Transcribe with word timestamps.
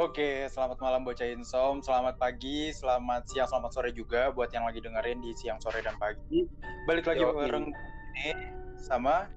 Oke, 0.00 0.48
selamat 0.48 0.80
malam 0.80 1.04
bocah 1.04 1.28
Insom, 1.28 1.84
selamat 1.84 2.16
pagi, 2.16 2.72
selamat 2.72 3.28
siang, 3.28 3.44
selamat 3.44 3.70
sore 3.76 3.92
juga 3.92 4.32
buat 4.32 4.48
yang 4.48 4.64
lagi 4.64 4.80
dengerin 4.80 5.20
di 5.20 5.36
siang, 5.36 5.60
sore, 5.60 5.84
dan 5.84 6.00
pagi. 6.00 6.48
Balik 6.88 7.04
lagi 7.04 7.20
Yoi. 7.20 7.36
bareng 7.36 7.68
ini 7.68 8.32
sama 8.80 9.28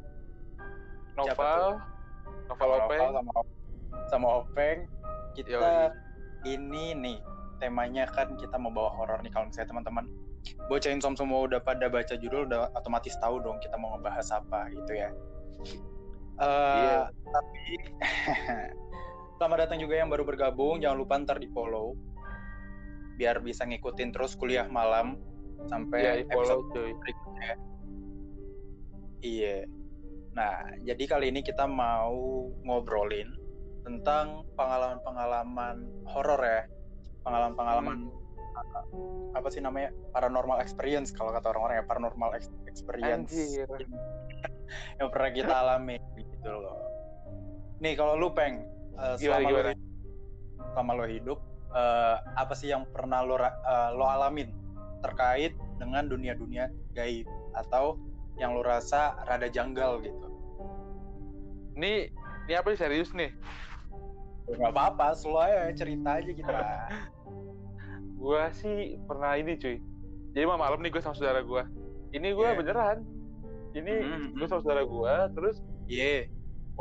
Novel, 1.20 1.84
Novel 2.48 2.64
sama 2.64 2.76
Openg. 2.80 3.12
Sama, 3.12 3.32
sama 4.08 4.28
Openg. 4.40 4.78
Kita 5.36 5.92
Yoi. 5.92 6.48
ini 6.48 6.96
nih 6.96 7.20
temanya 7.60 8.08
kan 8.08 8.40
kita 8.40 8.56
mau 8.56 8.72
bawa 8.72 8.96
horor 8.96 9.20
nih 9.20 9.36
kalau 9.36 9.52
misalnya 9.52 9.68
teman-teman 9.68 10.08
bocah 10.72 10.96
Insom 10.96 11.20
semua 11.20 11.44
udah 11.44 11.60
pada 11.60 11.92
baca 11.92 12.16
judul 12.16 12.48
udah 12.48 12.72
otomatis 12.72 13.20
tahu 13.20 13.44
dong 13.44 13.60
kita 13.60 13.76
mau 13.76 14.00
ngebahas 14.00 14.32
apa 14.32 14.72
gitu 14.72 14.96
ya. 14.96 15.12
Eh, 16.44 16.78
Iya. 16.78 17.00
Tapi 17.26 17.64
selamat 19.38 19.58
datang 19.60 19.80
juga 19.80 19.96
yang 19.96 20.08
baru 20.08 20.24
bergabung. 20.24 20.80
Jangan 20.80 20.98
lupa 20.98 21.20
ntar 21.20 21.38
di 21.38 21.48
follow 21.50 21.96
biar 23.14 23.40
bisa 23.40 23.64
ngikutin 23.64 24.10
terus 24.10 24.34
kuliah 24.34 24.66
malam 24.66 25.22
sampai 25.70 26.20
di 26.20 26.26
follow 26.28 26.66
episode 26.66 26.74
cuy. 26.74 26.92
berikutnya. 26.98 27.54
Iya. 29.22 29.58
Nah, 30.34 30.56
jadi 30.82 31.04
kali 31.06 31.30
ini 31.30 31.40
kita 31.40 31.64
mau 31.64 32.18
ngobrolin 32.62 33.30
tentang 33.84 34.44
pengalaman-pengalaman 34.54 35.76
horor 36.06 36.42
ya. 36.42 36.62
Pengalaman-pengalaman 37.22 38.10
Hmm. 38.54 39.34
apa 39.34 39.50
sih 39.50 39.62
namanya? 39.62 39.90
Paranormal 40.10 40.62
experience 40.62 41.10
kalau 41.10 41.32
kata 41.32 41.50
orang-orang 41.50 41.82
ya, 41.82 41.86
paranormal 41.86 42.30
ex- 42.34 42.54
experience 42.66 43.34
yang 45.00 45.10
pernah 45.10 45.32
kita 45.32 45.54
alami 45.56 45.98
gitu 46.44 46.60
loh. 46.60 46.76
Nih 47.80 47.96
kalau 47.96 48.20
lu 48.20 48.28
peng 48.36 48.68
Gimana, 48.94 49.16
selama 49.18 49.40
lu 49.40 49.48
gimana? 49.50 49.72
hidup, 49.72 49.88
selama 50.76 50.92
lo 50.94 51.06
hidup 51.08 51.40
eh, 51.72 52.16
apa 52.36 52.54
sih 52.54 52.68
yang 52.70 52.84
pernah 52.92 53.24
lo 53.24 53.40
eh, 53.40 53.52
lo 53.96 54.04
alamin 54.04 54.52
terkait 55.00 55.56
dengan 55.80 56.04
dunia-dunia 56.06 56.68
gaib 56.92 57.28
atau 57.56 57.96
yang 58.36 58.52
lo 58.54 58.62
rasa 58.62 59.16
rada 59.24 59.48
janggal 59.48 60.04
gitu? 60.04 60.28
Ini 61.74 62.12
ini 62.44 62.54
apa 62.54 62.76
sih 62.76 62.80
serius 62.80 63.16
nih? 63.16 63.32
Gak 64.44 64.76
apa-apa, 64.76 65.16
slow 65.16 65.40
aja 65.40 65.72
cerita 65.72 66.20
aja 66.20 66.32
kita. 66.36 66.52
Gua 68.20 68.52
sih 68.52 69.00
pernah 69.08 69.40
ini 69.40 69.56
cuy. 69.56 69.80
Jadi 70.36 70.44
malam 70.44 70.80
nih 70.80 70.92
gue 70.92 71.00
sama 71.00 71.16
saudara 71.16 71.40
gua. 71.40 71.64
Ini 72.12 72.28
gue 72.32 72.44
Iya. 72.44 72.56
beneran. 72.56 72.98
Ini 73.74 73.94
Hmm, 74.00 74.28
gue 74.34 74.48
sama 74.48 74.62
saudara 74.62 74.84
gua, 74.86 75.28
terus 75.32 75.60
Iya, 75.84 76.32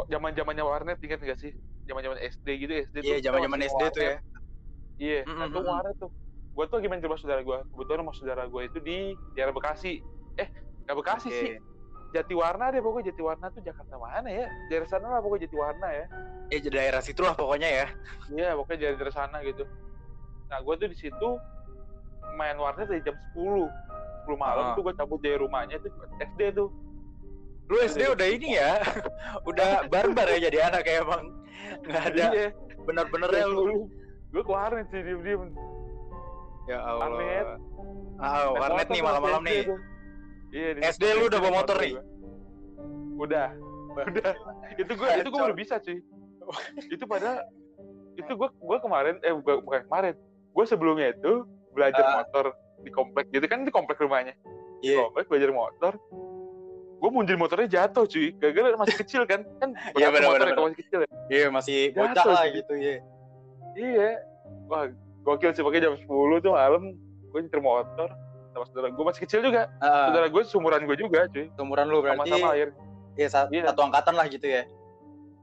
zaman 0.08 0.30
zamannya 0.32 0.62
warnet 0.62 0.98
ingat 0.98 1.20
gak 1.20 1.38
sih? 1.38 1.52
Zaman 1.82 2.00
zaman 2.00 2.18
SD 2.20 2.46
gitu 2.58 2.72
SD 2.86 2.96
iya 3.00 3.16
tuh. 3.16 3.24
zaman-zaman 3.26 3.58
kita 3.58 3.66
SD 3.66 3.74
masih 3.74 3.90
tuh 3.90 4.00
ya. 4.00 4.08
warnet. 4.08 4.30
Iya, 4.94 5.20
Hmm, 5.22 5.34
nah 5.34 5.46
hmm, 5.46 5.52
tuh 5.52 5.60
hmm. 5.60 5.72
warnet 5.72 5.96
tuh. 5.98 6.10
Gua 6.52 6.64
tuh 6.66 6.76
lagi 6.76 6.88
main 6.88 7.00
rumah 7.00 7.18
saudara 7.18 7.40
gua. 7.40 7.58
Kebetulan 7.66 7.98
rumah 7.98 8.14
saudara 8.14 8.42
gua 8.44 8.62
itu 8.62 8.78
di 8.78 8.98
daerah 9.32 9.50
Bekasi. 9.50 9.94
Eh, 10.34 10.48
nggak 10.84 10.96
Bekasi 10.96 11.28
Oke. 11.28 11.38
sih. 11.38 11.50
Jatiwarna 12.12 12.68
deh 12.68 12.78
pokoknya 12.78 13.08
Jatiwarna 13.08 13.48
tuh 13.48 13.62
Jakarta 13.62 13.96
mana 13.96 14.28
ya? 14.28 14.44
Daerah 14.68 14.84
sana 14.84 15.08
lah 15.08 15.18
pokoknya 15.18 15.48
Jatiwarna 15.48 15.88
ya. 15.90 16.04
Ya 16.46 16.58
di 16.58 16.68
daerah 16.68 17.00
situ 17.00 17.20
lah 17.20 17.32
pokoknya 17.32 17.68
ya. 17.72 17.86
Iya, 18.28 18.48
pokoknya 18.52 18.78
dari 18.82 18.96
dari 18.98 19.12
sana 19.12 19.40
gitu. 19.40 19.64
Nah, 20.46 20.60
gue 20.60 20.74
tuh 20.76 20.86
di 20.86 20.98
situ 20.98 21.28
main 22.32 22.52
warnet 22.54 22.84
dari 22.86 23.00
jam 23.00 23.16
10. 23.32 23.64
10 24.22 24.36
malam 24.36 24.62
Ah. 24.62 24.74
tuh 24.76 24.84
gue 24.84 24.94
cabut 24.94 25.18
dari 25.18 25.34
rumahnya 25.34 25.80
tuh 25.80 25.88
SD 26.20 26.52
tuh. 26.52 26.68
Lu 27.70 27.76
SD 27.80 28.02
udah 28.10 28.28
ini 28.28 28.58
ya, 28.58 28.82
udah 29.50 29.86
barbar 29.88 30.26
ya 30.28 30.50
jadi 30.50 30.58
anak 30.68 30.82
kayak 30.84 31.06
emang 31.06 31.24
nggak 31.82 32.02
ada 32.12 32.24
Iya, 32.30 32.48
bener-benernya 32.84 33.46
lu. 33.48 33.88
Gue 34.32 34.42
ke 34.42 34.52
warnet 34.52 34.86
sih 34.88 35.00
diem-diem. 35.00 35.52
Ya 36.66 36.78
Allah. 36.80 37.08
Warnet. 37.10 37.46
Ah, 38.16 38.48
Naik 38.48 38.60
warnet 38.60 38.88
nih 38.88 39.02
malam-malam 39.02 39.42
nih. 39.42 39.60
Iya, 40.52 40.68
di 40.76 40.80
SD 40.84 41.02
lu 41.16 41.24
udah 41.26 41.40
bawa 41.40 41.52
motor 41.64 41.76
nih? 41.80 41.92
gua. 41.96 42.04
Udah. 43.24 43.48
Udah. 43.92 44.32
Itu 44.76 44.92
gue 44.92 45.08
itu 45.20 45.28
gue 45.28 45.40
baru 45.40 45.56
bisa 45.56 45.76
cuy. 45.78 45.98
itu 46.90 47.04
pada 47.06 47.46
itu 48.18 48.28
gue 48.28 48.48
gue 48.50 48.78
kemarin 48.82 49.14
eh 49.22 49.32
bukan, 49.32 49.62
bukan 49.64 49.80
kemarin. 49.88 50.14
Gue 50.52 50.64
sebelumnya 50.66 51.12
itu 51.12 51.44
belajar 51.72 52.04
Ah. 52.04 52.12
motor 52.20 52.52
di 52.82 52.90
komplek 52.90 53.30
gitu 53.32 53.46
kan 53.48 53.64
di 53.64 53.72
komplek 53.72 53.96
rumahnya. 53.96 54.36
Di 54.82 54.92
Iya. 54.92 55.08
komplek 55.08 55.28
belajar 55.30 55.50
motor. 55.52 55.92
Gue 57.02 57.10
mundur 57.10 57.34
motornya 57.34 57.66
jatuh 57.68 58.06
cuy. 58.06 58.30
Gara-gara 58.32 58.78
masih 58.78 58.96
kecil 58.96 59.22
kan. 59.26 59.42
Kan 59.58 59.74
Iya, 59.98 60.06
berapa 60.06 60.14
bener, 60.14 60.22
motor 60.24 60.38
bener, 60.40 60.54
ya 60.54 60.62
masih 60.62 60.78
kecil 60.78 60.98
ya. 61.00 61.08
Iya 61.28 61.46
masih 61.50 61.78
bocah 61.92 62.24
lah 62.24 62.44
gitu 62.48 62.72
ya. 62.78 62.96
Iya. 63.74 64.10
Wah, 64.70 64.84
gokil 65.22 65.50
sih 65.50 65.60
pakai 65.60 65.80
jam 65.80 65.94
10 65.96 66.06
tuh 66.38 66.52
malam 66.52 66.94
gue 67.26 67.38
nyetir 67.40 67.58
motor 67.58 68.08
sama 68.52 68.64
saudara 68.68 68.88
gue 68.88 69.02
masih 69.02 69.20
kecil 69.24 69.40
juga. 69.42 69.66
Ah, 69.78 70.12
Saudara 70.12 70.28
gue 70.28 70.42
seumuran 70.44 70.84
gue 70.84 70.94
juga 70.94 71.26
cuy. 71.26 71.50
Umuran 71.56 71.86
lu 71.86 71.98
berarti 72.00 72.22
Sama-sama 72.30 72.48
akhir 72.52 72.68
ya, 73.12 73.26
sa- 73.26 73.50
Iya. 73.50 73.62
satu 73.66 73.80
angkatan 73.82 74.14
lah 74.14 74.26
gitu 74.28 74.46
ya. 74.46 74.62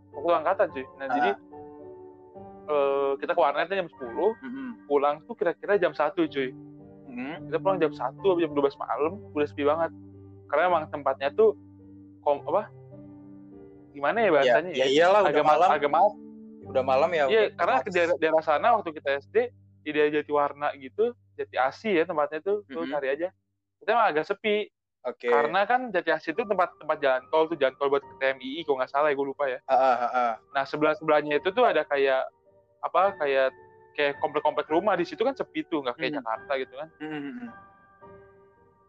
waktu 0.09 0.31
angkatan 0.37 0.65
cuy. 0.71 0.85
Nah, 0.95 1.05
Ah. 1.05 1.13
jadi 1.13 1.29
eh, 2.69 3.11
kita 3.17 3.31
ke 3.33 3.39
warnetnya 3.39 3.75
jam 3.77 3.89
10, 3.89 4.29
Mm-mm. 4.37 4.67
pulang 4.85 5.15
tuh 5.23 5.33
kira-kira 5.33 5.75
jam 5.75 5.91
1 5.91 6.25
cuy. 6.25 6.49
Mm. 7.05 7.49
Kita 7.49 7.57
pulang 7.57 7.77
jam 7.77 7.91
1 7.91 7.99
atau 8.21 8.37
jam 8.37 8.51
12 8.51 8.77
malam, 8.77 9.17
udah 9.33 9.47
sepi 9.49 9.65
banget. 9.65 9.89
Karena 10.49 10.63
emang 10.67 10.83
tempatnya 10.89 11.29
tuh 11.29 11.53
kom 12.19 12.41
apa? 12.43 12.67
Gimana 13.93 14.17
ya 14.19 14.25
Ya, 14.25 14.33
bahasanya? 14.33 14.71
ya 14.73 14.85
iyalah 14.85 15.21
agak 15.23 15.43
ma- 15.43 15.51
malam, 15.55 15.69
agak 15.71 15.91
malam. 15.91 16.13
udah 16.65 16.83
malam 16.83 17.09
ya. 17.09 17.23
Iya, 17.25 17.43
karena 17.55 17.75
ke 17.79 17.89
daerah, 17.89 18.15
daerah 18.15 18.43
sana 18.43 18.67
waktu 18.75 18.89
kita 18.91 19.09
SD 19.23 19.35
di 19.79 19.89
daerah 19.89 20.11
Jatiwarna 20.11 20.73
gitu, 20.75 21.13
Jati 21.33 21.55
Asi 21.55 21.89
ya 21.91 22.03
tempatnya 22.03 22.41
tuh, 22.41 22.61
tuh 22.65 22.83
Mhm. 22.83 22.91
cari 22.91 23.07
aja. 23.09 23.29
Kita 23.79 23.89
emang 23.89 24.07
agak 24.07 24.27
sepi, 24.27 24.69
Oke. 25.01 25.25
karena 25.25 25.63
kan 25.63 25.89
Jati 25.89 26.09
Asi 26.11 26.29
itu 26.29 26.43
tempat 26.43 26.69
tempat 26.75 26.97
jalan 26.99 27.23
tol 27.29 27.47
tuh 27.47 27.55
jalan 27.55 27.73
tol 27.75 27.89
buat 27.89 28.03
ke 28.03 28.13
TMI 28.19 28.61
kalau 28.61 28.77
nggak 28.77 28.91
salah 28.91 29.09
ya 29.09 29.15
gue 29.15 29.27
lupa 29.27 29.45
ya. 29.47 29.57
Ah, 29.65 29.73
ah, 29.73 29.95
ah, 29.97 30.11
ah. 30.13 30.33
Nah 30.51 30.63
sebelah 30.63 30.93
sebelahnya 30.93 31.37
itu 31.37 31.49
tuh 31.49 31.63
ada 31.63 31.81
kayak 31.83 32.27
apa 32.79 33.17
kayak 33.17 33.49
kayak 33.91 34.13
komplek-komplek 34.19 34.67
rumah 34.67 34.93
di 34.93 35.03
situ 35.03 35.19
kan 35.19 35.33
sepi 35.33 35.65
tuh 35.65 35.81
nggak 35.81 35.95
kayak 35.95 36.11
Hmm. 36.11 36.17
Jakarta 36.21 36.51
gitu 36.55 36.73
kan. 36.75 36.87
Mm-mm. 36.99 37.49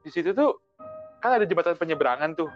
Di 0.00 0.10
situ 0.10 0.30
tuh 0.30 0.58
kan 1.20 1.30
ada 1.32 1.44
jembatan 1.44 1.74
penyeberangan 1.74 2.32
tuh 2.34 2.48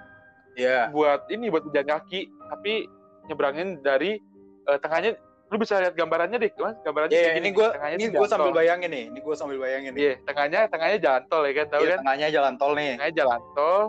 Iya. 0.54 0.86
buat 0.88 1.26
ini 1.28 1.48
buat 1.48 1.66
jalan 1.68 1.88
kaki 1.90 2.20
tapi 2.48 2.86
nyebrangin 3.24 3.80
dari 3.80 4.16
eh, 4.64 4.78
tengahnya 4.78 5.18
lu 5.46 5.56
bisa 5.56 5.76
lihat 5.76 5.92
gambarannya 5.92 6.36
deh 6.36 6.50
mas 6.56 6.74
gambarannya 6.80 7.12
Iya, 7.12 7.22
kayak 7.22 7.36
ini 7.36 7.42
gini. 7.44 7.54
gue 7.54 7.68
ini 7.92 8.04
gue 8.10 8.26
sambil 8.26 8.50
bayangin 8.50 8.88
nih, 8.88 9.04
ini 9.06 9.18
gue 9.18 9.34
sambil 9.34 9.58
bayangin 9.58 9.90
nih. 9.92 10.00
iya 10.00 10.12
tengahnya 10.24 10.60
tengahnya 10.66 10.98
jalan 10.98 11.22
tol 11.26 11.42
ya 11.42 11.52
kan 11.54 11.66
tahu 11.68 11.80
Iya, 11.80 11.88
kan 11.88 11.98
tengahnya 12.00 12.28
jalan 12.30 12.54
tol 12.56 12.72
nih. 12.72 12.90
tengahnya 12.92 13.16
jalan 13.16 13.40
tol 13.52 13.80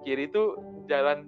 kiri 0.00 0.24
tuh 0.28 0.48
jalan 0.86 1.18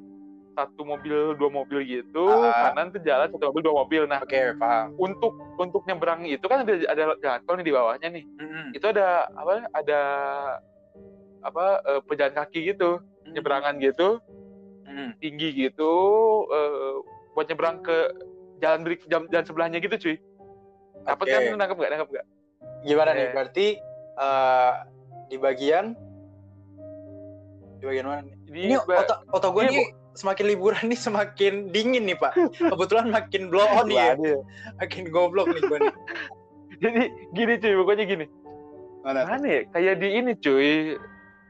satu 0.52 0.82
mobil 0.82 1.16
dua 1.34 1.48
mobil 1.50 1.80
gitu 1.82 2.24
Ah. 2.28 2.68
kanan 2.68 2.88
tuh 2.88 3.00
jalan 3.00 3.26
satu 3.26 3.44
mobil 3.48 3.62
dua 3.62 3.74
mobil 3.78 4.02
nah 4.04 4.20
Oke, 4.20 4.52
paham. 4.54 4.92
untuk 4.98 5.32
untuk 5.56 5.82
nyebrang 5.82 6.24
itu 6.26 6.44
kan 6.44 6.60
ada 6.60 6.72
ada 6.86 7.02
jalan 7.18 7.40
tol 7.42 7.56
nih 7.56 7.64
di 7.64 7.72
bawahnya 7.72 8.08
nih 8.10 8.24
Mm-mm. 8.30 8.66
itu 8.70 8.86
ada 8.86 9.24
apa 9.30 9.52
ada 9.72 10.00
apa 11.42 11.64
eh, 11.82 12.00
pejalan 12.02 12.34
kaki 12.34 12.60
gitu 12.68 12.98
nyeberangan 13.28 13.76
gitu 13.78 14.18
Mm. 14.82 15.16
tinggi 15.18 15.48
gitu 15.56 15.92
eh, 16.48 16.94
buat 17.32 17.48
nyebrang 17.48 17.80
ke 17.80 17.96
jalan 18.60 18.84
berik 18.84 19.00
jalan, 19.06 19.24
jalan 19.26 19.46
sebelahnya 19.46 19.78
gitu 19.78 19.96
cuy 19.96 20.16
dapat 21.02 21.24
Oke. 21.24 21.32
kan 21.32 21.42
nangkep 21.56 21.76
gak 21.78 21.92
nangkep 21.92 22.10
gak 22.12 22.26
Gimana 22.82 23.10
nih? 23.12 23.24
Eh. 23.24 23.32
Berarti 23.32 23.66
eh, 24.18 24.72
di 25.26 25.36
bagian 25.38 25.96
di 27.78 27.84
bagian 27.84 28.04
mana 28.04 28.20
nih? 28.20 28.34
di 28.44 28.60
Ini 28.68 28.76
ba- 28.84 29.00
otak 29.00 29.18
otak 29.32 29.50
gue 29.50 29.62
Iya, 29.62 29.70
nih 29.72 29.86
semakin 30.12 30.44
liburan 30.46 30.84
nih 30.84 31.00
semakin 31.00 31.54
dingin 31.72 32.04
nih 32.04 32.18
pak. 32.18 32.32
Kebetulan 32.52 33.06
makin 33.08 33.42
blow 33.48 33.64
on 33.64 33.88
nih 33.88 33.96
ya, 33.96 34.12
makin 34.76 35.08
goblok 35.08 35.48
nih 35.48 35.62
gue 35.62 35.78
nih. 35.78 35.94
jadi 36.82 37.02
gini 37.32 37.52
cuy 37.56 37.74
pokoknya 37.78 38.04
gini 38.04 38.26
Mana? 39.00 39.24
mana 39.24 39.46
ya 39.46 39.60
kayak 39.70 39.94
di 39.98 40.08
ini 40.14 40.32
cuy 40.36 40.98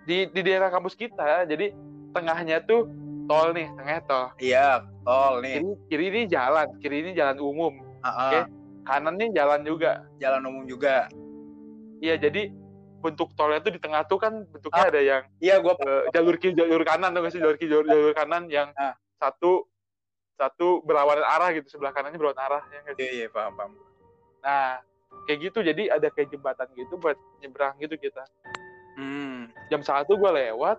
di 0.03 0.27
di 0.27 0.41
daerah 0.41 0.69
kampus 0.69 0.95
kita 0.95 1.45
jadi 1.45 1.71
tengahnya 2.11 2.61
tuh 2.61 2.91
tol 3.25 3.51
nih 3.51 3.71
tengahnya 3.73 4.03
tol 4.03 4.27
Iya, 4.37 4.83
tol 5.01 5.39
nih. 5.41 5.55
kiri, 5.57 5.71
kiri 5.89 6.05
ini 6.09 6.23
jalan 6.27 6.69
kiri 6.79 6.97
ini 7.01 7.11
jalan 7.13 7.39
umum 7.39 7.75
Ah, 8.01 8.09
ah, 8.09 8.19
Oke. 8.29 8.41
kanan 8.83 9.15
nih 9.15 9.31
jalan 9.31 9.63
juga 9.63 10.03
Jalan 10.19 10.43
umum 10.45 10.65
juga. 10.67 11.07
iya 11.99 12.19
jadi 12.19 12.51
bentuk 12.99 13.31
tolnya 13.33 13.59
tuh 13.59 13.71
di 13.71 13.79
tengah 13.79 14.03
tuh 14.05 14.19
kan 14.19 14.43
bentuknya 14.45 14.79
Ah. 14.81 14.91
ada 14.91 15.01
yang 15.01 15.23
Iya, 15.39 15.59
gue 15.59 15.75
eh, 15.77 16.03
jalur 16.11 16.35
kiri 16.37 16.53
jalur 16.53 16.83
kanan 16.83 17.11
tuh 17.13 17.27
sih 17.29 17.39
jalur 17.39 17.55
kiri 17.57 17.71
jalur, 17.71 17.87
jalur 17.87 18.13
kanan 18.13 18.47
yang 18.49 18.75
Ah. 18.75 18.95
satu 19.17 19.67
satu 20.35 20.83
berlawanan 20.83 21.23
arah 21.23 21.51
gitu 21.53 21.69
sebelah 21.69 21.91
kanannya 21.91 22.19
berlawanan 22.19 22.43
arah 22.43 22.63
ya? 22.67 22.81
Iya, 22.93 23.11
iya, 23.17 23.27
paham, 23.29 23.55
paham. 23.55 23.73
nah 24.39 24.83
kayak 25.23 25.39
gitu 25.41 25.63
jadi 25.63 25.95
ada 25.95 26.11
kayak 26.11 26.29
jembatan 26.29 26.67
gitu 26.75 26.99
buat 26.99 27.15
nyebrang 27.39 27.79
gitu 27.79 27.95
kita. 27.95 28.27
Jam 29.73 29.81
satu 29.81 30.15
gue 30.15 30.29
lewat 30.31 30.77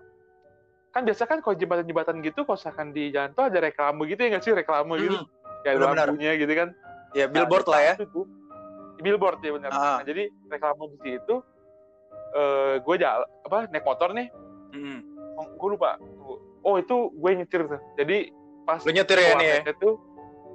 kan 0.88 1.02
biasa 1.02 1.26
kan 1.26 1.42
kalau 1.42 1.52
jembatan-jembatan 1.52 2.22
gitu 2.22 2.46
kalau 2.46 2.54
misalkan 2.54 2.88
di 2.90 3.10
jalan 3.10 3.34
tol 3.34 3.44
ada 3.44 3.58
reklame 3.58 4.06
gitu 4.06 4.20
ya 4.20 4.28
nggak 4.30 4.42
sih 4.42 4.54
reklame 4.54 4.94
gitu 4.96 5.18
Hmm. 5.18 5.26
kayak 5.60 5.82
lampunya 5.82 6.32
gitu 6.36 6.54
kan 6.54 6.70
Ya 7.12 7.26
billboard 7.26 7.62
lah 7.64 7.78
ya. 7.80 7.94
Nah, 7.94 8.04
itu, 8.04 8.20
billboard 8.96 9.38
ya 9.38 9.50
benar. 9.52 9.70
Ah. 9.70 9.78
Nah, 9.96 10.02
jadi 10.02 10.22
reklame 10.48 10.82
di 10.92 11.14
situ 11.14 11.34
eh 12.32 12.74
gue 12.76 12.94
jalan 12.96 13.22
apa 13.42 13.70
naik 13.70 13.82
motor 13.82 14.10
nih, 14.10 14.26
Mm-mm. 14.72 14.98
gue 15.54 15.68
lupa. 15.68 15.94
Oh 16.60 16.74
itu 16.74 17.10
gue 17.12 17.30
nyetir 17.36 17.66
tuh. 17.66 17.78
Jadi 17.94 18.34
pas 18.62 18.82
Lu 18.82 18.90
nyetir 18.90 19.14
ya 19.16 19.30
nih 19.32 19.46
ya? 19.46 19.58
itu, 19.64 19.90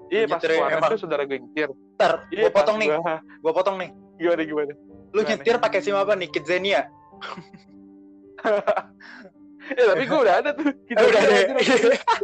iya 0.09 0.21
Lu 0.21 0.27
pas 0.27 0.35
nyetir 0.35 0.51
ya, 0.51 0.67
itu 0.83 0.95
saudara 0.97 1.23
gue 1.23 1.37
nyetir. 1.37 1.69
Ntar, 1.95 2.27
Iya 2.27 2.43
gue 2.43 2.51
potong 2.51 2.75
nih, 2.75 2.87
gua- 2.91 3.23
gue 3.23 3.53
potong 3.55 3.75
nih. 3.77 3.89
gimana 4.17 4.43
gimana? 4.43 4.73
Lu 5.09 5.19
Gimana? 5.19 5.29
nyetir 5.31 5.55
pakai 5.57 5.79
SIM 5.79 5.95
apa 5.95 6.11
nih? 6.13 6.27
Kidzania? 6.27 6.81
Ya 9.69 9.83
tapi 9.85 10.03
gue 10.03 10.17
udah 10.17 10.35
ada 10.41 10.49
tuh. 10.57 10.65
Kita 10.89 10.97
udah 10.97 11.21
ada. 11.21 11.37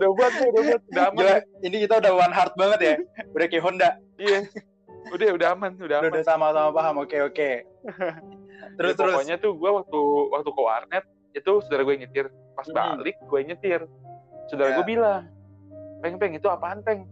udah 0.01 0.09
buat 0.11 0.31
tuh, 0.33 0.47
udah 0.49 0.61
buat, 0.65 0.81
udah 0.89 1.03
aman. 1.05 1.17
Gila, 1.21 1.35
ini 1.61 1.77
kita 1.79 1.93
udah 2.01 2.11
one 2.17 2.33
heart 2.33 2.53
banget 2.57 2.79
ya. 2.81 2.95
Udah 3.29 3.45
kayak 3.45 3.63
Honda. 3.63 3.89
Iya. 4.17 4.39
Udah 5.13 5.27
udah 5.29 5.47
aman, 5.53 5.71
udah 5.75 5.85
Udah, 5.85 5.97
aman. 6.01 6.09
udah 6.09 6.23
sama-sama 6.25 6.69
paham. 6.73 6.95
Oke, 7.05 7.21
oke. 7.21 7.49
terus, 8.81 8.91
Ya, 8.91 8.97
terus. 8.97 9.13
pokoknya 9.13 9.35
tuh 9.37 9.53
gue 9.53 9.69
waktu 9.69 9.99
waktu 10.33 10.49
ke 10.49 10.61
warnet 10.63 11.05
itu 11.31 11.51
saudara 11.61 11.81
gue 11.83 11.95
nyetir 11.97 12.25
pas 12.55 12.65
Hmm. 12.65 12.97
balik 12.97 13.15
gue 13.21 13.39
nyetir 13.43 13.79
saudara 14.47 14.69
Ya. 14.71 14.75
gue 14.75 14.85
bilang 14.87 15.21
peng 15.99 16.15
peng 16.15 16.33
itu 16.33 16.47
apaan 16.47 16.81
peng 16.81 17.03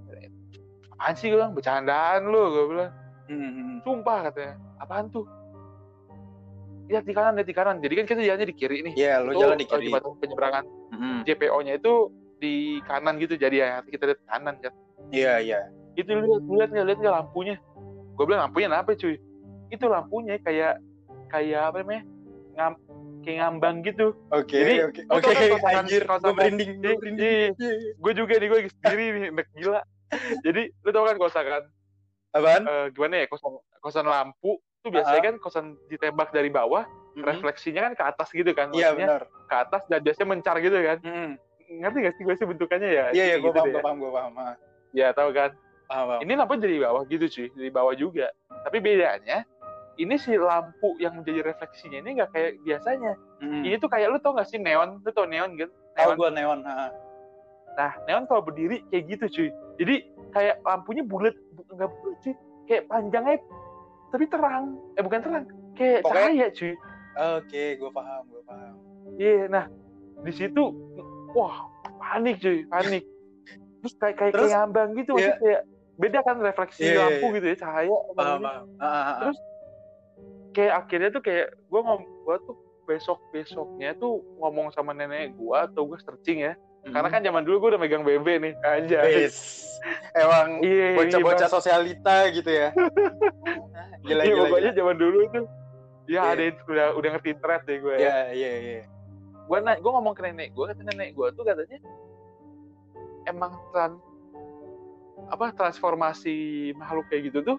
apaan 0.90 1.14
sih 1.14 1.28
gue 1.28 1.38
bilang 1.38 1.52
bercandaan 1.52 2.26
lu 2.26 2.42
gue 2.50 2.66
bilang 2.70 2.92
Hmm, 3.24 3.80
sumpah 3.80 4.28
katanya 4.28 4.56
apaan 4.78 5.08
tuh 5.08 5.28
lihat 6.86 7.04
di 7.04 7.14
kanan 7.14 7.34
lihat 7.34 7.48
di 7.48 7.56
kanan 7.56 7.76
jadi 7.80 7.94
kan 7.96 8.06
kita 8.06 8.22
jalannya 8.22 8.48
di 8.48 8.56
kiri 8.56 8.78
nih 8.82 8.94
Iya, 8.94 9.14
lu 9.20 9.32
Itu, 9.32 9.40
jalan 9.40 9.56
di 9.56 9.64
eh, 9.64 9.70
kiri. 9.70 9.86
jembatan 9.88 10.12
penyeberangan 10.20 10.64
Hmm, 10.94 11.20
JPO-nya 11.24 11.74
itu 11.76 11.94
di 12.38 12.54
kanan 12.84 13.18
gitu 13.18 13.34
jadi 13.34 13.56
ya 13.56 13.68
kita 13.82 14.04
lihat 14.06 14.22
kanan 14.26 14.56
kan 14.58 14.74
Iya, 15.10 15.34
iya. 15.40 15.60
itu 15.94 16.10
lihat 16.10 16.44
lihat 16.44 16.70
nggak 16.70 16.86
lihat 16.86 17.00
nggak 17.00 17.16
lampunya 17.16 17.56
gue 18.14 18.24
bilang 18.24 18.42
lampunya 18.44 18.68
apa 18.70 18.92
cuy 18.94 19.16
itu 19.68 19.86
lampunya 19.86 20.36
kayak 20.38 20.78
kayak 21.28 21.62
apa 21.66 21.82
namanya 21.82 22.04
ngam 22.54 22.74
kayak 23.22 23.38
ngambang 23.40 23.78
gitu 23.82 24.08
Oke, 24.30 24.60
oke. 24.84 25.02
Oke, 25.08 25.32
kan 25.32 25.80
anjir. 25.80 26.04
Gue 26.04 26.32
merinding, 26.32 26.72
gue 26.78 26.94
merinding. 26.94 27.50
iya. 27.56 27.70
Iya. 27.74 27.92
gue 27.96 28.12
juga 28.14 28.34
nih 28.36 28.48
gue 28.48 28.60
sendiri 28.70 29.06
nih 29.10 29.24
anak 29.32 29.48
gila 29.54 29.82
jadi 30.42 30.62
lu 30.78 30.90
tau 30.90 31.06
kan 31.08 31.18
kosan 31.18 31.46
kan 31.48 31.64
Apaan? 32.32 32.64
eh, 32.66 32.86
gimana 32.92 33.16
ya 33.16 33.26
kosan 33.26 33.52
kosan 33.80 34.06
lampu 34.06 34.62
tuh 34.84 34.92
biasanya 34.92 35.16
Ah. 35.18 35.26
kan 35.26 35.36
kosan 35.40 35.66
ditembak 35.88 36.30
dari 36.30 36.50
bawah 36.50 36.84
Mhm. 37.14 37.24
refleksinya 37.24 37.82
kan 37.82 37.94
ke 37.94 38.04
atas 38.06 38.28
gitu 38.30 38.52
kan 38.52 38.68
Iya, 38.70 38.92
Maksudnya 38.92 39.08
benar. 39.08 39.24
ke 39.48 39.56
atas 39.58 39.82
dan 39.88 40.00
biasanya 40.02 40.28
mencar 40.30 40.56
gitu 40.60 40.78
kan 40.78 40.98
Hmm. 41.00 41.32
ngerti 41.74 41.98
gak 42.02 42.14
sih 42.14 42.24
gue 42.24 42.36
sih 42.36 42.46
bentukannya 42.46 42.90
ya 42.90 43.06
Iya, 43.10 43.24
iya, 43.26 43.36
gue 43.38 43.48
gitu 43.48 43.56
paham, 43.56 43.64
deh 43.64 43.72
gue 43.72 43.80
ya. 43.80 43.84
paham, 43.84 43.98
gue 43.98 44.12
paham. 44.12 44.34
Ah, 44.36 44.56
ya 44.92 45.08
tahu 45.10 45.30
kan 45.32 45.52
Paham, 45.86 46.06
paham. 46.06 46.20
ini 46.22 46.32
lampu 46.34 46.54
dari 46.58 46.78
bawah 46.78 47.02
gitu 47.06 47.26
cuy 47.26 47.48
dari 47.50 47.70
bawah 47.70 47.94
juga 47.94 48.28
tapi 48.62 48.78
bedanya 48.78 49.38
ini 49.96 50.16
si 50.18 50.34
lampu 50.34 50.98
yang 50.98 51.14
menjadi 51.16 51.46
refleksinya 51.46 51.98
ini 52.00 52.10
nggak 52.16 52.30
kayak 52.30 52.52
biasanya 52.60 53.14
Hmm. 53.40 53.62
ini 53.62 53.76
tuh 53.78 53.88
kayak 53.88 54.10
lu 54.10 54.20
tau 54.20 54.34
gak 54.34 54.46
sih 54.46 54.58
neon 54.58 55.00
lu 55.00 55.10
tau 55.10 55.24
neon 55.24 55.56
kan 55.56 55.70
Tahu 55.94 56.04
neon 56.04 56.18
gue 56.18 56.30
neon. 56.34 56.60
ah. 56.64 56.90
Nah, 57.74 57.92
neon 58.04 58.26
kalau 58.26 58.42
berdiri 58.44 58.86
kayak 58.88 59.04
gitu 59.08 59.26
cuy. 59.32 59.50
Jadi 59.76 59.96
kayak 60.30 60.62
lampunya 60.62 61.02
bulat, 61.02 61.34
bu- 61.52 61.66
nggak 61.68 61.90
bulat 61.92 62.18
cuy. 62.20 62.34
Kayak 62.64 62.84
panjangnya 62.88 63.38
tapi 64.14 64.30
terang. 64.30 64.78
Eh 64.94 65.02
bukan 65.02 65.20
terang, 65.20 65.44
kayak 65.74 66.06
Pokoknya- 66.06 66.22
cahaya 66.30 66.48
cuy. 66.54 66.74
Oke, 67.14 67.64
gue 67.76 67.90
paham, 67.90 68.24
gue 68.30 68.44
paham. 68.46 68.76
Iya, 69.18 69.42
nah 69.50 69.66
di 70.22 70.32
situ 70.32 70.64
wah 71.34 71.66
panik 71.98 72.38
cuy, 72.38 72.62
panik. 72.70 73.04
Terus 73.82 73.94
kayak 73.98 74.16
kayak 74.16 74.32
Terus? 74.32 74.42
kayak 74.48 74.54
ngambang 74.56 74.90
gitu, 74.96 75.12
maksudnya 75.12 75.38
kayak 75.42 75.62
beda 75.94 76.20
kan 76.22 76.36
refleksi 76.40 76.82
Iya, 76.82 76.90
iya, 76.90 77.02
lampu 77.02 77.26
iya. 77.26 77.36
gitu 77.36 77.46
ya, 77.46 77.56
cahaya. 77.58 77.98
Paham, 78.14 78.40
paham. 78.40 78.66
Ah, 78.78 78.86
ah, 78.86 79.04
ah. 79.04 79.16
Terus 79.20 79.40
Kayak 80.54 80.86
akhirnya 80.86 81.10
tuh 81.10 81.24
kayak 81.26 81.48
gue 81.58 81.82
ngom, 81.82 82.02
gue 82.06 82.36
tuh 82.46 82.56
besok 82.86 83.18
besoknya 83.34 83.98
tuh 83.98 84.22
ngomong 84.38 84.70
sama 84.70 84.94
nenek 84.94 85.34
gue 85.34 85.58
atau 85.58 85.90
gue 85.90 85.98
searching 85.98 86.46
ya. 86.46 86.54
Karena 86.84 87.08
kan 87.08 87.22
zaman 87.24 87.44
dulu 87.44 87.56
gue 87.60 87.70
udah 87.76 87.82
megang 87.82 88.04
BB 88.04 88.28
nih, 88.40 88.54
aja. 88.60 88.98
Wis. 89.08 89.64
Emang 90.16 90.60
Iya, 90.60 90.96
bocah-bocah 90.96 91.48
iya, 91.48 91.52
sosialita 91.52 92.16
gitu 92.32 92.48
ya. 92.48 92.70
Gila, 94.06 94.24
Iya, 94.24 94.36
gila, 94.36 94.42
pokoknya 94.48 94.72
gila. 94.72 94.80
zaman 94.80 94.96
dulu 95.00 95.20
tuh 95.32 95.46
ya 96.04 96.20
Iya. 96.20 96.22
ada 96.36 96.42
yang 96.44 96.56
udah 96.68 96.88
udah 97.00 97.10
ngerti 97.16 97.32
thread 97.40 97.62
deh 97.64 97.78
gue. 97.80 97.96
Iya, 97.96 98.18
iya, 98.36 98.52
iya. 98.60 98.82
Gue 99.48 99.92
ngomong 99.92 100.12
ke 100.12 100.22
nenek 100.24 100.52
gue, 100.52 100.66
kata 100.68 100.82
nenek 100.84 101.16
gue 101.16 101.28
tuh 101.32 101.44
katanya 101.44 101.80
emang 103.24 103.56
tran 103.72 103.96
apa 105.30 105.50
transformasi 105.54 106.36
makhluk 106.74 107.06
kayak 107.10 107.34
gitu 107.34 107.40
tuh 107.42 107.58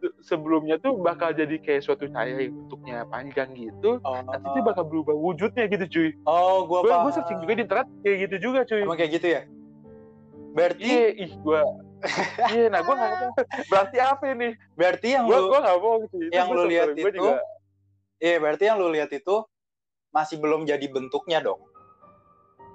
se- 0.00 0.16
sebelumnya 0.32 0.76
tuh 0.76 0.96
bakal 0.96 1.32
jadi 1.32 1.56
kayak 1.60 1.84
suatu 1.84 2.08
cahaya 2.08 2.40
yang 2.40 2.52
bentuknya 2.66 3.04
panjang 3.08 3.52
gitu 3.52 4.00
Oh, 4.00 4.20
nanti 4.26 4.46
dia 4.52 4.62
bakal 4.62 4.84
berubah 4.84 5.12
wujudnya 5.12 5.64
gitu 5.66 5.84
cuy. 5.86 6.10
Oh 6.24 6.64
gue 6.64 6.80
paham. 6.84 7.08
gue 7.08 7.12
searching 7.14 7.40
juga 7.40 7.52
di 7.56 7.62
internet 7.64 7.88
kayak 8.00 8.16
gitu 8.28 8.36
juga 8.50 8.60
cuy. 8.64 8.82
Emang 8.84 8.98
kayak 8.98 9.12
gitu 9.16 9.26
ya? 9.28 9.42
Berarti, 10.52 10.84
iya 10.84 11.08
ih 11.20 11.32
gue 11.36 11.60
iya 12.52 12.64
nah 12.68 12.80
gue 12.84 12.94
nggak 12.94 13.12
berarti 13.68 13.96
apa 14.00 14.24
ini? 14.32 14.48
Berarti 14.72 15.08
yang 15.16 15.24
gue 15.28 15.36
lu, 15.36 15.48
gue 15.48 15.60
nggak 15.64 15.78
bohong 15.80 16.04
sih 16.12 16.20
Itu 16.28 16.32
yang 16.32 16.48
gua 16.48 16.56
lu 16.56 16.62
lihat 16.68 16.86
gua 16.86 16.96
itu 16.96 17.08
juga, 17.12 17.34
iya 18.20 18.36
berarti 18.36 18.62
yang 18.68 18.76
lu 18.80 18.88
lihat 18.92 19.10
itu 19.12 19.36
masih 20.12 20.36
belum 20.40 20.64
jadi 20.64 20.86
bentuknya 20.88 21.40
dong. 21.40 21.60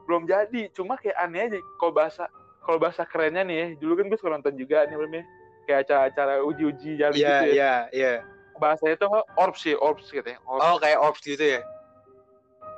belum 0.02 0.28
jadi 0.28 0.62
cuma 0.76 0.98
kayak 1.00 1.16
aneh 1.16 1.48
aja 1.48 1.58
kalau 1.80 1.94
bahasa 1.96 2.28
kalau 2.62 2.78
bahasa 2.78 3.04
kerennya 3.04 3.42
nih 3.42 3.56
ya 3.56 3.68
dulu 3.76 3.94
kan 3.96 4.06
gue 4.06 4.18
suka 4.18 4.32
nonton 4.32 4.54
juga 4.54 4.86
nih 4.86 4.96
filmnya 4.96 5.24
kayak 5.64 5.80
acara-acara 5.84 6.34
uji-uji 6.42 6.90
jali 6.96 7.16
Iya, 7.16 7.28
gitu 7.28 7.46
ya 7.48 7.54
iya, 7.54 7.74
iya. 7.92 8.14
bahasanya 8.56 8.94
itu 8.96 9.06
orbs 9.36 9.60
sih 9.60 9.76
orbs 9.76 10.06
katanya 10.08 10.40
orbs 10.44 10.62
Oh, 10.64 10.78
kayak 10.78 10.98
orbs 11.00 11.22
gitu 11.22 11.42
ya? 11.42 11.62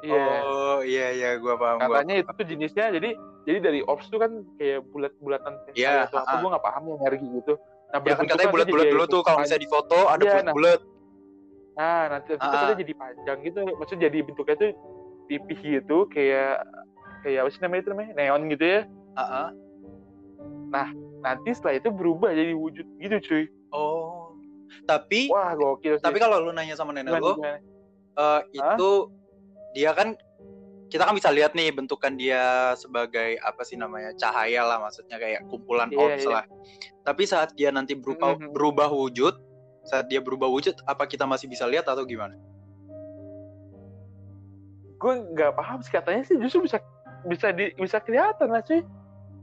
iya 0.01 0.25
Oh, 0.41 0.79
iya, 0.81 1.07
iya, 1.11 1.29
gue 1.35 1.53
paham. 1.53 1.79
gua. 1.79 1.87
katanya 1.97 2.15
itu 2.17 2.31
tuh 2.33 2.45
jenisnya 2.45 2.85
jadi 2.91 3.09
jadi 3.43 3.57
dari 3.61 3.79
orbs 3.81 4.07
tuh 4.07 4.17
kan 4.17 4.31
kayak 4.57 4.83
bulat-bulatan 4.89 5.51
kayak 5.65 5.75
Iya, 5.75 5.93
apa 6.05 6.17
ha-ha. 6.17 6.35
gue 6.37 6.49
nggak 6.49 6.65
paham 6.65 6.83
ya 6.85 6.95
energi 7.01 7.27
gitu 7.33 7.53
nah 7.87 7.99
Ya 8.01 8.13
kan 8.13 8.25
katanya 8.25 8.49
bulat-bulat 8.51 8.85
dulu 8.89 9.03
tuh 9.05 9.21
kalau 9.21 9.37
misalnya 9.39 9.61
di 9.61 9.69
foto 9.69 9.99
ada 10.05 10.19
Iya, 10.19 10.31
nah. 10.41 10.51
bulat-bulat. 10.51 10.81
nah 11.73 12.01
nanti 12.09 12.29
itu 12.29 12.39
Ha-ha. 12.39 12.53
katanya 12.53 12.75
jadi 12.77 12.93
panjang 12.93 13.37
gitu 13.41 13.57
maksudnya 13.73 14.01
jadi 14.05 14.17
bentuknya 14.21 14.55
tuh 14.55 14.69
pipih 15.25 15.59
gitu 15.61 15.97
kayak 16.05 16.61
kayak 17.21 17.39
apa 17.39 17.49
sih 17.49 17.59
namanya 17.59 17.81
itu 17.81 17.89
namanya 17.89 18.11
neon 18.13 18.41
gitu 18.47 18.65
ya 18.65 18.81
Heeh. 20.73 20.89
nanti 21.21 21.49
setelah 21.51 21.75
itu 21.77 21.89
berubah 21.89 22.31
jadi 22.31 22.53
wujud 22.53 22.85
gitu 22.99 23.17
cuy 23.23 23.43
Oh. 23.73 24.37
Tapi 24.85 25.29
wah 25.29 25.53
gokil 25.53 25.97
sih 25.97 26.03
tapi 26.03 26.17
kalau 26.17 26.37
lu 26.41 26.51
nanya 26.51 26.73
sama 26.73 26.93
nenek 26.93 27.17
lu, 27.17 27.37
gimana? 27.37 27.57
eh, 28.13 28.41
itu 28.53 28.89
dia 29.73 29.93
kan 29.93 30.13
kita 30.89 31.09
kan 31.09 31.17
bisa 31.17 31.33
lihat 31.33 31.57
nih 31.57 31.73
bentukan 31.73 32.13
dia 32.13 32.73
sebagai 32.77 33.41
apa 33.41 33.65
sih 33.65 33.73
namanya 33.73 34.13
cahaya 34.13 34.61
lah 34.61 34.77
maksudnya 34.77 35.17
kayak 35.17 35.41
kumpulan 35.49 35.89
Iya, 35.89 35.97
orbs 35.97 36.21
iya. 36.21 36.33
lah. 36.37 36.45
Tapi 37.01 37.23
saat 37.25 37.49
dia 37.57 37.73
nanti 37.73 37.97
berubah 37.97 38.37
Mhm. 38.37 38.53
berubah 38.53 38.93
wujud, 38.93 39.33
saat 39.83 40.05
dia 40.05 40.21
berubah 40.21 40.45
wujud, 40.45 40.77
apa 40.85 41.09
kita 41.09 41.25
masih 41.25 41.49
bisa 41.49 41.65
lihat 41.65 41.89
atau 41.89 42.05
gimana? 42.05 42.37
gue 44.97 45.13
nggak 45.35 45.51
paham 45.53 45.83
sih 45.83 45.91
katanya 45.91 46.23
sih 46.23 46.39
justru 46.39 46.63
bisa 46.63 46.79
bisa 47.27 47.51
di, 47.51 47.75
bisa 47.75 47.99
kelihatan 47.99 48.47
lah 48.47 48.63
cuy 48.63 48.79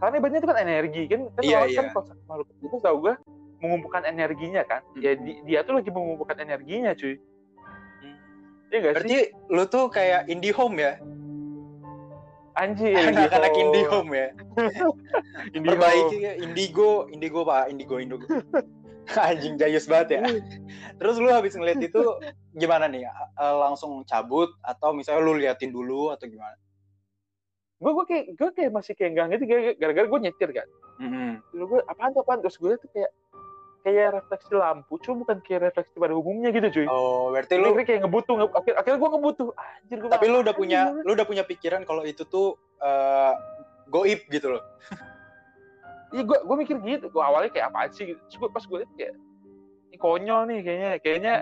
karena 0.00 0.14
ibaratnya 0.16 0.40
itu 0.40 0.48
kan 0.48 0.58
energi 0.58 1.02
kan 1.06 1.20
kan 1.28 1.42
Iya, 1.42 1.56
orang 1.56 1.68
kan 1.68 1.84
iya. 1.84 1.92
kalau 1.92 2.04
makhluk 2.26 2.48
itu 2.58 2.76
tau 2.80 2.96
gue 2.98 3.14
mengumpulkan 3.60 4.02
energinya 4.04 4.62
kan 4.64 4.80
ya 4.96 5.12
Mhm. 5.12 5.20
di- 5.20 5.40
dia 5.44 5.60
tuh 5.60 5.76
lagi 5.76 5.90
mengumpulkan 5.90 6.36
energinya 6.38 6.92
cuy 6.94 7.20
Iya 8.70 8.78
gak 8.78 8.92
sih? 9.02 9.02
Berarti 9.02 9.18
lu 9.50 9.64
tuh 9.66 9.84
kayak 9.86 10.20
indie 10.26 10.54
home 10.54 10.78
ya? 10.78 10.94
Anjir. 12.52 12.94
Anak-anak 13.10 13.50
gitu. 13.50 13.60
indie 13.60 13.84
home 13.84 14.10
ya? 14.12 14.28
Indie 15.56 15.68
Perbaiki 15.68 16.06
home. 16.14 16.22
ya, 16.22 16.32
indigo, 16.38 16.90
indigo 17.10 17.40
pak, 17.42 17.66
indigo, 17.66 17.98
indigo. 17.98 18.26
Anjing 19.26 19.58
jayus 19.58 19.90
banget 19.90 20.08
ya. 20.14 20.20
Terus 20.94 21.18
lu 21.18 21.26
habis 21.26 21.58
ngeliat 21.58 21.82
itu 21.82 21.98
gimana 22.54 22.86
nih? 22.86 23.10
Langsung 23.36 24.06
cabut 24.06 24.54
atau 24.62 24.94
misalnya 24.94 25.18
lu 25.20 25.34
liatin 25.34 25.74
dulu 25.74 26.14
atau 26.14 26.30
gimana? 26.30 26.54
Gue 27.80 27.90
gue 27.96 28.04
kayak 28.04 28.24
gue 28.36 28.50
kayak 28.52 28.70
masih 28.70 28.92
kayak 28.92 29.10
enggak 29.10 29.26
gitu 29.34 29.44
gara- 29.48 29.76
gara-gara 29.76 30.06
gue 30.06 30.20
nyetir 30.20 30.50
kan. 30.52 30.68
Mhm. 31.00 31.30
Terus 31.48 31.64
gue 31.66 31.80
apaan 31.82 32.10
tuh 32.12 32.20
apaan 32.20 32.38
terus 32.44 32.56
gue 32.56 32.76
tuh 32.76 32.90
kayak 32.92 33.10
kayak 33.80 34.06
refleksi 34.12 34.52
lampu, 34.52 35.00
cuma 35.00 35.24
bukan 35.24 35.40
kayak 35.40 35.72
refleksi 35.72 35.96
pada 35.96 36.12
umumnya 36.12 36.52
gitu 36.52 36.68
cuy. 36.70 36.86
Oh, 36.86 37.32
berarti 37.32 37.56
Lu 37.56 37.72
kayak 37.72 38.04
ngebutuh, 38.04 38.34
nge- 38.36 38.52
akhir 38.52 38.74
akhirnya 38.76 38.98
gue 39.00 39.10
ngebutuh. 39.10 39.48
Anjir 39.56 39.96
gue. 39.98 40.10
tapi 40.12 40.26
lu 40.28 40.38
udah 40.38 40.52
punya 40.52 40.80
lu 40.92 41.10
udah 41.10 41.24
punya 41.24 41.42
pikiran 41.42 41.82
kalau 41.82 42.04
itu 42.04 42.22
tuh 42.22 42.54
eh, 42.76 43.32
goib 43.88 44.20
gitu 44.28 44.52
loh. 44.52 44.62
Iya 46.10 46.26
gue 46.26 46.38
gue 46.42 46.56
mikir 46.58 46.76
gitu. 46.82 47.06
Gue 47.08 47.22
awalnya 47.22 47.48
kayak 47.48 47.70
apa 47.70 47.86
sih? 47.94 48.02
gitu. 48.04 48.20
Terus 48.26 48.36
gue 48.36 48.48
pas 48.50 48.64
gue 48.66 48.78
liat 48.82 48.92
kayak 48.98 49.14
ini 49.86 49.96
konyol 49.96 50.40
nih 50.44 50.58
kayaknya. 50.60 50.90
Kayaknya 50.98 51.34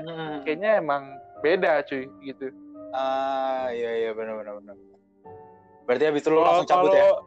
kayaknya 0.45 0.71
emang 0.77 1.03
beda 1.41 1.73
cuy 1.83 2.05
gitu. 2.21 2.53
Ah, 2.93 3.73
iya 3.73 3.91
iya 3.99 4.11
benar 4.13 4.37
benar 4.37 4.61
benar. 4.61 4.77
Berarti 5.89 6.05
habis 6.05 6.21
itu 6.21 6.29
Kalau- 6.29 6.45
langsung 6.45 6.69
cabut 6.69 6.93
ya? 6.93 7.01
kalau- 7.01 7.23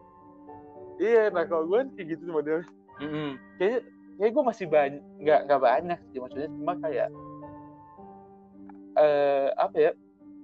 Iya, 0.96 1.24
nah 1.28 1.44
kalau 1.44 1.66
gue 1.66 1.80
kayak 1.92 2.08
gitu 2.08 2.24
modelnya. 2.30 2.68
Mm-mm. 3.02 3.30
kayaknya 3.58 3.80
kayak 4.14 4.32
gue 4.32 4.44
masih 4.46 4.66
banyak 4.68 5.02
nggak 5.18 5.40
nggak 5.44 5.60
banyak 5.60 6.00
sih 6.06 6.20
maksudnya 6.22 6.50
cuma 6.52 6.74
kayak 6.78 7.08
eh 8.94 9.48
apa 9.56 9.78
ya 9.80 9.92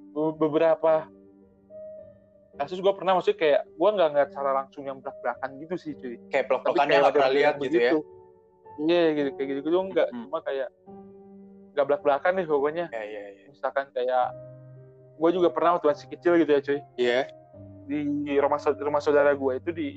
be- 0.09 0.35
beberapa 0.35 1.05
kasus 2.57 2.81
gue 2.81 2.89
pernah 2.91 3.13
maksudnya 3.13 3.37
kayak 3.37 3.61
gue 3.69 3.89
nggak 3.91 4.09
ngeliat 4.09 4.29
secara 4.33 4.51
langsung 4.55 4.83
yang 4.83 4.97
belak 4.97 5.13
belakan 5.21 5.49
gitu 5.61 5.75
sih 5.77 5.93
cuy 5.93 6.17
kayak 6.27 6.49
kayak 6.49 6.89
nggak 6.89 7.13
pernah 7.13 7.29
lihat 7.29 7.53
yang 7.53 7.61
gitu 7.61 7.77
ya 7.77 7.91
iya 8.79 9.03
gitu 9.13 9.29
kayak 9.35 9.47
gitu 9.51 9.59
gitu 9.63 9.77
enggak 9.77 10.07
Mm. 10.09 10.21
cuma 10.25 10.39
kayak 10.41 10.69
nggak 11.71 11.85
belak 11.85 12.01
belakan 12.01 12.31
nih 12.33 12.45
pokoknya 12.47 12.85
ya 12.89 13.03
ya 13.03 13.23
ya 13.31 13.43
misalkan 13.47 13.85
kayak 13.93 14.25
gue 15.13 15.29
juga 15.29 15.49
pernah 15.53 15.77
waktu 15.77 15.85
masih 15.87 16.07
kecil 16.09 16.33
gitu 16.35 16.49
ya 16.49 16.61
cuy 16.63 16.79
Iya. 16.97 17.19
Di 17.87 18.35
rumah 18.35 18.59
rumah 18.59 18.99
saudara 18.99 19.31
gue 19.31 19.53
itu 19.57 19.69
di 19.71 19.87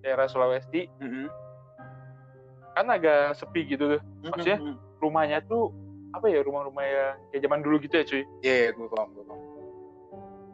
daerah 0.00 0.26
Sulawesi 0.26 0.88
Mm-mm. 0.98 1.28
kan 2.72 2.86
agak 2.88 3.36
sepi 3.36 3.68
gitu 3.68 3.96
tuh 3.96 4.00
Maksudnya? 4.24 4.58
Mm-mm. 4.58 4.76
rumahnya 4.98 5.38
tuh 5.44 5.70
apa 6.12 6.26
ya 6.26 6.40
rumah-rumah 6.40 6.82
yang 6.82 7.14
kayak 7.28 7.42
zaman 7.42 7.60
dulu 7.60 7.76
gitu 7.80 7.94
ya 7.94 8.04
cuy 8.04 8.22
Iya, 8.40 8.54
iya, 8.54 8.70
gue 8.72 8.86
paham, 8.86 9.08
gue 9.12 9.24
paham. 9.24 9.40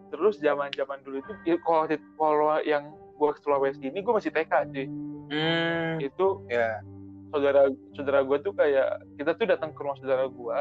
terus 0.09 0.35
zaman 0.39 0.71
zaman 0.73 0.99
dulu 1.03 1.17
itu 1.19 1.33
ya, 1.45 1.57
kalau 1.61 1.85
kalau 2.17 2.59
yang 2.63 2.85
gue 2.91 3.31
ke 3.31 3.41
Sulawesi 3.41 3.83
ini 3.85 3.99
gue 3.99 4.15
masih 4.15 4.31
TK 4.31 4.53
cuy 4.69 4.87
Hmm, 5.29 6.01
itu 6.01 6.27
ya. 6.49 6.81
saudara 7.29 7.69
saudara 7.93 8.25
gue 8.25 8.39
tuh 8.41 8.57
kayak 8.57 8.89
kita 9.15 9.37
tuh 9.37 9.45
datang 9.45 9.71
ke 9.71 9.79
rumah 9.79 9.97
saudara 9.97 10.25
gue 10.25 10.59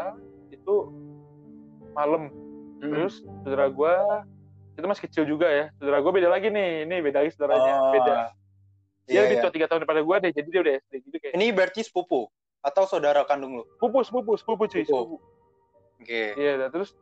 itu 0.51 0.75
malam 1.91 2.27
Mm. 2.77 2.93
terus 2.93 3.25
saudara 3.41 3.73
gue 3.73 3.93
itu 4.77 4.85
masih 4.85 5.03
kecil 5.09 5.23
juga 5.25 5.49
ya. 5.49 5.65
Saudara 5.81 5.99
gue 6.05 6.11
beda 6.13 6.29
lagi 6.29 6.47
nih. 6.53 6.85
Ini 6.85 6.95
beda 7.01 7.17
lagi 7.25 7.31
saudaranya. 7.33 7.73
Oh, 7.81 7.91
beda. 7.91 8.13
Dia 9.07 9.11
Iya, 9.11 9.19
lebih 9.25 9.35
iya. 9.39 9.43
tua 9.43 9.51
tiga 9.51 9.65
tahun 9.65 9.79
daripada 9.83 10.01
gue 10.05 10.15
deh. 10.21 10.31
Jadi 10.37 10.47
dia 10.53 10.61
udah 10.61 10.73
SD 10.85 10.93
gitu 11.09 11.17
kayak. 11.17 11.33
Ini 11.33 11.45
berarti 11.51 11.81
sepupu? 11.81 12.21
Atau 12.61 12.83
saudara 12.85 13.25
kandung 13.25 13.57
lu? 13.57 13.63
sepupu 13.77 13.99
sepupu 14.05 14.31
sepupu 14.37 14.63
cuy. 14.69 14.83
Sepupu. 14.85 15.17
sepupu. 15.17 15.17
Oke. 15.97 16.23
iya 16.37 16.61
dan 16.61 16.69
terus 16.69 16.93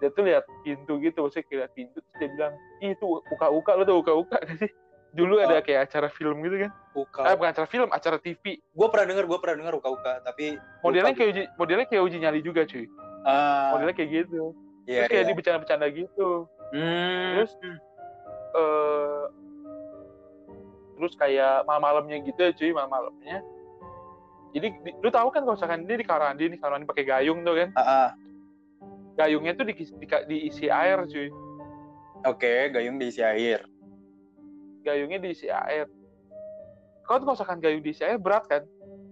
dia 0.00 0.08
tuh 0.08 0.24
lihat 0.24 0.48
pintu 0.64 0.92
gitu. 1.04 1.18
Maksudnya 1.20 1.66
lihat 1.68 1.72
pintu 1.76 1.98
terus 2.00 2.16
dia 2.16 2.28
bilang 2.32 2.52
ih 2.80 2.96
itu 2.96 3.04
uka-uka 3.28 3.70
lo 3.76 3.82
tuh 3.84 3.96
uka-uka. 4.00 4.38
Gak 4.48 4.56
sih 4.64 4.72
dulu 5.08 5.40
ada 5.40 5.58
Oh. 5.58 5.64
kayak 5.64 5.88
acara 5.88 6.08
film 6.12 6.36
gitu 6.44 6.68
kan. 6.68 6.70
Uka. 6.92 7.20
eh 7.28 7.34
bukan 7.36 7.50
acara 7.52 7.66
film 7.68 7.88
acara 7.88 8.16
TV 8.20 8.60
gue 8.60 8.86
pernah 8.92 9.06
denger, 9.08 9.24
gue 9.24 9.38
pernah 9.40 9.56
denger 9.64 9.74
uka-uka, 9.80 10.12
tapi 10.20 10.60
modelnya 10.84 11.14
kayak 11.16 11.28
uji 11.32 11.42
modelnya 11.56 11.86
kayak 11.88 12.02
uji 12.04 12.16
nyali 12.20 12.40
juga 12.44 12.62
cuy. 12.68 12.84
Ah, 13.24 13.72
modelnya 13.74 13.96
kayak 13.96 14.10
gitu. 14.24 14.52
Iya, 14.88 15.04
terus 15.04 15.08
kayak 15.08 15.20
iya. 15.20 15.28
dia 15.28 15.36
bercanda-bercanda 15.36 15.86
gitu 15.92 16.28
Hmm, 16.68 17.28
terus 17.34 17.52
eh 18.54 19.22
terus 20.98 21.14
kayak 21.14 21.62
malam-malamnya 21.64 22.18
gitu 22.26 22.40
ya 22.40 22.50
cuy 22.52 22.70
malam-malamnya 22.74 23.38
jadi 24.50 24.68
di- 24.82 24.96
lu 24.98 25.08
tahu 25.08 25.30
kan 25.30 25.46
kalau 25.46 25.54
misalkan 25.54 25.86
dia 25.86 25.94
di 25.94 26.02
karandi 26.02 26.44
nih 26.50 26.58
karandi 26.58 26.84
pakai 26.84 27.04
gayung 27.06 27.46
tuh 27.46 27.54
kan 27.54 27.68
ah, 27.72 27.80
ah. 27.80 28.08
gayungnya 29.14 29.54
tuh 29.54 29.64
di, 29.64 29.74
di, 29.78 30.06
diisi 30.26 30.66
air 30.66 31.06
cuy 31.06 31.30
oke, 32.26 32.52
gayung 32.74 32.98
diisi 32.98 33.22
air. 33.22 33.62
gayungnya 34.82 35.20
diisi 35.20 35.46
air 35.46 35.86
kalau 37.04 37.22
kalau 37.22 37.32
misalkan 37.32 37.60
gayung 37.60 37.80
diisi 37.80 38.02
air 38.02 38.18
berat 38.18 38.44
kan 38.44 38.64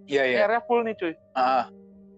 Iya, 0.07 0.23
Ini 0.23 0.33
iya. 0.33 0.39
airnya 0.47 0.63
full 0.63 0.83
nih 0.83 0.95
cuy 0.95 1.15
Ah, 1.35 1.63
ah. 1.63 1.65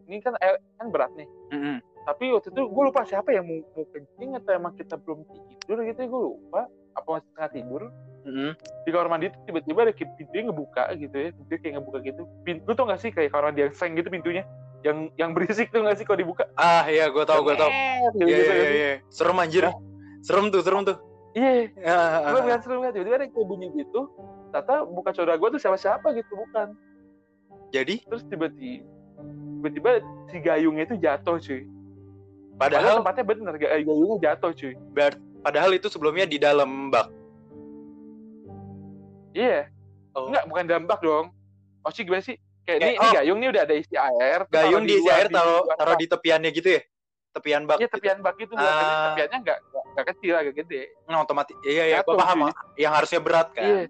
ini 0.04 0.20
kan 0.20 0.32
air 0.40 0.56
kan 0.76 0.88
berat 0.88 1.12
nih 1.12 1.28
Mm-mm. 1.52 1.76
Tapi 2.08 2.32
waktu 2.32 2.48
itu 2.48 2.62
gue 2.72 2.84
lupa 2.88 3.04
siapa 3.04 3.36
yang 3.36 3.44
mau, 3.44 3.60
mau 3.76 3.84
kencing 3.92 4.32
atau 4.40 4.56
emang 4.56 4.72
kita 4.80 4.96
belum 4.96 5.28
tidur 5.28 5.84
gitu 5.84 5.98
ya 6.00 6.08
gue 6.08 6.22
lupa 6.32 6.64
apa 6.96 7.08
masih 7.20 7.30
tengah 7.36 7.50
tidur 7.52 7.82
Mm-mm. 8.24 8.50
di 8.56 8.88
kamar 8.88 9.08
mandi 9.12 9.28
tuh 9.28 9.40
tiba-tiba 9.44 9.80
ada 9.84 9.92
pintunya 9.92 10.42
ngebuka 10.48 10.82
gitu 10.96 11.16
ya 11.20 11.28
pintunya 11.36 11.58
kayak 11.60 11.74
ngebuka 11.76 11.98
gitu 12.00 12.22
pintu 12.48 12.70
tau 12.72 12.88
gak 12.88 13.00
sih 13.04 13.12
kayak 13.12 13.28
kamar 13.28 13.52
mandi 13.52 13.60
yang 13.68 13.74
seng 13.76 13.92
gitu 13.92 14.08
pintunya 14.08 14.42
yang 14.80 15.12
yang 15.20 15.36
berisik 15.36 15.68
tuh 15.68 15.84
gak 15.84 16.00
sih 16.00 16.08
kalau 16.08 16.16
dibuka 16.16 16.48
Ah, 16.56 16.88
iya, 16.88 17.12
gue 17.12 17.24
tau, 17.28 17.42
gue 17.44 17.54
tau. 17.58 17.66
Iya, 17.66 18.08
gitu, 18.14 18.24
iya, 18.24 18.38
gitu. 18.38 18.74
iya. 18.78 18.92
Serem 19.10 19.36
anjir. 19.42 19.66
Nah. 19.66 19.74
Serem 20.22 20.46
tuh, 20.54 20.62
serem 20.62 20.86
tuh. 20.86 20.96
iya 21.34 21.66
Ah, 21.82 21.92
ah, 21.92 22.18
serem 22.30 22.40
ah. 22.40 22.48
kan 22.48 22.58
serem 22.64 22.78
kan 22.86 22.90
tiba-tiba 22.96 23.16
ada 23.20 23.26
kayak 23.28 23.46
bunyi 23.46 23.68
gitu 23.76 24.00
Tata 24.48 24.86
bukan 24.88 25.12
saudara 25.12 25.36
gue 25.36 25.48
tuh 25.52 25.60
siapa-siapa 25.60 26.08
gitu 26.16 26.32
bukan 26.40 26.72
Jadi, 27.68 28.00
terus 28.08 28.24
tiba-tiba 28.24 28.86
tiba-tiba 29.60 29.90
si 30.30 30.38
gayungnya 30.40 30.86
itu 30.88 30.96
jatuh 30.96 31.36
cuy 31.36 31.66
padahal 32.58 32.82
padahal, 32.82 32.96
tempatnya 33.00 33.24
bener 33.24 33.54
gay- 33.56 33.72
gayungnya 33.80 34.16
jatuh 34.20 34.50
cuy 34.52 34.74
padahal 35.40 35.70
itu 35.72 35.86
sebelumnya 35.86 36.26
di 36.26 36.36
dalam 36.36 36.90
bak. 36.90 37.06
iya 39.32 39.70
Oh. 40.10 40.26
enggak 40.26 40.44
bukan 40.44 40.64
dalam 40.66 40.84
bak 40.84 40.98
dong 40.98 41.30
maksudnya 41.80 42.04
gimana 42.04 42.22
sih 42.24 42.36
kayak 42.64 42.76
ini, 42.76 42.82
Kayak- 42.82 42.96
ini 42.96 43.06
oh. 43.06 43.12
gayung 43.14 43.38
nih 43.38 43.48
udah 43.48 43.62
ada 43.62 43.74
isi 43.76 43.94
air 43.94 44.40
Gayung 44.50 44.84
diisi 44.84 45.00
luar, 45.00 45.16
air 45.16 45.28
taruh 45.30 45.62
taruh 45.72 45.96
di 45.96 46.06
tepiannya 46.06 46.50
gitu 46.50 46.68
ya? 46.70 46.82
Tepian 47.28 47.62
bak. 47.64 47.76
Iya 47.76 47.88
tepian 47.88 48.18
bak 48.18 48.34
itu 48.36 48.50
Ah. 48.52 49.12
tepiannya 49.12 49.38
nggak 49.38 49.58
nggak- 49.62 49.86
nggak 49.88 50.06
kecil 50.10 50.34
agak 50.34 50.54
gede. 50.56 50.82
Nah, 51.06 51.22
otomatis. 51.22 51.54
Iya, 51.60 51.84
iya, 51.86 51.96
gue 51.98 52.08
Jatuh, 52.08 52.18
paham. 52.18 52.38
cuy. 52.42 52.52
Yang 52.76 52.92
harusnya 52.92 53.20
berat 53.20 53.48
kan. 53.52 53.62
Iya. 53.62 53.82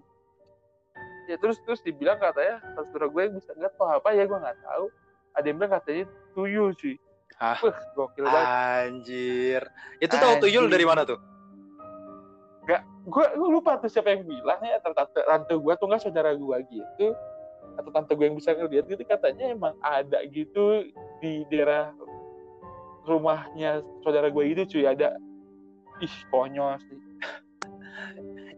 Ya 1.25 1.35
terus 1.37 1.57
terus 1.63 1.79
dibilang 1.81 2.19
katanya 2.19 2.61
saudara 2.75 3.07
gue 3.07 3.23
bisa 3.31 3.51
nggak 3.51 3.73
tahu 3.73 3.89
apa 3.89 4.09
ya 4.11 4.23
gue 4.23 4.37
nggak 4.37 4.59
tahu. 4.61 4.85
Ada 5.33 5.45
yang 5.45 5.57
bilang 5.57 5.73
katanya 5.73 6.03
tuyul 6.31 6.69
cuy. 6.73 6.95
Hah? 7.39 7.57
Wah 7.63 7.77
gokil 7.95 8.27
banget. 8.27 8.47
Anjir. 8.91 9.61
Itu 9.97 10.15
tahu 10.15 10.43
tuyul 10.43 10.67
dari 10.67 10.83
mana 10.83 11.07
tuh? 11.07 11.19
Gue 13.09 13.25
gue 13.33 13.49
lupa 13.49 13.79
tuh 13.81 13.89
siapa 13.89 14.13
yang 14.13 14.27
bilang 14.27 14.59
ya 14.61 14.77
tante, 14.83 15.23
tante 15.23 15.53
gue 15.55 15.73
tuh 15.79 15.85
nggak 15.89 16.03
saudara 16.03 16.35
gue 16.35 16.57
gitu 16.69 17.15
atau 17.79 17.89
tante 17.89 18.11
gue 18.13 18.25
yang 18.27 18.37
bisa 18.37 18.53
ngeliat 18.53 18.85
gitu 18.85 19.01
katanya 19.07 19.55
emang 19.55 19.73
ada 19.81 20.21
gitu 20.29 20.85
di 21.23 21.47
daerah 21.49 21.95
rumahnya 23.07 23.81
saudara 24.03 24.29
gue 24.29 24.43
itu 24.45 24.77
cuy 24.77 24.85
ada 24.85 25.15
ih 26.03 26.15
konyol 26.29 26.77
sih 26.85 26.99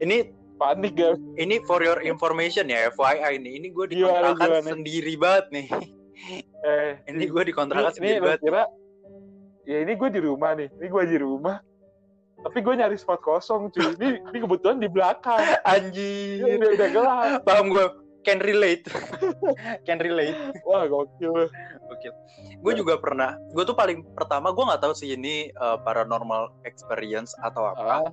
Ini 0.01 0.33
panik 0.57 0.97
gak 0.97 1.21
ini 1.37 1.61
for 1.63 1.79
your 1.85 2.01
information 2.01 2.65
ya, 2.67 2.89
FYI 2.89 3.37
ini. 3.37 3.61
Ini 3.61 3.67
gue 3.69 3.85
Gimana, 3.85 4.33
dikontrakan 4.33 4.49
gimana? 4.49 4.69
sendiri 4.73 5.13
banget 5.15 5.45
nih. 5.53 5.67
Eh 6.61 6.91
Ini 7.09 7.25
gue 7.25 7.43
dikontrakan 7.49 7.89
ini, 7.89 7.97
sendiri 7.97 8.17
ini 8.21 8.37
kira 8.41 8.63
ya 9.65 9.77
ini 9.81 9.93
gue 9.97 10.09
di 10.09 10.19
rumah 10.21 10.51
nih 10.57 10.69
ini 10.77 10.87
gue 10.89 11.03
di 11.09 11.17
rumah 11.17 11.57
tapi 12.41 12.57
gue 12.65 12.73
nyari 12.73 12.97
spot 12.97 13.21
kosong 13.21 13.69
cuy 13.69 13.93
ini, 14.01 14.17
ini 14.17 14.37
kebetulan 14.41 14.77
di 14.81 14.89
belakang 14.89 15.41
Ini 15.45 15.61
Anjir. 15.65 16.57
udah, 16.57 16.69
udah 16.73 16.87
gelap 16.89 17.41
Paham 17.45 17.67
gue. 17.73 17.87
Can 18.21 18.37
relate. 18.37 18.85
Can 19.89 19.97
relate. 19.97 20.37
wah 20.61 20.85
gokil 20.85 21.49
Oke. 21.89 22.07
Gue 22.61 22.73
juga 22.77 23.01
pernah. 23.01 23.33
Gue 23.51 23.65
tuh 23.65 23.73
paling 23.73 24.05
pertama 24.13 24.53
gue 24.53 24.61
nggak 24.61 24.81
tahu 24.81 24.93
sih 24.93 25.17
ini 25.17 25.49
uh, 25.57 25.81
paranormal 25.81 26.53
experience 26.63 27.33
atau 27.41 27.73
apa. 27.73 28.05
ah, 28.05 28.09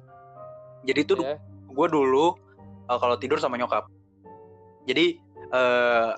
Jadi 0.89 1.01
itu 1.05 1.15
ya. 1.21 1.37
gue 1.69 1.87
dulu 1.93 2.33
uh, 2.89 2.99
kalau 2.99 3.21
tidur 3.21 3.37
sama 3.37 3.61
nyokap. 3.61 3.85
Jadi 4.89 5.21
uh, 5.53 6.17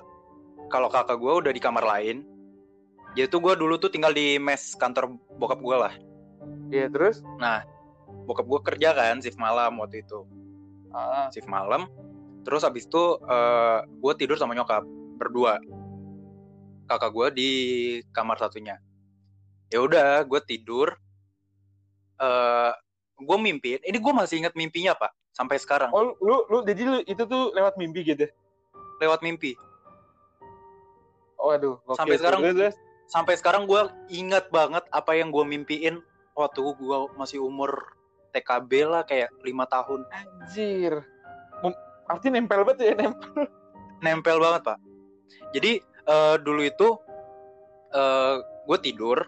kalau 0.71 0.87
kakak 0.87 1.19
gue 1.19 1.33
udah 1.43 1.51
di 1.51 1.61
kamar 1.61 1.83
lain. 1.83 2.23
Jadi 3.11 3.27
tuh 3.27 3.43
gue 3.43 3.53
dulu 3.59 3.75
tuh 3.75 3.91
tinggal 3.91 4.15
di 4.15 4.39
mes 4.39 4.73
kantor 4.79 5.19
bokap 5.35 5.59
gue 5.59 5.75
lah. 5.75 5.93
Iya 6.71 6.87
terus 6.87 7.19
Bokap 8.23 8.47
gue 8.47 8.59
kerja 8.63 8.95
kan 8.95 9.19
shift 9.19 9.35
malam 9.35 9.75
waktu 9.83 10.07
itu. 10.07 10.23
ah, 10.95 11.27
Shift 11.35 11.51
malam. 11.51 11.91
Terus 12.47 12.63
habis 12.63 12.87
itu 12.87 13.19
uh, 13.27 13.83
gue 13.85 14.13
tidur 14.15 14.39
sama 14.39 14.55
nyokap 14.55 14.87
berdua. 15.19 15.59
Kakak 16.87 17.11
gue 17.11 17.27
di 17.35 17.49
kamar 18.15 18.39
satunya. 18.39 18.79
Ya 19.71 19.79
udah, 19.83 20.23
gue 20.27 20.39
tidur. 20.43 20.95
eh 22.21 22.73
gue 23.21 23.37
mimpiin. 23.37 23.81
Ini 23.85 23.97
gue 24.01 24.13
masih 24.13 24.43
ingat 24.43 24.53
mimpinya 24.55 24.95
pak. 24.95 25.11
Sampai 25.31 25.59
sekarang. 25.63 25.91
oh 25.95 26.11
lu 26.19 26.43
lu 26.51 26.59
jadi 26.67 26.81
lu 26.83 26.97
itu 27.07 27.23
tuh 27.23 27.55
lewat 27.55 27.79
mimpi 27.79 28.03
gitu 28.03 28.27
Lewat 28.99 29.23
mimpi. 29.23 29.55
Waduh 31.41 31.81
gokil 31.83 31.97
Sampai 31.97 32.15
sekarang- 32.21 32.41
Terus, 32.45 32.75
sampai 33.09 33.33
sekarang 33.35 33.63
gue 33.65 33.81
ingat 34.09 34.47
banget 34.49 34.85
apa 34.89 35.11
yang 35.17 35.33
gue 35.33 35.41
mimpiin 35.43 35.99
waktu 36.31 36.61
gue 36.63 36.97
masih 37.17 37.41
umur 37.41 37.97
TKB 38.31 38.71
lah 38.87 39.03
kayak 39.03 39.27
lima 39.43 39.67
tahun. 39.67 40.07
Anjir. 40.07 41.03
Artinya 42.07 42.39
nempel 42.39 42.63
banget 42.63 42.79
ya 42.87 42.93
nempel. 42.95 43.43
Nempel 43.99 44.37
banget 44.39 44.61
pak. 44.63 44.79
Jadi 45.51 45.71
eh, 45.83 46.35
dulu 46.39 46.61
itu 46.63 46.87
gue 48.63 48.77
tidur 48.79 49.27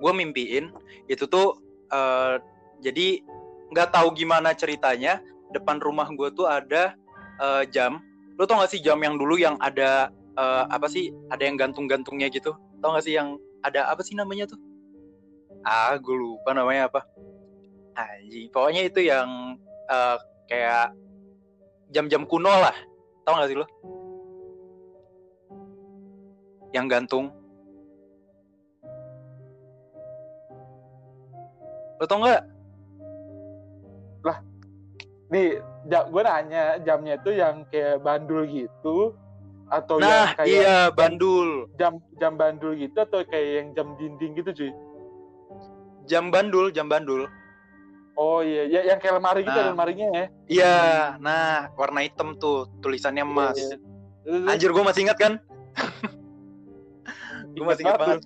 gue 0.00 0.12
mimpiin 0.16 0.72
itu 1.12 1.28
tuh 1.28 1.60
eh, 1.92 2.40
jadi 2.80 3.20
nggak 3.70 3.92
tahu 3.92 4.16
gimana 4.16 4.56
ceritanya 4.56 5.20
depan 5.52 5.76
rumah 5.76 6.08
gue 6.08 6.32
tuh 6.32 6.48
ada 6.48 6.96
eh, 7.36 7.64
jam. 7.68 8.00
Lo 8.40 8.48
tau 8.48 8.56
gak 8.56 8.72
sih 8.72 8.80
jam 8.80 8.96
yang 9.04 9.20
dulu 9.20 9.36
yang 9.36 9.60
ada 9.60 10.08
eh, 10.40 10.64
apa 10.72 10.86
sih 10.88 11.12
ada 11.28 11.44
yang 11.44 11.60
gantung-gantungnya 11.60 12.32
gitu? 12.32 12.56
Tau 12.80 12.96
gak 12.96 13.04
sih 13.04 13.14
yang 13.14 13.36
ada 13.60 13.92
apa 13.92 14.00
sih 14.00 14.16
namanya 14.16 14.48
tuh? 14.48 14.60
Ah 15.60 15.92
gue 16.00 16.16
lupa 16.16 16.56
namanya 16.56 16.88
apa. 16.88 17.04
Anjing, 17.92 18.48
pokoknya 18.48 18.88
itu 18.88 19.04
yang 19.04 19.60
eh, 19.92 20.16
kayak 20.48 20.96
jam-jam 21.92 22.24
kuno 22.24 22.48
lah. 22.48 22.76
Tau 23.28 23.36
gak 23.36 23.50
sih 23.52 23.58
lo? 23.60 23.66
Yang 26.72 26.86
gantung. 26.88 27.26
Lo 32.00 32.08
tau 32.08 32.16
nggak? 32.24 32.60
di 35.30 35.54
ja, 35.86 36.10
gue 36.10 36.22
nanya 36.26 36.64
jamnya 36.82 37.14
itu 37.14 37.30
yang 37.38 37.62
kayak 37.70 38.02
bandul 38.02 38.42
gitu 38.50 39.14
atau 39.70 39.96
Nah, 39.96 40.06
yang 40.26 40.36
kayak 40.36 40.48
iya 40.50 40.76
bandul. 40.90 41.70
jam 41.78 42.02
jam 42.18 42.34
bandul 42.34 42.74
gitu 42.74 42.98
atau 42.98 43.22
kayak 43.22 43.48
yang 43.54 43.68
jam 43.72 43.86
dinding 43.96 44.34
gitu 44.36 44.50
cuy 44.52 44.72
Jam 46.04 46.28
bandul, 46.28 46.68
jam 46.70 46.86
bandul. 46.86 47.30
oh 48.14 48.42
iya 48.42 48.66
ya 48.66 48.80
yang 48.84 48.98
kayak 48.98 49.16
lemari 49.16 49.40
gitu 49.40 49.54
Nah. 49.54 49.70
lemarinya 49.70 50.08
ya 50.12 50.26
Iya, 50.50 50.76
nah 51.18 51.70
warna 51.72 52.02
hitam 52.02 52.34
tuh 52.34 52.66
tulisannya 52.80 53.22
emas. 53.22 53.54
Iya, 53.56 53.78
iya. 54.26 54.50
Anjir 54.50 54.70
gue 54.70 54.82
masih 54.82 55.06
ingat 55.06 55.16
kan? 55.16 55.32
gue 57.54 57.64
masih 57.64 57.86
ingat 57.86 57.96
banget. 57.96 58.20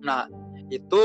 Nah, 0.00 0.30
itu 0.68 1.02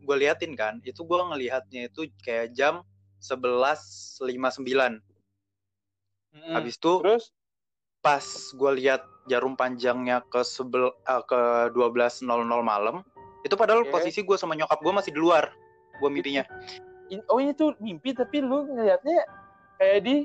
gue 0.00 0.16
liatin 0.16 0.54
kan, 0.54 0.78
itu 0.80 1.00
gue 1.00 1.18
ngelihatnya 1.18 1.88
itu 1.88 2.06
kayak 2.20 2.52
jam 2.52 2.84
11.59. 3.18 4.22
Mm-mm. 6.30 6.52
Habis 6.52 6.76
itu 6.76 6.92
terus 7.02 7.24
pas 8.06 8.22
gue 8.54 8.70
lihat 8.78 9.02
jarum 9.26 9.58
panjangnya 9.58 10.22
ke 10.30 10.46
sebel 10.46 10.94
eh, 11.02 11.22
ke 11.26 11.40
12.00 11.74 12.22
malam, 12.62 13.02
itu 13.42 13.58
padahal 13.58 13.82
Oke. 13.82 13.90
posisi 13.90 14.22
gue 14.22 14.38
sama 14.38 14.54
nyokap 14.54 14.78
gue 14.78 14.94
masih 14.94 15.10
di 15.10 15.18
luar. 15.18 15.50
Gue 15.98 16.06
mimpinya. 16.06 16.46
in- 17.06 17.22
oh 17.26 17.38
ini 17.38 17.50
tuh 17.50 17.70
mimpi 17.78 18.10
tapi 18.10 18.42
lu 18.42 18.66
ngeliatnya 18.66 19.22
kayak 19.76 20.02
di 20.02 20.16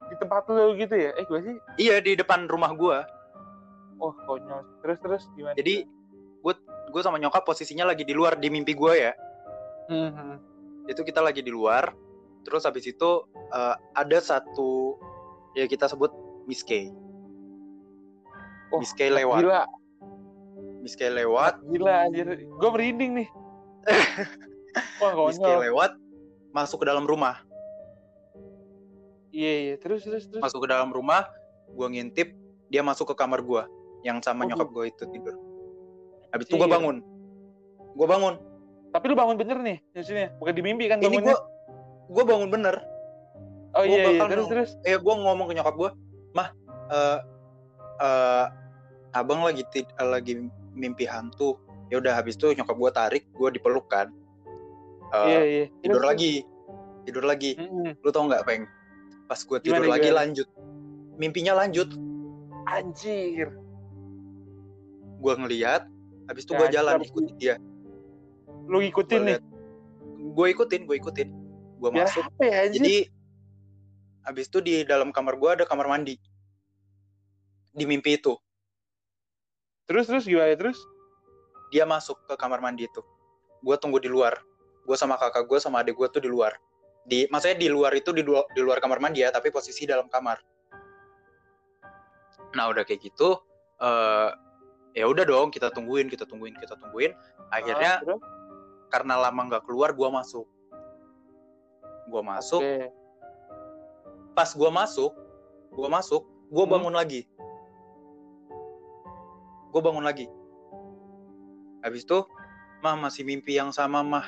di 0.00 0.14
tempat 0.16 0.46
lu 0.46 0.74
gitu 0.74 0.94
ya 0.94 1.10
eh 1.14 1.26
gue 1.26 1.40
sih 1.42 1.56
Iya 1.76 1.98
di 1.98 2.14
depan 2.14 2.46
rumah 2.46 2.70
gue. 2.72 2.98
oh 3.98 4.14
konyol 4.24 4.62
terus 4.80 4.98
terus 5.02 5.22
gimana 5.34 5.58
Jadi 5.58 5.82
gue 6.38 6.54
gue 6.88 7.02
sama 7.02 7.18
nyokap 7.18 7.42
posisinya 7.42 7.90
lagi 7.90 8.06
di 8.06 8.14
luar 8.14 8.38
di 8.38 8.46
mimpi 8.48 8.70
gue 8.72 8.92
ya. 8.94 9.12
Mhm. 9.90 10.38
itu 10.86 11.02
kita 11.02 11.18
lagi 11.18 11.42
di 11.42 11.50
luar 11.50 11.90
terus 12.42 12.62
habis 12.62 12.86
itu 12.86 13.10
eh, 13.50 13.74
ada 13.92 14.18
satu 14.22 14.94
ya 15.52 15.66
kita 15.66 15.90
sebut 15.90 16.14
Miss 16.48 16.64
K. 16.64 16.88
Oh, 18.72 18.80
Miss 18.80 18.96
K 18.96 19.12
lewat. 19.12 19.44
gila. 19.44 19.62
Miss 20.80 20.96
K 20.96 21.12
lewat. 21.12 21.60
Gila 21.68 22.08
anjir. 22.08 22.24
Gue 22.48 22.70
merinding 22.72 23.12
nih. 23.22 23.28
Wah 25.04 25.12
Miss 25.28 25.36
K 25.36 25.44
lewat 25.44 25.92
masuk 26.56 26.80
ke 26.80 26.86
dalam 26.88 27.04
rumah. 27.04 27.44
Iya 29.28 29.52
iya. 29.60 29.74
Terus 29.76 30.08
terus 30.08 30.24
terus. 30.32 30.40
Masuk 30.40 30.64
ke 30.64 30.68
dalam 30.72 30.88
rumah 30.88 31.28
gue 31.68 31.84
ngintip 31.84 32.32
dia 32.72 32.80
masuk 32.80 33.12
ke 33.12 33.14
kamar 33.20 33.44
gue 33.44 33.62
yang 34.08 34.24
sama 34.24 34.48
Oh, 34.48 34.48
nyokap 34.48 34.68
gue 34.72 34.84
itu 34.88 35.04
tidur. 35.12 35.36
Habis 36.32 36.48
itu 36.48 36.56
gue 36.56 36.64
Iya. 36.64 36.74
bangun. 36.80 36.96
Gue 37.92 38.06
bangun. 38.08 38.34
Tapi 38.88 39.04
lu 39.12 39.16
bangun 39.20 39.36
bener 39.36 39.60
nih 39.60 39.78
maksudnya 39.92 40.32
bukan 40.40 40.52
di 40.56 40.62
mimpi 40.64 40.88
kan 40.88 40.96
ini 40.96 41.20
bangunnya? 41.20 41.36
gue 41.36 41.36
gue 42.08 42.24
bangun 42.24 42.48
bener. 42.48 42.76
Oh 43.76 43.84
gua 43.84 43.92
iya 43.92 44.16
iya. 44.16 44.24
terus 44.32 44.46
terus. 44.48 44.70
Eh 44.88 44.96
gue 44.96 45.12
ngomong 45.14 45.44
ke 45.44 45.54
nyokap 45.60 45.76
gue 45.76 45.90
mah 46.36 46.48
eh 46.92 47.18
eh, 47.98 48.44
abang 49.12 49.42
lagi 49.42 49.64
tid- 49.72 49.94
lagi 49.98 50.48
mimpi 50.74 51.04
hantu. 51.08 51.56
Ya 51.88 51.96
udah 51.98 52.20
habis 52.20 52.36
itu 52.36 52.52
nyokap 52.52 52.76
gue 52.76 52.90
tarik 52.92 53.24
gue 53.32 53.48
dipeluk 53.52 53.88
kan. 53.88 54.12
Eh, 55.08 55.26
iya 55.26 55.40
iya. 55.44 55.64
tidur 55.80 56.04
Terus, 56.04 56.10
lagi 56.12 56.32
tidur 57.08 57.24
lagi. 57.24 57.50
Lu 58.04 58.12
tau 58.12 58.28
nggak 58.28 58.44
peng? 58.44 58.68
Pas 59.24 59.40
gue 59.40 59.58
tidur 59.60 59.84
Gimana, 59.84 59.94
lagi 59.96 60.08
gimana? 60.08 60.20
lanjut. 60.24 60.48
Mimpinya 61.16 61.52
lanjut. 61.56 61.88
Anjir. 62.68 63.48
Gue 65.18 65.34
ngeliat 65.34 65.88
habis 66.28 66.44
itu 66.44 66.52
Ya, 66.52 66.58
gue 66.60 66.68
jalan 66.68 66.94
ikutin 67.00 67.34
dia. 67.40 67.54
Lu 68.68 68.84
ngikutin 68.84 69.20
nih? 69.24 69.38
gue 70.28 70.46
ikutin 70.52 70.80
gue 70.84 70.96
ikutin. 71.00 71.28
Gue 71.80 71.88
biar 71.94 72.04
masuk. 72.10 72.24
ya 72.38 72.68
anjir? 72.68 72.76
Jadi 72.76 72.96
habis 74.28 74.52
itu 74.52 74.60
di 74.60 74.84
dalam 74.84 75.08
kamar 75.08 75.40
gue 75.40 75.50
ada 75.56 75.64
kamar 75.64 75.88
mandi. 75.88 76.20
Di 77.72 77.88
mimpi 77.88 78.20
itu. 78.20 78.36
Terus 79.88 80.04
terus 80.04 80.28
gimana 80.28 80.52
terus? 80.52 80.76
Dia 81.72 81.88
masuk 81.88 82.20
ke 82.28 82.36
kamar 82.36 82.60
mandi 82.60 82.84
itu. 82.84 83.00
Gue 83.64 83.80
tunggu 83.80 83.96
di 83.96 84.12
luar. 84.12 84.36
Gue 84.84 85.00
sama 85.00 85.16
kakak 85.16 85.48
gue 85.48 85.56
sama 85.56 85.80
adik 85.80 85.96
gue 85.96 86.08
tuh 86.12 86.20
di 86.20 86.28
luar. 86.28 86.52
Di 87.08 87.24
maksudnya 87.32 87.56
di 87.56 87.72
luar 87.72 87.96
itu 87.96 88.12
di 88.12 88.20
luar, 88.20 88.44
di 88.52 88.60
luar 88.60 88.84
kamar 88.84 89.00
mandi 89.00 89.24
ya 89.24 89.32
tapi 89.32 89.48
posisi 89.48 89.88
dalam 89.88 90.12
kamar. 90.12 90.36
Nah 92.52 92.68
udah 92.68 92.84
kayak 92.84 93.00
gitu 93.00 93.40
eh 93.78 94.30
ya 94.98 95.06
udah 95.06 95.22
dong 95.22 95.54
kita 95.54 95.70
tungguin 95.72 96.12
kita 96.12 96.28
tungguin 96.28 96.52
kita 96.60 96.76
tungguin. 96.76 97.16
Akhirnya 97.48 98.04
Ah, 98.04 98.20
karena 98.92 99.16
lama 99.16 99.40
nggak 99.48 99.64
keluar 99.64 99.96
gue 99.96 100.08
masuk. 100.12 100.44
Gue 102.12 102.22
masuk. 102.24 102.60
Oke. 102.60 102.97
Pas 104.38 104.46
gue 104.48 104.70
masuk 104.70 105.10
gue 105.74 105.88
masuk 105.90 106.22
gue 106.48 106.62
Hmm. 106.62 106.72
bangun 106.72 106.94
lagi. 106.94 107.26
Gue 109.68 109.80
bangun 109.82 110.00
lagi. 110.00 110.30
Habis 111.82 112.06
itu 112.06 112.22
mah 112.80 112.94
masih 112.96 113.26
mimpi 113.26 113.52
yang 113.52 113.68
sama 113.68 114.00
mah. 114.00 114.26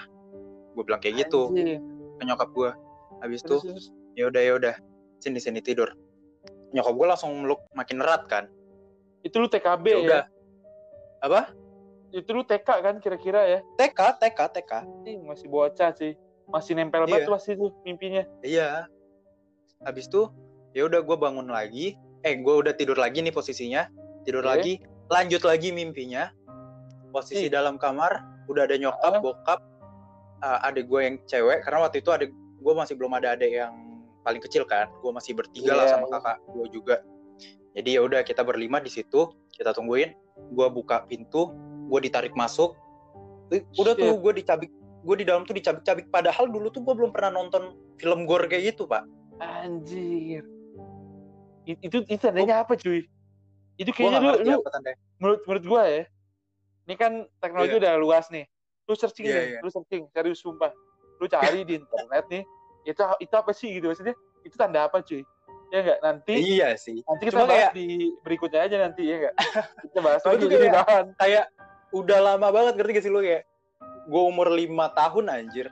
Gue 0.74 0.82
bilang 0.82 0.98
kayak 0.98 1.22
gitu 1.22 1.48
Anjir. 1.48 1.78
ke 2.18 2.22
nyokap 2.22 2.50
gue 2.50 2.70
habis 3.20 3.40
itu 3.40 3.56
ya 4.12 4.26
udah 4.26 4.42
ya 4.42 4.52
udah 4.56 4.74
sini 5.18 5.38
sini 5.38 5.62
tidur. 5.62 5.94
Nyokap 6.70 6.92
gue 6.92 7.06
langsung 7.06 7.30
meluk 7.38 7.62
makin 7.72 8.02
erat 8.02 8.26
kan. 8.26 8.50
Itu 9.22 9.38
lu 9.38 9.46
TKB 9.46 9.86
ya 9.86 9.98
ya, 10.02 10.20
apa? 11.20 11.54
Itu 12.10 12.34
lu 12.34 12.42
TK 12.42 12.66
kan 12.66 12.94
kira-kira 12.98 13.46
ya? 13.46 13.58
TK 13.78 14.18
TK 14.18 14.38
TK 14.50 14.72
Ih, 15.06 15.22
masih 15.22 15.46
bocah 15.46 15.94
sih. 15.94 16.18
Masih 16.50 16.74
nempel 16.74 17.06
Iya. 17.06 17.22
banget 17.22 17.30
pasti 17.30 17.54
tuh 17.54 17.70
mimpinya. 17.82 18.26
Iya 18.42 18.90
habis 19.84 20.06
itu 20.08 20.28
ya 20.76 20.86
udah 20.86 21.00
gue 21.02 21.16
bangun 21.16 21.48
lagi. 21.48 21.96
Eh 22.20 22.36
gue 22.36 22.54
udah 22.54 22.76
tidur 22.76 23.00
lagi 23.00 23.24
nih 23.24 23.32
posisinya. 23.32 23.88
Tidur 24.28 24.44
Oke. 24.44 24.50
lagi 24.52 24.72
lanjut 25.08 25.42
lagi 25.44 25.72
mimpinya. 25.72 26.28
Posisi 27.10 27.48
Ih. 27.48 27.52
dalam 27.52 27.80
kamar 27.80 28.22
udah 28.46 28.68
ada 28.68 28.76
nyokap 28.76 29.12
Ah. 29.18 29.20
bokap 29.24 29.60
uh, 30.44 30.66
adik 30.68 30.86
gue 30.86 31.00
yang 31.00 31.16
cewek. 31.26 31.64
Karena 31.64 31.88
waktu 31.88 32.04
itu 32.04 32.12
adik 32.12 32.30
gue 32.60 32.74
masih 32.76 32.94
belum 32.94 33.16
ada 33.16 33.34
adik 33.34 33.50
yang 33.50 33.72
paling 34.22 34.38
kecil 34.44 34.68
kan. 34.68 34.86
Gue 35.00 35.10
masih 35.10 35.32
bertiga 35.32 35.72
lah 35.74 35.88
Iya, 35.88 35.92
sama 35.96 36.06
iya. 36.06 36.12
kakak 36.20 36.36
gue 36.52 36.66
juga. 36.70 36.96
Jadi 37.70 37.90
ya 37.96 38.00
udah 38.04 38.20
kita 38.22 38.42
berlima 38.44 38.78
di 38.84 38.92
situ. 38.92 39.32
Kita 39.56 39.72
tungguin. 39.72 40.12
Gue 40.54 40.68
buka 40.68 41.08
pintu 41.08 41.50
gue 41.90 42.00
ditarik 42.04 42.36
masuk. 42.36 42.76
Udah 43.50 43.98
tuh 43.98 44.14
Shit. 44.14 44.22
gue 44.22 44.32
dicabik 44.44 44.70
gue 45.00 45.16
di 45.16 45.24
dalam 45.24 45.48
tuh 45.48 45.56
dicabik-cabik. 45.56 46.12
Padahal 46.12 46.52
dulu 46.52 46.68
tuh 46.68 46.84
gue 46.84 46.94
belum 46.94 47.10
pernah 47.10 47.32
nonton 47.40 47.74
film 47.96 48.28
gore 48.28 48.44
kayak 48.46 48.76
gitu 48.76 48.84
pak 48.84 49.08
anjir. 49.40 50.44
Itu 51.66 52.04
itu 52.04 52.20
tandanya 52.20 52.62
apa 52.62 52.74
cuy? 52.74 53.08
Itu 53.74 53.90
kayaknya 53.90 54.20
lu, 54.20 54.30
lu 54.38 54.52
apa 54.58 54.70
menurut 55.16 55.40
menurut 55.44 55.64
gua 55.66 55.82
ya 55.84 56.04
ini 56.84 56.94
kan 56.94 57.12
teknologi 57.38 57.72
Iya. 57.72 57.80
udah 57.80 57.92
luas 57.96 58.26
nih. 58.28 58.44
Lu 58.84 58.94
searching 58.94 59.24
Iya, 59.24 59.34
nih 59.34 59.46
iya. 59.46 59.58
lu 59.60 59.68
searching 59.68 60.02
serius 60.10 60.38
sumpah. 60.38 60.72
Lu 61.16 61.26
cari 61.26 61.62
di 61.62 61.76
internet 61.76 62.24
nih 62.28 62.42
itu 62.84 63.00
itu 63.18 63.34
apa 63.34 63.50
sih 63.50 63.68
gitu? 63.72 63.88
Maksudnya 63.88 64.14
itu 64.42 64.54
tanda 64.54 64.84
apa 64.84 65.00
cuy? 65.00 65.22
Ya 65.70 65.78
enggak 65.80 65.98
nanti 66.02 66.34
iya 66.34 66.74
sih. 66.74 66.98
nanti 67.00 67.22
kita 67.24 67.36
Cuma 67.36 67.46
bahas 67.46 67.70
kayak- 67.70 67.74
di 67.78 67.86
berikutnya 68.20 68.60
aja 68.60 68.76
nanti 68.80 69.02
ya 69.04 69.14
enggak 69.16 69.34
kita 69.86 69.98
bahas 70.00 70.22
lagi 70.24 70.44
jadi 70.44 70.56
kayak- 70.60 70.74
bahan 70.76 71.04
kayak 71.14 71.44
udah 71.90 72.18
lama 72.20 72.48
banget 72.50 72.72
ngerti 72.74 72.90
gak 72.92 73.04
sih 73.04 73.12
lu 73.12 73.20
kayak 73.20 73.42
gue 74.02 74.22
umur 74.24 74.50
lima 74.50 74.90
tahun 74.90 75.30
anjir 75.30 75.70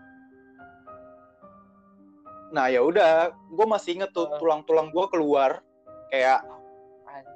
nah 2.48 2.72
ya 2.72 2.80
udah 2.80 3.32
gue 3.32 3.66
masih 3.68 4.00
inget 4.00 4.11
tuh 4.16 4.28
tulang-tulang 4.40 4.88
gue 4.88 5.04
keluar 5.12 5.61
kayak 6.08 6.40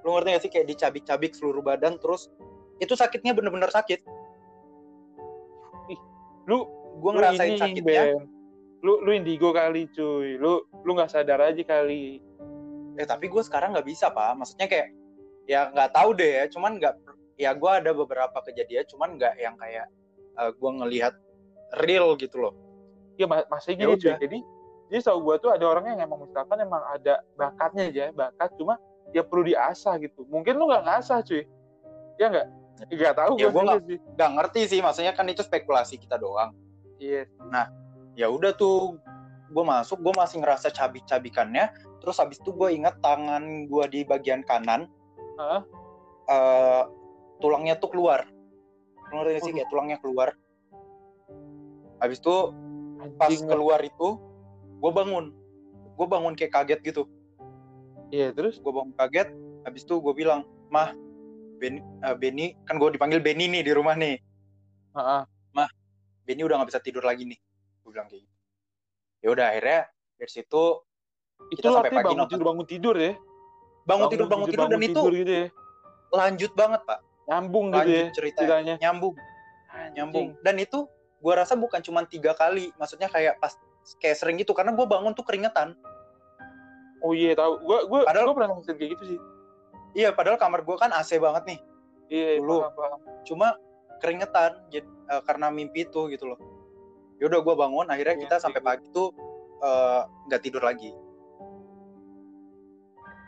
lu 0.02 0.18
ngerti 0.18 0.28
gak 0.34 0.42
sih? 0.42 0.50
Kayak 0.50 0.66
dicabik-cabik 0.74 1.32
seluruh 1.34 1.62
badan 1.62 1.98
terus 1.98 2.30
itu 2.82 2.94
sakitnya 2.98 3.34
bener-bener 3.34 3.70
sakit. 3.70 4.02
Lu 6.50 6.66
gue 6.98 7.10
ngerasain 7.14 7.54
ini, 7.54 7.60
sakitnya. 7.60 8.02
Ben. 8.18 8.26
lu 8.82 8.98
lu 8.98 9.14
indigo 9.14 9.54
kali 9.54 9.86
cuy. 9.94 10.34
Lu 10.42 10.66
lu 10.82 10.90
nggak 10.98 11.10
sadar 11.14 11.38
aja 11.38 11.62
kali. 11.62 12.18
Eh 12.98 13.06
tapi 13.06 13.30
gue 13.30 13.42
sekarang 13.46 13.78
nggak 13.78 13.86
bisa 13.86 14.10
pak. 14.10 14.34
Maksudnya 14.34 14.66
kayak 14.66 14.88
ya 15.46 15.70
nggak 15.70 15.94
tahu 15.94 16.18
deh 16.18 16.42
ya. 16.42 16.44
Cuman 16.50 16.82
nggak 16.82 16.94
ya 17.38 17.54
gue 17.54 17.70
ada 17.70 17.90
beberapa 17.94 18.38
kejadian 18.42 18.86
cuman 18.90 19.18
nggak 19.18 19.34
yang 19.38 19.54
kayak 19.54 19.86
gue 20.34 20.70
ngelihat 20.82 21.14
real 21.86 22.18
gitu 22.18 22.42
loh. 22.42 22.54
Ya 23.14 23.30
ma- 23.30 23.46
masih 23.46 23.78
Ya 23.78 23.86
gini 23.86 23.94
cuy 23.94 24.10
udah. 24.10 24.18
jadi 24.18 24.38
jadi 24.92 25.08
tau 25.08 25.24
gua 25.24 25.40
tuh 25.40 25.48
ada 25.56 25.64
orang 25.64 25.88
yang 25.96 26.04
emang 26.04 26.28
misalkan 26.28 26.60
emang 26.60 26.84
ada 26.84 27.24
bakatnya 27.32 27.88
aja 27.88 28.04
bakat 28.12 28.52
cuma 28.60 28.76
ya 29.16 29.24
perlu 29.24 29.48
diasah 29.48 29.96
gitu. 30.04 30.28
Mungkin 30.28 30.52
lu 30.52 30.68
nggak 30.68 30.84
ngasah 30.84 31.24
cuy. 31.24 31.48
Ya 32.20 32.28
nggak? 32.28 32.48
Nggak 32.92 33.14
tahu 33.16 33.32
Ya, 33.40 33.48
juga 33.48 33.80
nggak- 34.12 34.32
ngerti 34.36 34.60
sih 34.68 34.80
maksudnya 34.84 35.16
kan 35.16 35.24
itu 35.32 35.40
spekulasi 35.40 35.96
kita 35.96 36.20
doang. 36.20 36.52
Iya. 37.00 37.24
Ya 38.12 38.28
udah 38.28 38.52
tuh 38.52 39.00
gue 39.48 39.64
masuk 39.64 40.04
gue 40.04 40.12
masih 40.12 40.44
ngerasa 40.44 40.68
cabik-cabikannya 40.72 41.72
terus 42.00 42.16
habis 42.20 42.40
itu 42.40 42.52
gue 42.52 42.72
ingat 42.72 42.96
tangan 43.04 43.68
gue 43.68 43.84
di 43.92 44.00
bagian 44.04 44.40
kanan 44.44 44.88
Hah? 45.36 45.60
eh, 46.28 46.82
tulangnya 47.40 47.80
tuh 47.80 47.96
keluar. 47.96 48.28
Keluar 49.08 49.24
sih 49.40 49.52
kayak 49.56 49.68
tulangnya 49.72 49.96
keluar? 50.04 50.36
Habis 52.00 52.20
itu 52.20 52.36
pas 53.16 53.32
keluar 53.32 53.80
itu 53.84 54.20
gue 54.82 54.90
bangun 54.90 55.30
gue 55.94 56.06
bangun 56.06 56.34
kayak 56.34 56.52
kaget 56.52 56.80
gitu 56.82 57.04
Iya, 58.12 58.28
terus 58.36 58.60
gue 58.60 58.68
bangun 58.68 58.92
kaget 58.92 59.32
habis 59.64 59.86
itu 59.86 59.96
gue 59.96 60.12
bilang 60.12 60.44
mah 60.68 60.92
Benny, 61.56 61.78
eh, 61.80 62.16
Benny 62.18 62.46
kan 62.66 62.76
gue 62.76 62.92
dipanggil 62.92 63.22
Benny 63.22 63.46
nih 63.48 63.62
di 63.64 63.72
rumah 63.72 63.94
nih 63.94 64.18
Heeh. 64.92 65.22
Benny 66.22 66.42
udah 66.44 66.62
nggak 66.62 66.70
bisa 66.70 66.82
tidur 66.82 67.02
lagi 67.02 67.24
nih 67.24 67.38
gue 67.82 67.90
bilang 67.90 68.06
kayak 68.06 68.22
gitu 68.22 68.34
ya 69.22 69.28
udah 69.30 69.46
akhirnya 69.48 69.80
dari 70.18 70.30
situ 70.30 70.64
itu 71.50 71.58
Kita 71.58 71.68
sampai 71.72 71.90
pagi 71.90 72.04
bangun 72.04 72.18
nonton. 72.18 72.30
tidur 72.30 72.46
bangun 72.46 72.66
tidur 72.66 72.96
ya. 72.96 73.12
bangun 73.82 74.06
tidur 74.06 74.26
bangun 74.30 74.46
tidur 74.46 74.66
dan 74.68 74.78
itu 74.78 74.90
tidur 74.92 75.12
gitu 75.12 75.32
ya. 75.32 75.46
lanjut 76.12 76.52
banget 76.54 76.80
pak 76.86 76.98
Nyambung 77.22 77.66
gitu 77.70 77.78
lanjut 77.80 77.94
ya 77.94 78.04
ceritanya 78.12 78.46
ceritanya. 78.46 78.74
nyambung 78.78 79.14
Anjing. 79.72 79.92
nyambung 79.96 80.26
dan 80.42 80.54
itu 80.58 80.78
gue 81.18 81.32
rasa 81.32 81.54
bukan 81.54 81.80
cuma 81.80 82.02
tiga 82.04 82.34
kali 82.34 82.70
maksudnya 82.76 83.08
kayak 83.08 83.38
pas 83.38 83.54
kayak 83.96 84.14
sering 84.14 84.36
gitu 84.36 84.52
karena 84.52 84.70
gue 84.70 84.84
bangun 84.84 85.12
tuh 85.12 85.22
keringetan 85.22 85.74
Oh 87.02 87.10
iya 87.10 87.34
tahu. 87.34 87.58
Gua 87.60 87.82
gua 87.84 88.00
Padahal- 88.06 88.30
gua 88.30 88.34
pernah 88.36 88.48
ngerasain 88.52 88.78
kayak 88.78 88.90
gitu 88.94 89.04
sih. 89.08 89.18
iya 89.92 90.08
padahal 90.08 90.38
kamar 90.38 90.62
gue 90.62 90.76
kan 90.76 90.90
AC 90.90 91.18
banget 91.18 91.42
nih 91.46 91.60
Iya, 92.08 92.38
Dulu. 92.38 92.62
paham, 92.62 92.72
paham. 92.72 93.00
cuma 93.24 93.48
keringetan 93.98 94.54
jadi 94.68 94.86
eh, 95.08 95.22
karena 95.22 95.46
mimpi 95.48 95.82
itu 95.82 96.06
gitu 96.08 96.24
loh 96.26 96.38
ya 97.18 97.26
udah 97.26 97.40
gue 97.40 97.54
bangun 97.56 97.86
akhirnya 97.86 98.14
Iya, 98.14 98.22
kita 98.22 98.36
iya. 98.36 98.42
sampai 98.42 98.60
pagi 98.60 98.86
tuh 98.88 99.10
eh, 99.58 100.00
nggak 100.26 100.40
tidur 100.40 100.62
lagi 100.62 100.94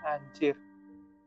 Anjir. 0.04 0.54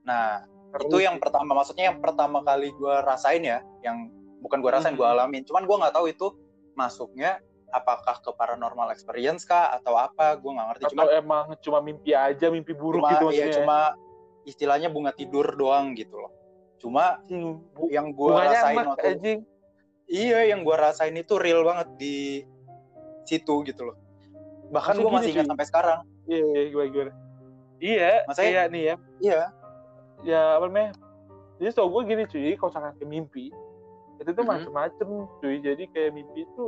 nah 0.01 0.45
Seru 0.69 0.87
itu 0.87 0.97
yang 1.01 1.17
pertama 1.17 1.51
maksudnya 1.53 1.89
yang 1.89 1.99
pertama 1.99 2.39
kali 2.41 2.71
gue 2.71 2.95
rasain 3.01 3.41
ya 3.41 3.59
yang 3.81 4.07
bukan 4.39 4.59
gue 4.59 4.69
rasain 4.69 4.93
Mhm. 4.93 4.99
gue 4.99 5.07
alamin 5.09 5.43
cuman 5.43 5.63
gue 5.63 5.75
nggak 5.77 5.95
tahu 5.95 6.05
itu 6.07 6.27
masuknya 6.73 7.41
apakah 7.69 8.19
ke 8.19 8.32
paranormal 8.32 8.89
experience 8.89 9.43
kah 9.43 9.75
atau 9.75 9.95
apa 9.95 10.36
gue 10.36 10.51
nggak 10.51 10.67
ngerti 10.71 10.84
atau 10.88 10.91
cuma 10.95 11.03
emang 11.12 11.45
cuma 11.60 11.80
mimpi 11.80 12.12
aja, 12.12 12.47
mimpi 12.47 12.71
buruk 12.71 13.03
cuma 13.03 13.12
gitu 13.12 13.25
ya 13.27 13.45
maksudnya. 13.45 13.56
cuma 13.60 13.77
istilahnya 14.43 14.88
bunga 14.88 15.12
tidur 15.12 15.43
doang 15.53 15.91
gitu 15.93 16.15
loh 16.15 16.32
cuma 16.80 17.19
bu- 17.73 17.91
yang 17.91 18.13
gue 18.13 18.32
rasain 18.32 18.77
enak 18.77 18.88
waktu 18.95 19.08
anjing. 19.17 19.39
iya 20.08 20.39
yang 20.47 20.63
gue 20.63 20.75
rasain 20.75 21.12
itu 21.13 21.36
real 21.36 21.65
banget 21.67 21.88
di 21.99 22.47
situ 23.25 23.65
gitu 23.65 23.91
loh 23.91 23.97
bahkan 24.69 24.95
gue 24.95 25.12
masih 25.12 25.32
ingat 25.36 25.47
sampai 25.47 25.67
sekarang 25.67 25.99
Iya, 26.27 26.43
iya, 26.43 26.62
gimana 26.67 26.89
gimana. 26.91 27.12
Iya, 27.80 28.12
Maksudnya- 28.27 28.51
kayak 28.51 28.65
nih 28.67 28.84
ya. 28.84 28.95
iya 29.23 29.41
Ya 30.27 30.41
apa 30.60 30.65
namanya? 30.67 30.91
Jadi 31.56 31.69
tau 31.71 31.88
gue 31.88 32.01
gini 32.03 32.23
cuy, 32.27 32.51
kalau 32.60 32.91
ke 32.91 33.06
mimpi 33.08 33.47
itu 34.17 34.30
tuh 34.34 34.43
Mhm. 34.43 34.49
macem-macem 34.49 35.10
cuy. 35.39 35.56
Jadi 35.63 35.88
kayak 35.88 36.12
mimpi 36.12 36.43
itu 36.43 36.63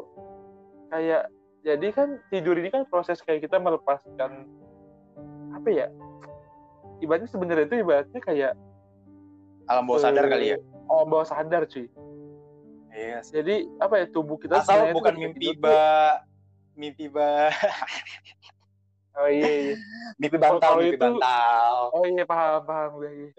kayak 0.90 1.24
jadi 1.60 1.88
kan 1.92 2.10
tidur 2.30 2.56
ini 2.56 2.70
kan 2.70 2.84
proses 2.86 3.20
kayak 3.20 3.44
kita 3.44 3.58
melepaskan 3.58 4.48
apa 5.52 5.70
ya? 5.70 5.88
Ibaratnya 7.00 7.28
sebenarnya 7.28 7.66
itu 7.66 7.76
ibaratnya 7.80 8.20
kayak 8.20 8.54
alam 9.66 9.86
bawah 9.86 10.02
sadar 10.02 10.26
eh, 10.26 10.30
kali 10.30 10.46
ya 10.52 10.58
Oh, 10.90 11.06
bawah 11.06 11.22
sadar 11.24 11.64
cuy. 11.64 11.86
iya 12.90 13.22
sih. 13.22 13.38
Jadi 13.38 13.70
apa 13.78 14.02
ya 14.02 14.06
tubuh 14.10 14.36
kita 14.36 14.60
asal 14.60 14.90
bukan 14.90 15.14
mimpi 15.14 15.54
ba 15.54 16.20
mimpi 16.74 17.06
ba 17.06 17.54
Oh 19.20 19.28
iya, 19.28 19.46
iya. 19.46 19.76
mimpi 20.16 20.38
bantal 20.40 20.64
Kalau 20.64 20.82
mimpi 20.82 20.96
itu- 20.96 21.04
bantal 21.04 21.76
Oh 21.92 22.04
iya 22.04 22.24
paham 22.24 22.62
paham 22.64 22.90
gue. 22.98 23.10
Iya. 23.12 23.30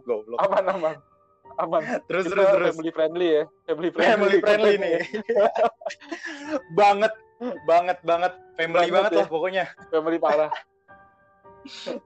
goblok 0.08 0.38
Aman 0.40 0.64
aman. 0.66 0.96
Aman. 1.56 1.82
terus 2.04 2.24
Kita 2.24 2.34
terus 2.36 2.48
terus 2.52 2.68
family 2.70 2.90
friendly 2.90 3.28
ya. 3.32 3.44
Family 3.64 3.88
friendly. 3.90 4.08
family 4.08 4.38
friendly 4.38 4.74
nih 4.76 4.92
banget 6.80 7.12
banget 7.62 7.98
banget 8.00 8.32
family 8.54 8.76
Banget 8.78 8.92
banget 8.92 9.10
ya. 9.10 9.18
lah 9.18 9.28
pokoknya 9.28 9.64
family 9.88 10.18
parah. 10.18 10.50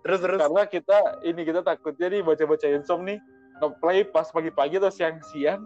terus 0.01 0.19
terus 0.19 0.39
Karena 0.39 0.63
kita 0.65 0.99
ini 1.23 1.43
kita 1.43 1.61
takutnya 1.61 2.07
nih 2.09 2.21
baca-baca 2.21 2.67
insom 2.69 3.03
nih 3.03 3.19
ngeplay 3.57 4.03
pas 4.05 4.27
pagi-pagi 4.27 4.77
atau 4.77 4.89
siang-siang 4.89 5.63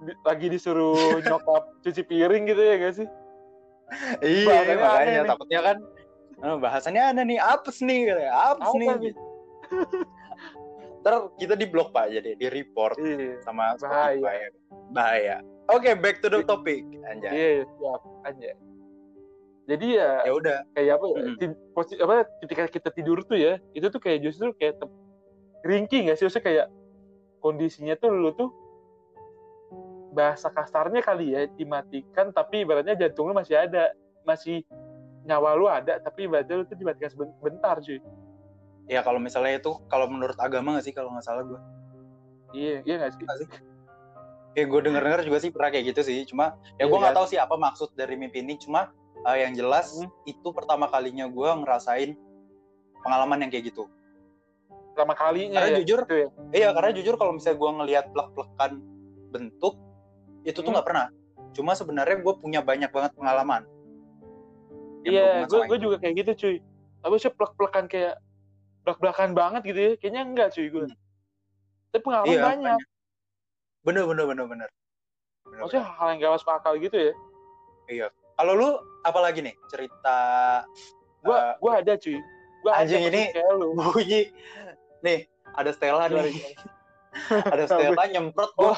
di- 0.00 0.16
lagi 0.22 0.46
disuruh 0.46 0.96
nyokap 1.22 1.68
cuci 1.80 2.02
piring 2.02 2.44
gitu 2.46 2.60
ya 2.60 2.74
gak 2.78 2.94
sih? 2.96 3.08
iya 4.22 4.72
makanya 4.72 5.22
takutnya 5.26 5.60
kan 5.62 5.76
eh, 6.38 6.56
bahasannya 6.56 7.02
ada 7.10 7.22
nih 7.22 7.36
apes 7.36 7.80
nih 7.80 8.06
katanya 8.06 8.32
apes 8.48 8.64
Apa 8.64 8.78
nih 8.78 8.88
nih? 8.96 9.14
ntar 11.00 11.14
kita 11.34 11.54
di 11.54 11.64
blok 11.64 11.90
pak 11.90 12.08
jadi 12.10 12.34
di 12.34 12.46
report 12.46 12.96
Iya. 12.96 13.40
sama 13.40 13.72
Bahaya. 13.74 14.14
Spotify 14.14 14.36
bahaya 14.90 15.36
oke 15.66 15.90
back 15.96 16.20
to 16.20 16.28
the 16.28 16.40
topic 16.42 16.84
anjay 17.04 17.30
Iya, 17.30 17.50
siap 17.70 18.00
aja. 18.22 18.50
Jadi 19.64 19.86
ya 19.94 20.26
ya 20.26 20.32
udah 20.34 20.56
kayak 20.72 20.98
apa 20.98 21.06
ya? 21.06 21.14
Mm-mm. 21.16 21.36
ti- 21.36 21.58
posi- 21.70 21.94
apa 21.96 22.14
ketika 22.40 22.66
kita 22.68 22.90
tidur 22.90 23.22
tuh 23.22 23.38
ya, 23.38 23.52
itu 23.70 23.86
tuh 23.86 23.96
kayak 23.96 24.18
justru 24.20 24.50
kayak 24.52 24.82
ringking 25.62 26.10
gak 26.10 26.18
sih? 26.18 26.26
Maksudnya 26.26 26.42
kayak 26.42 26.66
kondisinya 27.38 27.94
tuh 27.94 28.10
lu 28.10 28.34
tuh 28.34 28.50
bahasa 30.10 30.50
kasarnya 30.50 31.00
kali 31.00 31.30
ya 31.30 31.46
dimatikan 31.48 32.34
tapi 32.34 32.66
ibaratnya 32.66 32.98
jantung 32.98 33.30
lu 33.30 33.32
masih 33.32 33.54
ada, 33.54 33.94
masih 34.20 34.66
nyawa 35.22 35.54
lu 35.54 35.70
ada 35.70 36.02
tapi 36.02 36.26
ibaratnya 36.26 36.56
lu 36.56 36.64
tuh 36.66 36.74
dimatikan 36.74 37.10
sebentar 37.14 37.78
cuy. 37.78 38.02
Ya 38.90 39.00
kalau 39.00 39.16
misalnya 39.16 39.56
itu 39.56 39.70
kalau 39.86 40.04
menurut 40.04 40.34
agama 40.36 40.74
nggak 40.74 40.84
sih 40.84 40.92
kalau 40.92 41.14
nggak 41.14 41.22
salah 41.22 41.46
gue 41.46 41.60
Iya, 42.50 42.82
iya 42.82 42.94
gak 42.98 43.14
sih? 43.14 43.22
Nggak 43.22 43.38
sih? 43.38 43.48
ya 44.50 44.66
gue 44.66 44.80
denger 44.82 44.98
dengar 44.98 45.20
juga 45.22 45.38
sih 45.38 45.54
pernah 45.54 45.70
kayak 45.70 45.94
gitu 45.94 46.00
sih 46.02 46.26
cuma 46.26 46.58
ya 46.74 46.82
gue 46.82 46.90
Iya 46.90 46.98
nggak 46.98 47.14
kan? 47.14 47.18
tahu 47.22 47.26
sih 47.30 47.38
apa 47.38 47.54
maksud 47.54 47.94
dari 47.94 48.18
mimpi 48.18 48.42
ini 48.42 48.58
cuma 48.58 48.90
eh, 49.22 49.38
yang 49.40 49.54
jelas 49.54 49.94
Hmm. 49.94 50.10
itu 50.26 50.48
pertama 50.50 50.90
kalinya 50.90 51.24
gue 51.24 51.50
ngerasain 51.56 52.18
pengalaman 53.00 53.38
yang 53.40 53.50
kayak 53.50 53.70
gitu 53.70 53.86
Pertama 54.90 55.14
kalinya 55.14 55.62
Karena 55.62 55.70
ya. 55.70 55.78
jujur, 55.80 56.00
gitu 56.02 56.14
ya. 56.16 56.28
iya 56.52 56.68
karena 56.74 56.90
jujur 56.92 57.14
kalau 57.14 57.32
misalnya 57.32 57.56
gue 57.56 57.70
ngelihat 57.72 58.04
plek-plekan 58.10 58.72
bentuk 59.30 59.78
itu 60.42 60.56
tuh 60.56 60.66
Hmm. 60.66 60.74
nggak 60.74 60.84
pernah 60.84 61.06
cuma 61.50 61.72
sebenarnya 61.72 62.18
gue 62.18 62.34
punya 62.36 62.60
banyak 62.60 62.90
banget 62.90 63.14
pengalaman 63.14 63.62
Iya, 65.00 65.46
gue 65.46 65.60
gue 65.64 65.78
juga 65.78 65.96
kayak 65.96 66.14
gitu 66.18 66.30
cuy. 66.36 66.56
Tapi 67.00 67.14
sih 67.16 67.30
plek-plekan 67.30 67.86
kayak 67.86 68.20
belak-belakan 68.82 69.30
banget 69.32 69.62
gitu 69.64 69.78
ya. 69.78 69.92
Kayaknya 69.96 70.22
enggak 70.24 70.48
cuy 70.50 70.66
gue. 70.66 70.84
Hmm. 70.84 70.96
Tapi 71.90 72.02
pengalaman 72.02 72.28
iya 72.28 72.40
banyak. 72.40 72.76
makanya. 72.76 72.88
bener 73.80 74.04
bener 74.04 74.24
bener 74.26 74.44
bener 74.46 74.68
Bener, 75.42 75.58
Maksudnya 75.58 75.82
bener. 75.82 75.96
hal 75.96 76.06
yang 76.06 76.18
gak 76.20 76.32
masuk 76.36 76.50
akal 76.50 76.74
gitu 76.76 76.96
ya. 77.88 78.06
kalau 78.34 78.52
lu 78.54 78.68
apalagi 79.02 79.40
nih 79.40 79.56
cerita 79.66 80.18
Gue 81.20 81.32
eh, 81.32 81.54
gue 81.56 81.72
ada 81.74 81.92
cuy. 81.94 82.18
Gue 82.60 82.70
Anjing, 82.70 83.02
ini- 83.04 83.32
kayak 83.32 83.52
lu. 83.52 83.72
bunyi 83.74 84.28
nih 85.00 85.24
ada 85.50 85.70
Stella 85.72 86.06
nih 86.06 86.28
ada 87.52 87.64
Stella 87.66 88.04
nyemprot 88.06 88.52
gua 88.54 88.76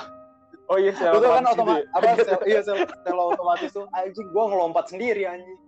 Oh 0.71 0.79
iya, 0.79 0.95
Lu 0.95 1.19
tuh 1.19 1.29
kan 1.29 1.45
gitu 1.45 1.53
otomatis 1.53 1.85
ya. 1.85 1.93
apa 1.93 2.07
sel- 2.31 2.47
iya 2.47 2.61
sel- 2.63 2.89
Stella 3.03 3.23
otomatis 3.29 3.71
tuh 3.71 3.85
anjing 3.93 4.25
gua 4.31 4.45
ngelompat 4.49 4.85
sendiri 4.87 5.27
anjing 5.27 5.59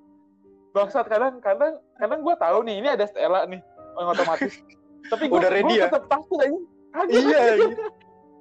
Bangsat 0.70 1.05
kadang 1.05 1.38
kadang 1.38 1.77
kadang 1.94 2.18
gue 2.18 2.35
tahu 2.35 2.59
nih 2.62 2.77
ini 2.79 2.88
ada 2.88 3.05
Stella 3.05 3.44
nih 3.44 3.61
yang 3.97 4.11
otomatis. 4.11 4.53
Tapi 5.05 5.25
gue 5.27 5.37
Udah 5.37 5.51
ready 5.51 5.75
ya? 5.77 5.87
tetap 5.87 6.05
takut 6.07 6.39
aja. 6.39 6.59
Anjing, 6.95 7.25
iya 7.25 7.39
anjing. 7.51 7.73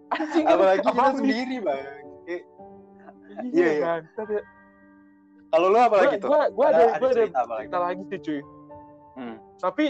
anjing 0.10 0.46
apalagi 0.46 0.80
kita 0.80 1.04
sendiri 1.12 1.56
bang 1.60 1.82
Iya, 2.24 2.40
Iya, 3.44 3.70
iya. 3.74 3.92
ya. 3.98 4.42
kalau 5.50 5.68
lu 5.68 5.80
apa 5.80 5.96
lagi 6.00 6.16
tuh 6.18 6.30
Gue 6.30 6.42
gue 6.50 6.66
ada 6.68 6.84
gue 6.94 7.10
ada 7.10 7.16
cerita 7.16 7.42
lagi 7.44 7.60
cerita 7.60 7.80
lagi 7.80 8.02
sih 8.06 8.20
cuy. 8.22 8.40
Hmm. 9.14 9.36
Tapi 9.58 9.86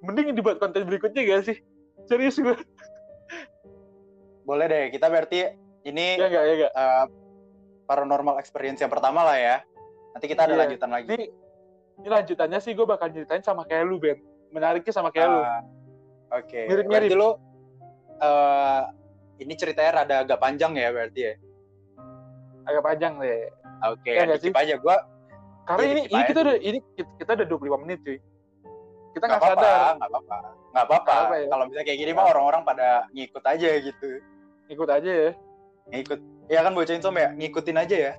mending 0.00 0.32
dibuat 0.32 0.56
konten 0.56 0.82
berikutnya 0.82 1.20
gak 1.22 1.42
sih? 1.44 1.56
Serius 2.04 2.36
gue. 2.36 2.56
boleh 4.42 4.66
deh 4.66 4.84
kita 4.90 5.06
berarti 5.06 5.54
ini 5.82 6.16
Ya 6.16 6.26
enggak, 6.26 6.42
ya 6.42 6.52
enggak. 6.56 6.72
eh, 6.74 7.04
paranormal 7.84 8.34
experience 8.36 8.78
yang 8.78 8.90
pertama 8.90 9.22
lah 9.22 9.36
ya 9.36 9.56
nanti 10.10 10.26
kita 10.26 10.44
ada 10.44 10.54
Iya. 10.54 10.60
lanjutan 10.66 10.90
lagi 10.90 11.06
Ini, 11.08 11.26
ini 11.94 12.08
lanjutannya 12.08 12.58
sih 12.58 12.72
gue 12.72 12.82
bakal 12.82 13.08
ceritain 13.08 13.40
sama 13.40 13.62
kayak 13.62 13.84
lu, 13.84 13.96
Ben. 13.96 14.18
Menariknya 14.52 14.92
sama 14.92 15.08
kayak 15.08 15.26
lu. 15.26 15.40
Ah, 15.40 15.60
oke 16.34 16.60
Mirip-mirip. 16.62 17.08
berarti 17.08 17.14
lu 17.14 17.30
eh, 18.18 18.82
ini 19.38 19.54
ceritanya 19.54 19.90
rada 19.98 20.16
agak 20.22 20.38
panjang 20.38 20.72
ya 20.72 20.88
berarti 20.88 21.20
ya 21.22 21.34
Agak 22.62 22.82
panjang 22.84 23.12
deh. 23.18 23.50
oke 23.82 24.06
Iya 24.06 24.22
nggak 24.24 24.38
dikip 24.40 24.54
aja 24.54 24.74
gua 24.76 24.96
Karena 25.62 25.82
Iya, 25.82 25.90
ini, 25.90 26.02
ini 26.08 26.22
kita 26.24 26.40
udah 26.40 26.56
ini 26.58 26.78
kita- 27.16 27.34
udah 27.34 27.46
25 27.46 27.78
menit, 27.78 27.98
cuy. 28.02 28.18
Kita 29.12 29.24
nggak 29.24 29.40
sadar. 29.40 29.94
nggak 29.94 30.08
apa-apa 30.08 30.36
nggak 30.72 30.84
apa-apa 30.88 31.34
ya. 31.34 31.46
kalau 31.46 31.64
misalnya 31.66 31.86
kayak 31.86 32.00
gini 32.00 32.12
mah 32.12 32.26
orang-orang 32.26 32.62
pada 32.62 32.88
ngikut 33.10 33.44
aja 33.44 33.68
gitu 33.78 34.10
Ikut 34.66 34.88
aja 34.88 35.10
ya. 35.12 35.30
ngikut 35.86 36.20
ya 36.48 36.60
kan 36.62 36.72
bocah 36.72 36.94
insom 36.94 37.12
ya 37.14 37.28
ngikutin 37.30 37.76
aja 37.76 37.96
ya 38.00 38.12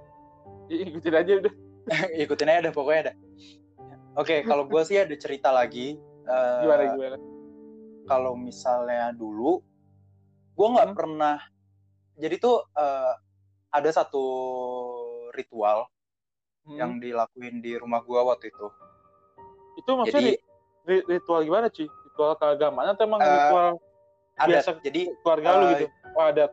I- 0.67 0.86
Ikutin 0.86 1.13
aja 1.13 1.32
udah. 1.36 1.54
ikutin 2.22 2.48
aja 2.48 2.60
dah 2.62 2.72
pokoknya 2.72 3.00
ada 3.02 3.13
oke 4.13 4.36
kalau 4.43 4.63
gue 4.63 4.82
sih 4.84 4.96
ada 4.96 5.12
cerita 5.13 5.50
lagi 5.50 5.98
Eh, 6.24 6.60
Gimana 6.64 6.84
gimana? 6.90 7.18
kalau 8.04 8.34
misalnya 8.34 9.12
dulu 9.12 9.60
gue 10.54 10.68
nggak 10.70 10.90
Hmm. 10.92 10.98
pernah 10.98 11.38
jadi 12.16 12.36
tuh 12.38 12.64
eh, 12.74 13.14
ada 13.70 13.90
satu 13.90 14.24
ritual 15.34 15.88
Hmm. 16.64 16.78
yang 16.80 16.92
dilakuin 16.96 17.60
di 17.60 17.76
rumah 17.76 18.00
gue 18.00 18.16
waktu 18.16 18.48
itu 18.48 18.68
itu 19.76 19.92
maksudnya 19.92 20.22
jadi 20.22 20.32
ri- 20.32 20.42
ri- 20.86 21.06
ritual 21.10 21.44
gimana 21.44 21.68
cuy 21.68 21.88
ritual 21.90 22.38
keagamaan 22.38 22.94
atau 22.96 23.04
emang 23.04 23.20
Eh, 23.20 23.32
ritual 23.34 23.68
ada 24.38 24.48
biasa 24.48 24.70
jadi 24.80 25.02
keluarga 25.20 25.50
lu 25.54 25.64
eh, 25.66 25.70
gitu 25.76 25.86
oh 26.14 26.24
ada 26.24 26.46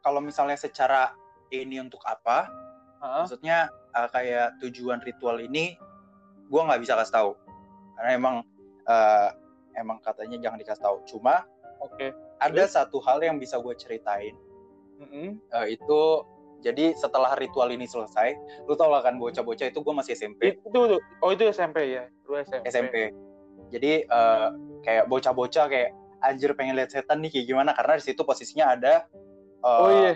kalau 0.00 0.22
misalnya 0.22 0.54
secara 0.54 1.10
ini 1.50 1.82
untuk 1.82 1.98
apa 2.06 2.46
Hah? 3.02 3.26
maksudnya 3.26 3.66
eh, 3.90 4.08
kayak 4.10 4.62
tujuan 4.62 5.02
ritual 5.02 5.42
ini 5.42 5.74
gue 6.46 6.60
nggak 6.62 6.78
bisa 6.78 6.94
kasih 6.94 7.14
tahu 7.14 7.30
karena 7.96 8.10
emang 8.14 8.36
eh, 8.86 9.28
emang 9.76 9.98
katanya 10.00 10.36
jangan 10.40 10.58
dikasih 10.60 10.84
tahu. 10.84 10.96
Cuma 11.08 11.44
oke. 11.80 12.12
ada 12.36 12.52
Terus? 12.68 12.72
satu 12.76 13.00
hal 13.00 13.20
yang 13.24 13.40
bisa 13.40 13.56
gue 13.60 13.74
ceritain. 13.76 14.36
Mm-mm. 14.96 15.40
Eh, 15.40 15.66
itu 15.76 16.00
jadi 16.64 16.96
setelah 16.96 17.36
ritual 17.36 17.68
ini 17.68 17.84
selesai 17.84 18.32
lu 18.64 18.74
tau 18.74 18.88
lah 18.88 19.04
kan 19.04 19.20
bocah-bocah 19.20 19.68
itu 19.68 19.78
gue 19.84 19.94
masih 19.94 20.16
SMP 20.16 20.56
itu 20.56 20.98
oh 21.20 21.30
itu 21.30 21.44
SMP 21.52 22.00
ya? 22.00 22.08
Lu 22.24 22.40
SMP 22.40 22.64
SMP 22.72 22.94
jadi 23.68 24.08
eh, 24.08 24.48
kayak 24.82 25.04
bocah-bocah 25.10 25.66
kayak 25.68 25.90
anjir 26.24 26.56
pengen 26.56 26.80
lihat 26.80 26.90
setan 26.90 27.20
nih 27.20 27.28
kayak 27.28 27.46
gimana? 27.46 27.70
Karena 27.76 28.00
di 28.00 28.04
situ 28.08 28.24
posisinya 28.24 28.72
ada 28.72 29.04
eh, 29.62 29.80
oh 29.84 29.90
iya. 29.92 30.12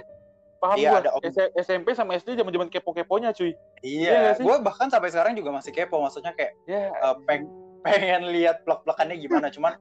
Paham 0.61 0.77
iya, 0.77 0.93
gua. 0.93 1.01
ada 1.01 1.11
om- 1.17 1.25
SMP 1.57 1.97
sama 1.97 2.21
SD 2.21 2.37
zaman 2.37 2.53
zaman 2.53 2.69
kepo 2.69 2.93
keponya 2.93 3.33
cuy. 3.33 3.57
Iya 3.81 4.13
iya 4.13 4.33
gue 4.37 4.57
bahkan 4.61 4.93
sampai 4.93 5.09
sekarang 5.09 5.33
juga 5.33 5.57
masih 5.57 5.73
kepo. 5.73 6.05
Maksudnya 6.05 6.37
kayak 6.37 6.53
ya 6.69 6.93
eh, 6.93 7.17
peng- 7.25 7.49
pengen 7.85 8.31
lihat 8.31 8.63
plek-plekannya 8.65 9.17
gimana. 9.21 9.49
Cuman 9.55 9.77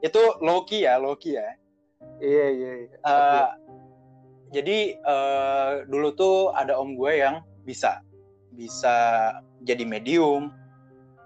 itu 0.00 0.20
Loki 0.40 0.86
ya 0.86 0.96
Loki 0.96 1.36
ya. 1.36 1.46
Iya 2.20 2.46
iya 2.52 2.70
iya. 2.84 2.96
Eh, 2.96 3.48
jadi 4.50 4.78
eh, 4.96 5.70
dulu 5.86 6.08
tuh 6.16 6.36
ada 6.56 6.76
om 6.80 6.96
gue 6.96 7.20
yang 7.20 7.44
bisa 7.64 8.00
bisa 8.56 9.30
jadi 9.62 9.84
medium. 9.84 10.50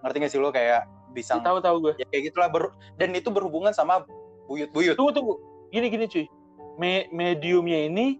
Ngerti 0.02 0.16
gak 0.20 0.32
sih 0.32 0.40
lo? 0.42 0.50
Kayak 0.50 0.90
bisa 1.14 1.38
tahu 1.40 1.62
tahu 1.62 1.76
gue. 1.88 1.92
ya 2.02 2.06
kayak 2.10 2.34
gitulah. 2.34 2.50
Ber- 2.50 2.74
dan 2.98 3.14
itu 3.14 3.30
berhubungan 3.30 3.70
sama 3.70 4.02
buyut-buyut. 4.50 4.98
Tunggu 4.98 5.14
tunggu. 5.14 5.34
Gini 5.70 5.86
gini 5.88 6.04
cuy. 6.10 6.26
Me- 6.74 7.06
mediumnya 7.14 7.86
ini 7.86 8.18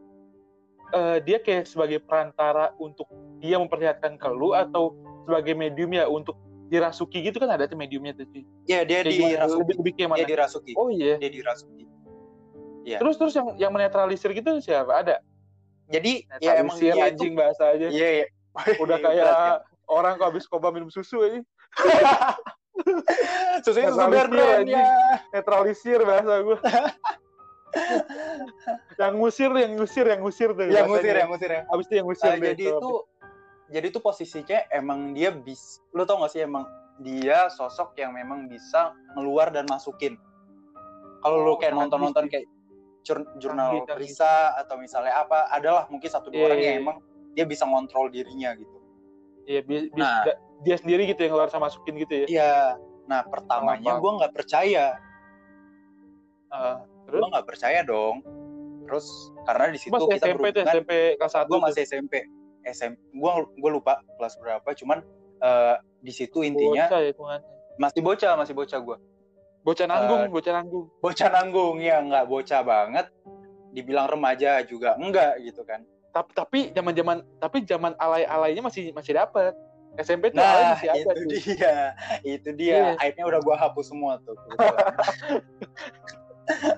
eh, 0.94 1.18
dia 1.26 1.42
kayak 1.42 1.66
sebagai 1.66 1.98
perantara 2.06 2.70
untuk 2.78 3.10
dia 3.42 3.58
memperlihatkan 3.58 4.16
ke 4.16 4.28
lu 4.30 4.54
atau 4.54 4.94
sebagai 5.26 5.56
medium 5.58 5.90
ya 5.90 6.06
untuk 6.06 6.38
dirasuki 6.74 7.18
gitu 7.22 7.38
kan 7.38 7.54
ada 7.54 7.70
tuh 7.70 7.78
mediumnya 7.78 8.10
tuh 8.18 8.26
cuy 8.26 8.42
ya 8.66 8.82
dia 8.82 9.06
Kayak 9.06 9.14
gimana? 9.14 9.30
dirasuki. 9.38 9.60
Lebih 9.62 9.74
lebih 9.78 9.92
kayak 9.94 10.08
mana? 10.10 10.18
Dia 10.18 10.26
dirasuki. 10.26 10.72
Oh 10.74 10.88
iya. 10.90 11.14
Dia 11.22 11.30
dirasuki. 11.30 11.84
Ya. 12.84 12.98
terus 13.00 13.16
terus 13.16 13.32
yang 13.32 13.46
yang 13.56 13.72
menetralisir 13.72 14.28
gitu 14.36 14.60
siapa? 14.60 14.92
Ada? 14.92 15.16
Jadi 15.88 16.26
ya 16.42 16.60
emang 16.60 16.76
dia 16.76 16.92
itu 16.92 17.00
anjing 17.00 17.32
bahasa 17.38 17.72
aja. 17.72 17.86
Iya 17.88 18.08
iya. 18.20 18.26
Udah 18.82 18.98
Berat 18.98 19.14
ya. 19.14 19.24
kayak 19.24 19.54
orang 19.88 20.12
kok 20.18 20.26
habis 20.34 20.44
koba 20.50 20.68
minum 20.74 20.90
susu 20.90 21.22
ini. 21.24 21.40
Susu 23.64 23.78
itu 23.78 23.94
anjing. 23.94 24.74
ya. 24.74 25.22
Netralisir 25.30 26.02
bahasa 26.02 26.42
gue 26.42 26.58
yang 29.02 29.18
ngusir 29.18 29.50
yang 29.50 29.72
ngusir 29.74 30.06
yang 30.06 30.20
ngusir 30.22 30.48
tuh 30.54 30.66
yang 30.70 30.86
ngusir 30.86 31.14
yang 31.14 31.30
ngusir 31.30 31.50
ya. 31.50 31.62
Abis 31.70 31.84
itu 31.90 31.94
yang 31.98 32.06
ngusir 32.06 32.30
deh, 32.38 32.54
jadi 32.54 32.64
itu 32.78 32.90
jadi 33.66 33.86
itu 33.88 33.98
posisinya 33.98 34.68
emang 34.68 35.12
dia 35.12 35.30
bis 35.30 35.60
lu 35.90 36.04
tau 36.04 36.20
gak 36.20 36.30
sih 36.30 36.42
emang 36.42 36.64
dia 36.96 37.48
sosok 37.48 37.96
yang 37.96 38.12
memang 38.12 38.46
bisa 38.46 38.92
ngeluar 39.14 39.48
dan 39.48 39.66
masukin 39.66 40.14
kalau 41.20 41.40
lu 41.40 41.50
Oh, 41.50 41.56
kayak 41.56 41.72
canggih 41.72 41.80
nonton 41.82 41.98
nonton 42.02 42.24
sih. 42.24 42.30
kayak 42.30 42.46
jur- 43.00 43.30
jurnal. 43.36 43.84
Risa 43.96 44.52
atau 44.54 44.76
misalnya 44.76 45.12
apa 45.18 45.48
adalah 45.48 45.88
mungkin 45.88 46.06
satu 46.06 46.28
dua 46.28 46.38
Iya, 46.38 46.46
orang 46.46 46.56
iya, 46.56 46.64
yang 46.64 46.74
iya. 46.74 46.82
emang 46.82 46.96
dia 47.32 47.44
bisa 47.44 47.64
ngontrol 47.64 48.08
dirinya 48.08 48.52
gitu 48.54 48.76
Iya, 49.44 49.60
bi- 49.60 49.88
Nah. 49.92 50.24
dia 50.60 50.76
sendiri 50.76 51.04
gitu 51.04 51.20
yang 51.20 51.32
keluar 51.34 51.48
sama 51.48 51.68
masukin 51.68 51.94
gitu 51.98 52.14
ya. 52.14 52.26
iya 52.26 52.52
nah 53.04 53.20
pertamanya 53.22 53.98
gue 53.98 54.12
nggak 54.14 54.32
percaya 54.32 54.96
Ah, 56.48 56.80
gue 57.04 57.10
terus 57.10 57.26
nggak 57.26 57.44
percaya 57.44 57.80
dong 57.82 58.22
terus 58.84 59.06
karena 59.44 59.64
di 59.68 59.78
situ 59.78 59.90
kita 59.90 60.24
SMP 60.24 60.44
tuh 60.46 60.62
berhubungan 60.62 60.68
SMP 60.70 60.90
kelas 61.18 61.34
1 61.34 61.44
gue 61.44 61.58
masih 61.60 61.82
SMP 61.82 62.14
SMP 62.66 62.96
gue 63.10 63.30
gue 63.54 63.70
lupa 63.70 63.98
kelas 64.14 64.34
berapa 64.36 64.68
cuman 64.70 65.00
eh, 65.38 65.76
di 65.98 66.10
situ 66.10 66.40
intinya 66.40 66.86
bocah 66.86 67.00
ya 67.00 67.08
hitungannya. 67.10 67.48
masih 67.76 68.00
bocah 68.00 68.32
masih 68.34 68.54
bocah 68.54 68.80
gue 68.80 68.98
Bocah 69.64 69.86
nanggung, 69.86 70.20
Eh, 70.20 70.28
bocah 70.28 70.52
nanggung. 70.54 70.86
bocah 70.98 71.28
nanggung 71.30 71.76
ya 71.78 71.96
nggak 71.98 72.24
bocah 72.26 72.60
banget 72.60 73.06
dibilang 73.70 74.04
remaja 74.06 74.60
juga 74.62 74.92
enggak 74.94 75.40
gitu 75.40 75.62
kan 75.62 75.80
Tapi 76.10 76.30
tapi 76.30 76.58
zaman-zaman 76.70 77.16
tapi 77.38 77.64
zaman 77.64 77.96
alay-alaynya 77.96 78.60
masih 78.60 78.92
masih 78.92 79.16
dapat. 79.16 79.56
SMP 79.96 80.28
tuh 80.28 80.38
alay 80.38 80.58
nah 80.60 80.70
masih 80.74 80.88
ada 80.90 81.00
itu 81.00 81.10
tuh. 81.16 81.26
dia 81.30 81.74
itu 82.24 82.48
dia 82.52 82.92
aibnya 82.98 83.24
udah 83.24 83.40
gua 83.40 83.56
hapus 83.56 83.88
semua 83.88 84.18
tuh 84.20 84.34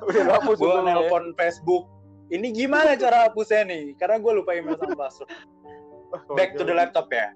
Udah 0.07 0.23
hapus 0.37 0.57
gue 0.57 0.63
dulu 0.63 0.79
ya. 0.79 0.87
nelpon 0.87 1.25
Facebook 1.35 1.85
ini 2.29 2.51
gimana 2.51 2.95
cara 2.95 3.27
hapusnya 3.27 3.63
nih 3.65 3.95
karena 3.97 4.17
gue 4.17 4.33
lupa 4.33 4.51
email 4.53 4.75
sama 4.77 4.95
password 4.97 5.31
back 6.33 6.55
to 6.55 6.63
the 6.63 6.73
laptop 6.73 7.07
ya 7.09 7.33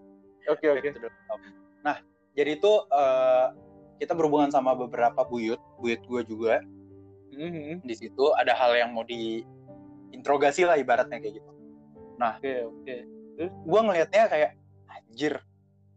Oke 0.48 0.66
back 0.66 0.84
oke. 0.86 0.98
laptop 1.00 1.38
nah 1.80 1.96
jadi 2.32 2.56
itu 2.56 2.72
eh, 2.88 3.46
kita 3.98 4.12
berhubungan 4.14 4.48
sama 4.48 4.72
beberapa 4.72 5.22
buyut 5.22 5.60
buyut 5.76 6.00
gue 6.02 6.22
juga 6.24 6.60
Mhm. 7.30 7.86
di 7.86 7.94
situ 7.94 8.34
ada 8.34 8.52
hal 8.52 8.74
yang 8.74 8.90
mau 8.90 9.06
diinterogasi 9.06 10.66
lah 10.66 10.74
ibaratnya 10.74 11.22
kayak 11.22 11.38
gitu 11.38 11.50
Oke 12.20 12.52
oke. 12.66 12.96
gue 13.40 13.80
ngelihatnya 13.80 14.24
kayak 14.28 14.50
anjir 14.90 15.38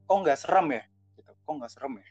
kok 0.06 0.18
nggak 0.22 0.40
serem 0.40 0.68
ya 0.72 0.84
gitu 1.18 1.32
kok 1.34 1.54
nggak 1.58 1.72
serem 1.74 1.94
ya 2.00 2.08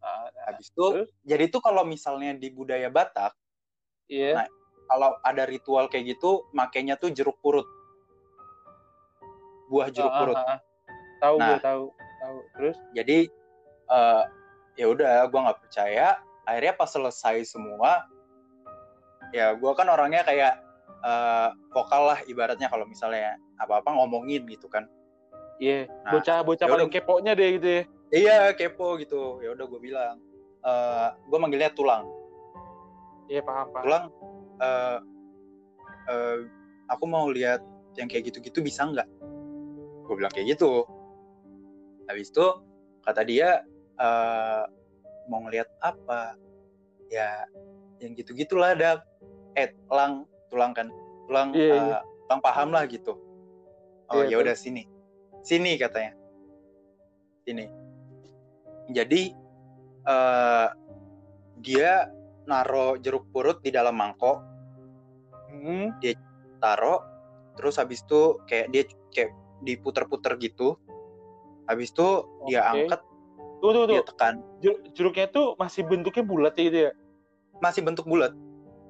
Ah, 0.00 0.32
habis 0.48 0.72
itu 0.72 0.80
Terus? 0.96 1.12
jadi 1.20 1.52
itu 1.52 1.60
kalau 1.60 1.84
misalnya 1.84 2.32
di 2.32 2.48
budaya 2.48 2.88
Batak 2.88 3.36
Iya. 4.08 4.42
Nah, 4.42 4.48
kalau 4.88 5.14
ada 5.22 5.46
ritual 5.46 5.86
kayak 5.86 6.16
gitu 6.16 6.48
makainya 6.50 6.96
tuh 6.96 7.12
jeruk 7.12 7.36
purut 7.38 7.62
buah 9.70 9.88
jeruk 9.88 10.10
purut 10.12 10.36
ah. 10.36 10.58
Tahu 11.18 11.36
Nah. 11.36 11.46
gue 11.46 11.58
tahu. 11.62 11.84
Tahu. 11.94 12.38
Terus 12.52 12.76
jadi 12.92 13.18
eh, 13.88 14.24
ya 14.74 14.86
udah 14.86 15.24
gue 15.24 15.40
nggak 15.40 15.60
percaya 15.60 16.18
akhirnya 16.42 16.74
pas 16.74 16.88
selesai 16.88 17.46
semua 17.46 18.04
ya 19.30 19.52
gue 19.52 19.72
kan 19.72 19.86
orangnya 19.86 20.22
kayak 20.22 20.58
eh, 21.00 21.48
vokal 21.70 22.02
lah 22.06 22.18
ibaratnya 22.24 22.66
kalau 22.66 22.82
misalnya 22.84 23.38
apa-apa 23.56 23.92
ngomongin 23.92 24.42
gitu 24.46 24.66
kan 24.66 24.88
iya, 25.58 25.84
Nah, 26.02 26.16
bocah-bocah 26.16 26.64
ya 26.64 26.72
paling 26.72 26.88
keponya 26.88 27.32
deh 27.34 27.50
gitu 27.56 27.68
ya. 27.68 27.82
iya 28.10 28.36
kepo 28.50 28.96
gitu 28.96 29.38
ya 29.38 29.52
udah 29.52 29.66
gue 29.66 29.80
bilang 29.80 30.16
gue 31.24 31.38
manggilnya 31.38 31.70
tulang 31.70 32.08
Iya, 33.26 33.40
paham, 33.40 33.70
paham. 33.70 33.84
tulang 33.84 34.04
eh 34.58 34.98
eh, 36.08 36.36
aku 36.88 37.04
mau 37.04 37.28
lihat 37.28 37.60
yang 37.94 38.08
kayak 38.08 38.28
gitu-gitu 38.28 38.58
bisa 38.60 38.82
nggak 38.82 39.06
gue 40.10 40.18
bilang 40.18 40.34
kayak 40.34 40.58
gitu. 40.58 40.82
Habis 42.10 42.34
itu 42.34 42.46
kata 43.06 43.22
dia 43.22 43.62
eh 43.94 44.62
mau 45.30 45.46
ngelihat 45.46 45.70
apa? 45.78 46.34
Ya 47.14 47.46
yang 48.02 48.18
gitu-gitulah 48.18 48.74
ada 48.74 49.06
eh 49.54 49.70
tulang 49.86 50.26
tulang 50.50 50.74
kan? 50.74 50.90
Tulang 51.30 51.54
Iya, 51.54 51.70
eh, 51.70 51.82
iya. 51.94 51.98
tulang 52.26 52.42
paham 52.42 52.74
lah 52.74 52.90
gitu. 52.90 53.14
Oh 54.10 54.26
Iya, 54.26 54.34
ya 54.34 54.36
udah 54.42 54.56
sini. 54.58 54.82
Sini 55.46 55.78
katanya. 55.78 56.18
Sini. 57.46 57.70
Jadi 58.90 59.30
eh 60.10 60.68
dia 61.62 62.10
naro 62.50 62.98
jeruk 62.98 63.30
purut 63.30 63.62
di 63.62 63.70
dalam 63.70 63.94
mangkok. 63.94 64.42
Hmm. 65.50 65.94
taro 66.60 67.02
terus 67.56 67.80
habis 67.80 68.04
itu 68.04 68.36
kayak 68.46 68.68
dia 68.68 68.84
kayak 69.10 69.32
diputer-puter 69.60 70.36
gitu 70.38 70.76
habis 71.64 71.92
itu 71.92 72.08
dia 72.46 72.64
Oke. 72.64 72.70
angkat 72.86 73.00
Tuh, 73.60 73.70
tuh, 73.76 73.84
dia 73.86 74.00
tuh. 74.00 74.08
tekan 74.08 74.34
Jer- 74.58 74.80
jeruknya 74.96 75.26
tuh 75.28 75.52
masih 75.54 75.84
bentuknya 75.84 76.24
bulat 76.24 76.54
ya 76.56 76.62
gitu 76.66 76.78
ya. 76.88 76.92
masih 77.58 77.84
bentuk 77.84 78.04
bulat 78.04 78.32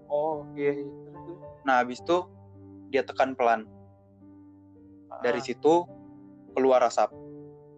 Oh, 0.07 0.43
iya. 0.55 0.75
iya. 0.75 0.87
Nah 1.63 1.83
habis 1.83 1.99
itu 1.99 2.27
dia 2.89 3.03
tekan 3.03 3.35
pelan 3.35 3.67
dari 5.21 5.39
Ah, 5.39 5.45
situ 5.45 5.87
keluar 6.55 6.83
asap 6.83 7.11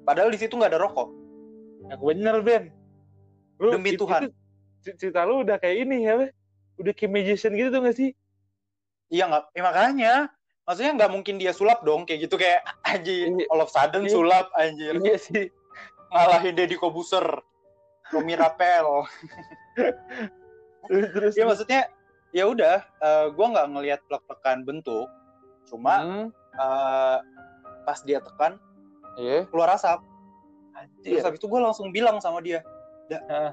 padahal 0.03 0.29
di 0.29 0.37
situ 0.37 0.53
nggak 0.53 0.73
ada 0.73 0.81
rokok 0.81 1.09
yang 1.89 2.01
bener 2.01 2.37
Ben. 2.41 2.65
Lu, 3.59 3.69
Demi 3.71 3.93
it- 3.93 4.01
Tuhan. 4.01 4.31
itu 4.83 4.91
cerita 4.97 5.23
lu 5.23 5.43
udah 5.43 5.57
kayak 5.57 5.85
ini 5.85 6.03
ya, 6.03 6.29
udah 6.77 6.93
kayak 6.93 7.11
magician 7.11 7.53
gitu 7.53 7.69
tuh 7.69 7.81
gak 7.83 7.95
sih? 7.95 8.11
iya 9.09 9.29
nggak 9.29 9.45
ya 9.53 9.63
makanya 9.63 10.13
maksudnya 10.63 10.93
nggak 10.95 11.11
mungkin 11.11 11.35
dia 11.37 11.51
sulap 11.51 11.83
dong 11.83 12.07
kayak 12.07 12.27
gitu 12.27 12.37
kayak 12.37 12.63
anjir 12.85 13.29
Iya. 13.29 13.47
all 13.51 13.61
of 13.61 13.69
sudden 13.69 14.07
Iya. 14.07 14.13
sulap 14.13 14.47
anjir. 14.55 14.95
Iya 14.99 15.17
sih. 15.19 15.45
ngalahin 16.13 16.53
Deddy 16.53 16.77
Kobuser. 16.77 17.25
Romi 18.13 18.37
Rapel. 18.37 19.09
Terus, 20.85 21.07
terus, 21.15 21.33
ya 21.33 21.45
maksudnya 21.49 21.81
ya 22.31 22.45
udah 22.45 22.85
eh, 22.85 23.27
gua 23.33 23.47
nggak 23.57 23.67
ngelihat 23.73 24.01
plek-plekan 24.05 24.61
bentuk. 24.63 25.09
Cuma 25.65 25.95
Hmm, 26.05 26.27
eh, 26.53 27.19
pas 27.83 27.99
dia 28.05 28.21
tekan 28.21 28.61
iya. 29.17 29.49
keluar 29.49 29.73
asap. 29.73 30.05
Terus 31.01 31.21
Anjir. 31.21 31.25
habis 31.25 31.39
itu 31.39 31.47
gue 31.47 31.61
langsung 31.61 31.89
bilang 31.89 32.19
sama 32.19 32.41
dia 32.41 32.61
"Da, 33.07 33.53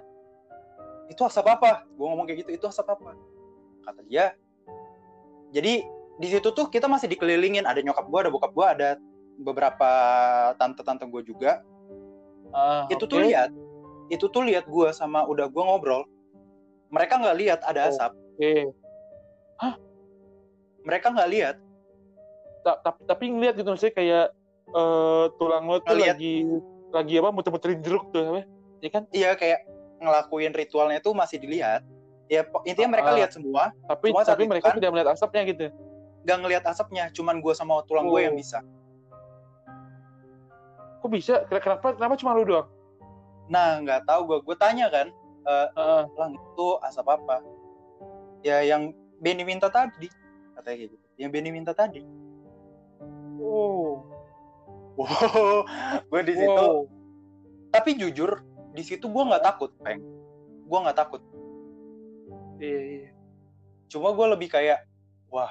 itu 1.08 1.22
asap 1.22 1.46
apa? 1.48 1.86
Gue 1.94 2.06
ngomong 2.06 2.26
kayak 2.26 2.44
gitu 2.44 2.52
itu 2.58 2.66
asap 2.66 2.90
apa? 2.90 3.14
Kata 3.86 4.02
dia 4.04 4.34
jadi 5.50 5.84
di 6.20 6.28
situ 6.28 6.52
tuh 6.52 6.68
kita 6.68 6.86
masih 6.86 7.08
dikelilingin 7.08 7.64
ada 7.64 7.80
nyokap 7.80 8.04
gue 8.06 8.20
ada 8.20 8.30
bokap 8.30 8.52
gue 8.52 8.68
ada 8.68 8.90
beberapa 9.38 9.90
tante-tante 10.56 11.08
gue 11.08 11.24
juga 11.26 11.64
Ah, 12.50 12.90
itu 12.90 13.06
tuh 13.06 13.22
lihat 13.22 13.54
itu 14.10 14.26
tuh 14.26 14.42
lihat 14.42 14.66
gue 14.66 14.88
sama 14.92 15.22
udah 15.24 15.48
gue 15.48 15.64
ngobrol 15.64 16.04
mereka 16.90 17.16
nggak 17.16 17.38
lihat 17.38 17.60
ada 17.64 17.88
asap 17.88 18.12
Oke. 18.36 18.74
mereka 20.82 21.08
nggak 21.10 21.30
lihat 21.30 21.56
Ta- 22.60 22.80
tapi 22.82 23.00
tapi 23.06 23.24
ngeliat 23.30 23.54
gitu 23.54 23.70
maksudnya 23.70 23.96
kayak 23.96 24.26
eh, 24.70 25.26
tulang 25.38 25.64
lo 25.64 25.80
tuh 25.80 25.94
Ngeliat. 25.94 26.18
lagi 26.18 26.36
lagi 26.90 27.14
apa 27.16 27.30
muter-muterin 27.30 27.80
jeruk 27.80 28.10
tuh 28.10 28.24
apa? 28.26 28.42
Ya 28.82 28.90
kan? 28.90 29.04
iya 29.12 29.30
kayak 29.34 29.62
ngelakuin 30.00 30.52
ritualnya 30.52 31.00
tuh 31.00 31.14
masih 31.14 31.38
dilihat 31.38 31.86
ya 32.26 32.42
intinya 32.64 32.98
mereka 32.98 33.10
Ah. 33.14 33.18
lihat 33.18 33.32
semua 33.32 33.70
Tapi 33.86 34.10
Cuma 34.10 34.26
saat 34.26 34.36
tapi 34.36 34.46
mereka 34.46 34.72
kan- 34.72 34.78
tidak 34.78 34.90
melihat 34.90 35.10
asapnya 35.14 35.44
gitu. 35.46 35.66
Nggak 36.22 36.38
ngelihat 36.40 36.64
asapnya 36.66 37.08
cuman 37.12 37.40
gue 37.40 37.54
sama 37.54 37.80
tulang 37.86 38.08
gue 38.08 38.22
yang 38.22 38.36
Oh. 38.36 38.40
bisa 38.40 38.60
Kok 41.00 41.10
bisa? 41.10 41.48
Kenapa 41.48 41.96
kenapa 41.96 42.16
cuma 42.16 42.36
lu 42.36 42.44
doang? 42.44 42.68
nah 43.50 43.82
nggak 43.82 44.06
tahu 44.06 44.22
gue 44.30 44.38
gue 44.46 44.58
tanya 44.58 44.94
kan 44.94 45.10
Heeh. 45.42 46.02
lang 46.14 46.38
itu 46.38 46.68
asap 46.86 47.08
apa 47.10 47.42
ya 48.46 48.62
yang 48.62 48.94
Benny 49.18 49.42
minta 49.42 49.74
tadi 49.74 50.06
katanya 50.54 50.78
kayak 50.78 50.90
gitu 50.94 50.96
yang 51.18 51.34
Benny 51.34 51.50
minta 51.50 51.74
tadi 51.74 52.06
Oh. 53.42 54.06
wow 54.94 55.66
gue 56.06 56.22
di 56.22 56.36
situ 56.38 56.46
Wow. 56.62 56.86
tapi 57.74 57.98
jujur 57.98 58.46
di 58.70 58.84
situ 58.86 59.10
gue 59.10 59.24
nggak 59.26 59.42
takut 59.42 59.74
peng 59.82 59.98
gue 60.70 60.78
nggak 60.86 61.00
takut 61.00 61.24
Iya, 62.62 62.80
iya. 62.86 63.10
cuma 63.90 64.14
gue 64.14 64.26
lebih 64.30 64.54
kayak 64.54 64.86
wah 65.34 65.50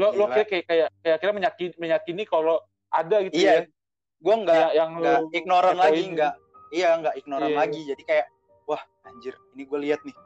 Lo 0.00 0.08
lo 0.10 0.24
Gila. 0.24 0.32
kayak 0.32 0.48
kayak 0.48 0.64
kayak 0.66 0.88
kayak 0.98 1.18
kira 1.20 1.32
menyakini 1.32 1.72
menyakini 1.76 2.22
kalau 2.24 2.56
ada 2.88 3.20
gitu 3.20 3.36
iya 3.36 3.68
gue 4.16 4.32
ya. 4.32 4.40
nggak 4.40 4.66
Ya, 4.66 4.74
yang 4.74 4.90
nggak 4.96 5.20
ignoran 5.30 5.76
lagi 5.76 6.00
gitu. 6.00 6.12
nggak 6.14 6.32
iya 6.70 6.88
nggak 6.96 7.14
ignoran 7.16 7.46
Iya, 7.46 7.56
lagi 7.58 7.80
jadi 7.84 8.02
kayak 8.02 8.26
wah 8.64 8.82
anjir 9.04 9.34
ini 9.52 9.62
gue 9.62 9.78
lihat 9.80 10.00
nih 10.02 10.16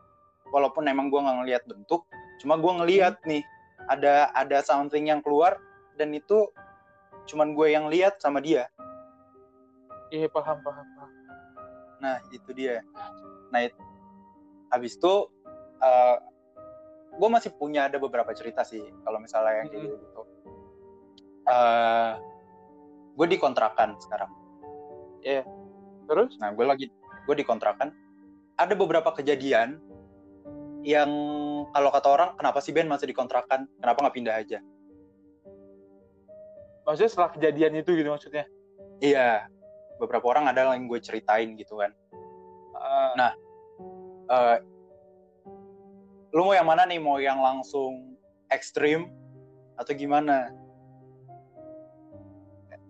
walaupun 0.48 0.86
emang 0.86 1.10
gue 1.10 1.18
nggak 1.18 1.36
ngelihat 1.40 1.62
bentuk 1.64 2.06
cuma 2.38 2.54
gue 2.54 2.72
ngelihat 2.76 3.18
Hmm. 3.18 3.28
nih 3.28 3.42
ada 3.84 4.30
ada 4.32 4.58
something 4.60 5.04
yang 5.04 5.18
keluar 5.18 5.58
dan 5.94 6.10
itu 6.10 6.46
cuman 7.26 7.52
gue 7.52 7.66
yang 7.68 7.88
lihat 7.88 8.16
sama 8.18 8.38
dia 8.38 8.70
Iya, 10.08 10.30
paham, 10.30 10.62
paham, 10.62 10.86
paham. 10.94 11.10
nah 11.98 12.22
itu 12.30 12.50
dia 12.52 12.84
nah 13.50 13.60
it- 13.60 13.82
habis 14.68 14.94
itu 14.94 15.14
eh 15.80 16.16
gue 17.14 17.28
masih 17.30 17.50
punya 17.54 17.86
ada 17.86 17.96
beberapa 18.02 18.34
cerita 18.34 18.66
sih 18.66 18.82
kalau 19.06 19.22
misalnya 19.22 19.64
yang 19.64 19.68
kayak 19.70 19.86
Mm-mm. 19.86 20.02
gitu 20.02 20.22
eh 21.44 22.12
gue 23.14 23.26
dikontrakan 23.30 23.94
sekarang 24.02 24.30
Terus? 26.04 26.36
Nah, 26.40 26.52
gue 26.52 26.64
lagi 26.64 26.86
gue 27.24 27.36
dikontrakan. 27.36 27.88
Ada 28.54 28.74
beberapa 28.78 29.10
kejadian 29.10 29.80
yang 30.84 31.10
kalau 31.72 31.90
kata 31.90 32.08
orang, 32.12 32.30
kenapa 32.36 32.60
sih 32.60 32.70
Ben 32.76 32.86
masih 32.86 33.10
dikontrakan? 33.10 33.66
Kenapa 33.80 33.98
nggak 34.04 34.14
pindah 34.14 34.36
aja? 34.36 34.58
Maksudnya 36.84 37.10
setelah 37.10 37.30
kejadian 37.32 37.80
itu 37.80 37.90
gitu 37.96 38.08
maksudnya. 38.12 38.44
Iya, 39.00 39.48
beberapa 39.96 40.28
orang 40.28 40.52
ada 40.52 40.76
yang 40.76 40.86
gue 40.86 41.00
ceritain 41.00 41.56
gitu 41.56 41.80
kan. 41.80 41.90
Ah, 42.76 43.12
Nah. 43.16 43.32
Eh, 44.24 44.56
lu 46.34 46.42
mau 46.42 46.52
yang 46.52 46.66
mana 46.66 46.82
nih? 46.84 46.98
Mau 46.98 47.16
yang 47.16 47.38
langsung 47.38 48.18
ekstrim 48.50 49.06
atau 49.74 49.94
gimana? 49.94 50.50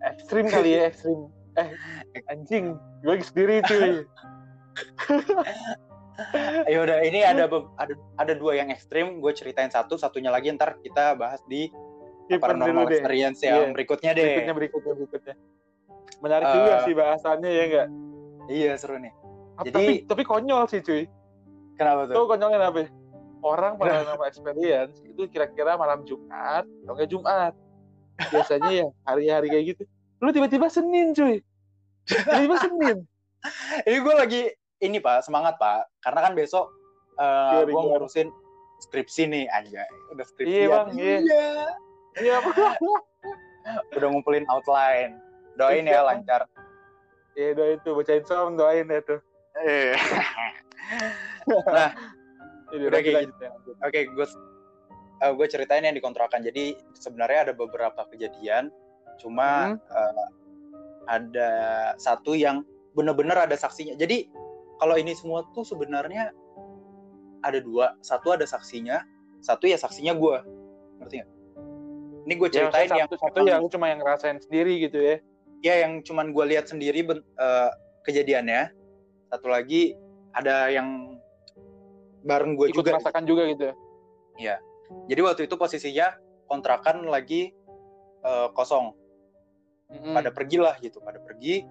ekstrim 0.05 0.45
kali 0.45 0.77
ya, 0.77 0.89
ekstrim. 0.89 1.29
Eh, 1.57 1.69
anjing, 2.29 2.77
gue 3.01 3.15
sendiri 3.21 3.57
cuy. 3.65 4.05
Ayo 6.69 6.85
udah, 6.85 7.01
ini 7.01 7.25
ada 7.25 7.49
ada 7.75 7.93
ada 8.15 8.33
dua 8.37 8.53
yang 8.55 8.69
ekstrim. 8.69 9.17
Gue 9.17 9.33
ceritain 9.33 9.67
satu, 9.67 9.97
satunya 9.97 10.29
lagi 10.29 10.53
ntar 10.53 10.77
kita 10.79 11.17
bahas 11.17 11.41
di 11.49 11.67
Skip 12.25 12.37
paranormal 12.37 12.85
dulu 12.85 12.89
deh. 12.89 12.97
experience 12.97 13.39
yang 13.41 13.57
Iya. 13.61 13.73
berikutnya 13.73 14.11
deh. 14.13 14.23
Berikutnya, 14.23 14.53
berikutnya, 14.53 14.93
berikutnya. 14.95 15.35
Menarik 16.21 16.45
Eh, 16.45 16.53
juga 16.53 16.73
sih 16.81 16.93
bahasannya 16.93 17.49
ya 17.49 17.63
enggak? 17.65 17.87
Iya 18.45 18.71
seru 18.77 18.95
nih. 18.97 19.13
Tapi, 19.55 19.69
jadi- 19.73 20.01
tapi 20.05 20.23
konyol 20.23 20.63
sih 20.69 20.79
cuy. 20.79 21.03
Kenapa 21.75 22.07
tuh? 22.07 22.13
Tuh 22.13 22.25
konyolnya 22.29 22.57
kenapa? 22.61 22.77
Orang 23.45 23.77
paranormal 23.79 24.25
experience 24.25 24.97
itu 25.05 25.29
kira-kira 25.29 25.77
malam 25.77 26.01
Jumat 26.01 26.65
atau 26.65 26.93
enggak 26.97 27.09
Jumat. 27.13 27.53
Biasanya 28.33 28.71
ya 28.73 28.87
hari-hari 29.05 29.47
kayak 29.53 29.65
gitu. 29.77 29.83
Lu 30.17 30.33
tiba-tiba 30.33 30.65
Senin 30.65 31.13
cuy. 31.13 31.45
Tiba-tiba 32.09 32.57
Senin. 32.57 32.97
ini 33.87 33.97
gue 34.01 34.15
lagi 34.17 34.41
ini 34.81 34.97
pak 34.97 35.21
semangat 35.21 35.55
pak 35.61 35.85
karena 36.01 36.19
kan 36.25 36.33
besok 36.33 36.65
uh, 37.21 37.61
Gimana, 37.61 37.61
gue 37.61 37.69
gimana? 37.69 37.89
ngurusin 37.93 38.27
skripsi 38.81 39.23
nih 39.29 39.45
anjay 39.53 39.85
udah 40.09 40.25
skripsi 40.25 40.65
Iya, 40.65 40.67
Bang, 40.67 40.87
iya. 40.97 41.21
Iya 42.17 42.33
apa? 42.41 42.49
udah 43.97 44.07
ngumpulin 44.09 44.49
outline 44.49 45.21
doain 45.55 45.85
ya 45.85 46.01
Iya. 46.01 46.09
lancar 46.09 46.41
Iya 47.35 47.49
doain 47.53 47.77
tuh, 47.83 47.93
bacain 47.99 48.23
som 48.23 48.55
doain 48.55 48.87
ya 48.87 48.99
tuh. 49.03 49.19
Jadi 52.75 52.85
Udah 52.85 52.99
lanjut, 52.99 53.05
kayak 53.07 53.19
lanjut, 53.23 53.37
ya, 53.39 53.51
oke 53.81 53.99
gue 54.11 54.27
uh, 55.23 55.31
gue 55.33 55.47
ceritain 55.47 55.83
yang 55.83 55.95
dikontrakan. 55.95 56.43
Jadi 56.43 56.75
sebenarnya 56.95 57.49
ada 57.49 57.53
beberapa 57.55 58.01
kejadian 58.11 58.69
cuma 59.15 59.75
Hmm. 59.75 59.79
uh, 59.95 60.27
ada 61.07 61.51
satu 62.01 62.35
yang 62.35 62.65
bener-bener 62.97 63.37
ada 63.37 63.55
saksinya. 63.55 63.95
Jadi 63.95 64.27
kalau 64.81 64.99
ini 64.99 65.15
semua 65.15 65.45
tuh 65.55 65.63
sebenarnya 65.63 66.35
ada 67.45 67.59
dua. 67.61 67.95
Satu 68.03 68.33
ada 68.35 68.43
saksinya 68.43 68.99
satu 69.45 69.69
ya 69.69 69.77
saksinya 69.77 70.17
gue 70.17 70.37
ngerti 70.99 71.21
nggak? 71.21 71.31
Ini 72.25 72.33
gue 72.33 72.49
Ya, 72.49 72.53
ceritain 72.57 72.89
maksudnya 72.89 73.01
yang 73.05 73.09
satu, 73.13 73.17
satu 73.21 73.39
yang 73.45 73.61
cuma 73.69 73.85
yang 73.93 73.99
ngerasain 74.01 74.39
sendiri 74.41 74.73
gitu 74.81 74.97
ya. 74.97 75.15
ya 75.61 75.73
yang 75.85 76.01
cuman 76.01 76.33
gue 76.33 76.45
lihat 76.49 76.65
sendiri 76.65 77.05
ben- 77.05 77.21
eh, 77.21 77.71
kejadiannya. 78.09 78.73
Satu 79.29 79.47
lagi 79.53 79.93
ada 80.33 80.73
yang 80.73 81.14
bareng 82.25 82.57
gue 82.57 82.73
Ikut 82.73 82.81
juga 82.81 82.97
merasakan 82.97 83.23
juga 83.23 83.45
gitu 83.47 83.69
ya. 84.35 84.57
jadi 85.05 85.21
waktu 85.21 85.45
itu 85.45 85.55
posisinya 85.55 86.17
kontrakan 86.49 87.05
lagi 87.05 87.53
eh, 88.21 88.47
kosong 88.51 88.97
Mm-mm. 89.85 90.17
pada 90.17 90.33
pergilah 90.33 90.75
gitu 90.81 90.97
pada 90.99 91.21
pergi 91.21 91.61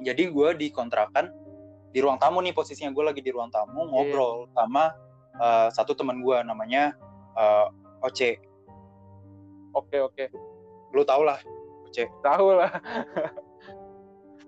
jadi 0.00 0.28
gue 0.28 0.48
di 0.56 0.72
kontrakan 0.72 1.28
di 1.92 2.00
ruang 2.00 2.16
tamu 2.16 2.40
nih 2.40 2.52
posisinya 2.52 2.92
gue 2.92 3.04
lagi 3.04 3.20
di 3.20 3.28
ruang 3.28 3.48
tamu 3.48 3.84
ngobrol 3.88 4.48
sama 4.52 4.92
eh, 5.36 5.68
satu 5.70 5.92
teman 5.92 6.24
gue 6.24 6.36
namanya 6.42 6.96
eh, 7.36 7.68
Oce 8.00 8.40
Oke 9.76 10.00
oke. 10.00 10.24
lu 10.96 11.04
tau 11.04 11.20
lah 11.20 11.36
Oce 11.84 12.08
Tahu 12.24 12.46
lah. 12.56 12.72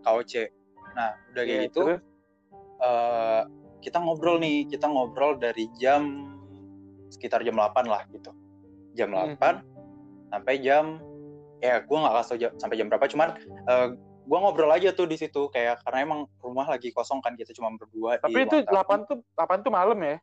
Kak 0.01 0.13
Oce 0.17 0.49
nah 0.97 1.13
udah 1.31 1.43
kayak 1.45 1.53
Iya, 1.53 1.65
gitu 1.69 1.81
terus? 1.85 2.01
eh, 2.81 3.43
kita 3.79 3.99
ngobrol 3.99 4.37
nih, 4.37 4.67
kita 4.67 4.87
ngobrol 4.87 5.35
dari 5.35 5.71
jam 5.75 6.27
sekitar 7.09 7.41
jam 7.41 7.55
8 7.55 7.85
lah 7.85 8.05
gitu. 8.09 8.31
Jam 8.93 9.11
Hmm. 9.11 9.35
8 9.35 9.63
sampai 10.29 10.55
jam 10.59 11.01
ya 11.59 11.81
gue 11.81 11.97
nggak 11.97 12.15
kasih 12.17 12.37
jam- 12.39 12.57
sampai 12.57 12.77
jam 12.77 12.87
berapa 12.87 13.05
cuman 13.05 13.29
eh, 13.65 13.87
gue 14.23 14.39
ngobrol 14.39 14.69
aja 14.69 14.93
tuh 14.93 15.05
di 15.05 15.17
situ 15.17 15.49
kayak 15.49 15.81
karena 15.83 16.05
emang 16.05 16.21
rumah 16.39 16.69
lagi 16.69 16.91
kosong 16.91 17.19
kan 17.19 17.33
kita 17.33 17.51
cuma 17.51 17.73
berdua 17.73 18.19
Tapi 18.19 18.35
di 18.37 18.45
itu. 18.45 18.57
8 18.63 19.09
tuh 19.09 19.25
8 19.33 19.61
tuh 19.61 19.71
malam 19.71 19.99
ya? 19.99 20.17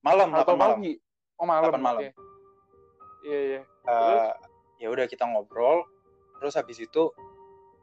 malam 0.00 0.28
Atau 0.32 0.52
8 0.52 0.58
malam. 0.58 0.76
pagi? 0.76 0.92
Oh 1.36 1.46
malam. 1.46 1.70
8 1.70 1.78
malam. 1.78 2.02
Iya 3.22 3.38
iya. 3.46 3.60
Eh, 3.86 4.30
ya 4.80 4.88
udah 4.88 5.06
kita 5.06 5.24
ngobrol 5.24 5.84
terus 6.36 6.54
habis 6.54 6.76
itu 6.76 7.12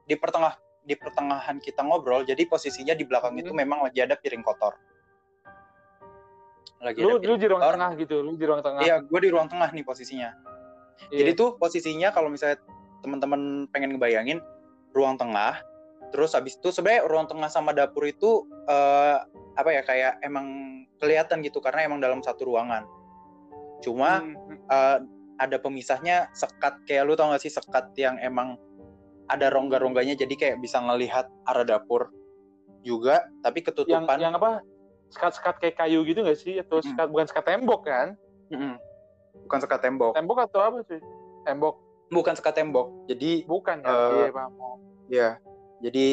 di 0.04 0.16
pertengah 0.16 0.58
di 0.82 0.93
pertengahan 0.93 1.58
kita 1.58 1.80
ngobrol 1.80 2.22
jadi 2.22 2.41
posisinya 2.43 2.91
di 2.91 3.04
belakang 3.04 3.34
Hmm. 3.34 3.41
itu 3.41 3.52
memang 3.52 3.82
lagi 3.82 4.00
ada 4.00 4.14
piring 4.14 4.41
kotor. 4.41 4.76
Lagi 6.82 6.99
Lu 6.99 7.18
lu 7.18 7.36
di 7.39 7.47
ruang 7.47 7.61
kotor. 7.61 7.74
tengah 7.76 7.91
gitu, 7.99 8.15
lu 8.22 8.32
di 8.36 8.45
ruang 8.45 8.61
tengah. 8.63 8.82
Iya, 8.84 8.95
gue 9.03 9.20
di 9.24 9.30
ruang 9.32 9.47
tengah 9.47 9.70
nih 9.72 9.84
posisinya. 9.86 10.30
Iya. 11.09 11.18
Jadi 11.24 11.32
tuh 11.38 11.49
posisinya 11.55 12.09
kalau 12.11 12.28
misalnya 12.28 12.57
teman-teman 13.05 13.70
pengen 13.70 13.95
ngebayangin 13.95 14.39
ruang 14.91 15.15
tengah, 15.15 15.61
terus 16.09 16.34
habis 16.34 16.57
itu 16.57 16.74
sebenarnya 16.74 17.05
ruang 17.05 17.28
tengah 17.30 17.49
sama 17.51 17.72
dapur 17.72 18.03
itu 18.09 18.45
eh, 18.65 19.18
apa 19.57 19.70
ya 19.74 19.82
kayak 19.86 20.13
emang 20.26 20.47
kelihatan 20.97 21.45
gitu 21.45 21.61
karena 21.61 21.86
emang 21.86 22.01
dalam 22.01 22.20
satu 22.26 22.49
ruangan. 22.49 22.86
Cuma 23.86 24.26
Hmm, 24.26 24.57
eh, 24.57 24.97
ada 25.38 25.57
pemisahnya 25.61 26.34
sekat 26.34 26.82
kayak 26.89 27.05
lu 27.05 27.13
tau 27.13 27.30
gak 27.30 27.45
sih 27.45 27.53
sekat 27.53 27.93
yang 27.93 28.18
emang 28.18 28.57
ada 29.30 29.53
rongga-rongganya 29.53 30.18
jadi 30.18 30.34
kayak 30.34 30.57
bisa 30.63 30.82
ngelihat 30.82 31.30
arah 31.45 31.61
dapur 31.61 32.09
juga 32.82 33.22
tapi 33.45 33.61
yang 33.61 33.68
ketutupan 33.70 34.18
yang 34.18 34.34
apa? 34.34 34.65
Sekat-sekat 35.08 35.55
kayak 35.58 35.76
kayu 35.78 36.03
gitu 36.03 36.20
nggak 36.22 36.36
sih? 36.36 36.60
Atau 36.60 36.80
Mm. 36.80 36.88
sekat 36.88 37.08
bukan 37.08 37.26
sekat 37.26 37.45
tembok 37.45 37.82
kan? 37.84 38.08
Bukan 39.38 39.60
sekat 39.60 39.80
tembok 39.80 40.12
Tembok 40.12 40.38
atau 40.43 40.60
apa 40.60 40.80
sih? 40.84 40.99
Tembok 41.43 41.76
bukan 42.08 42.34
sekat 42.34 42.55
tembok 42.55 42.88
jadi 43.05 43.43
bukan 43.43 43.84
ya? 43.84 43.91
Eh, 43.91 44.12
Iya, 44.16 44.32
paham. 44.32 44.51
ya 45.08 45.30
jadi 45.80 46.08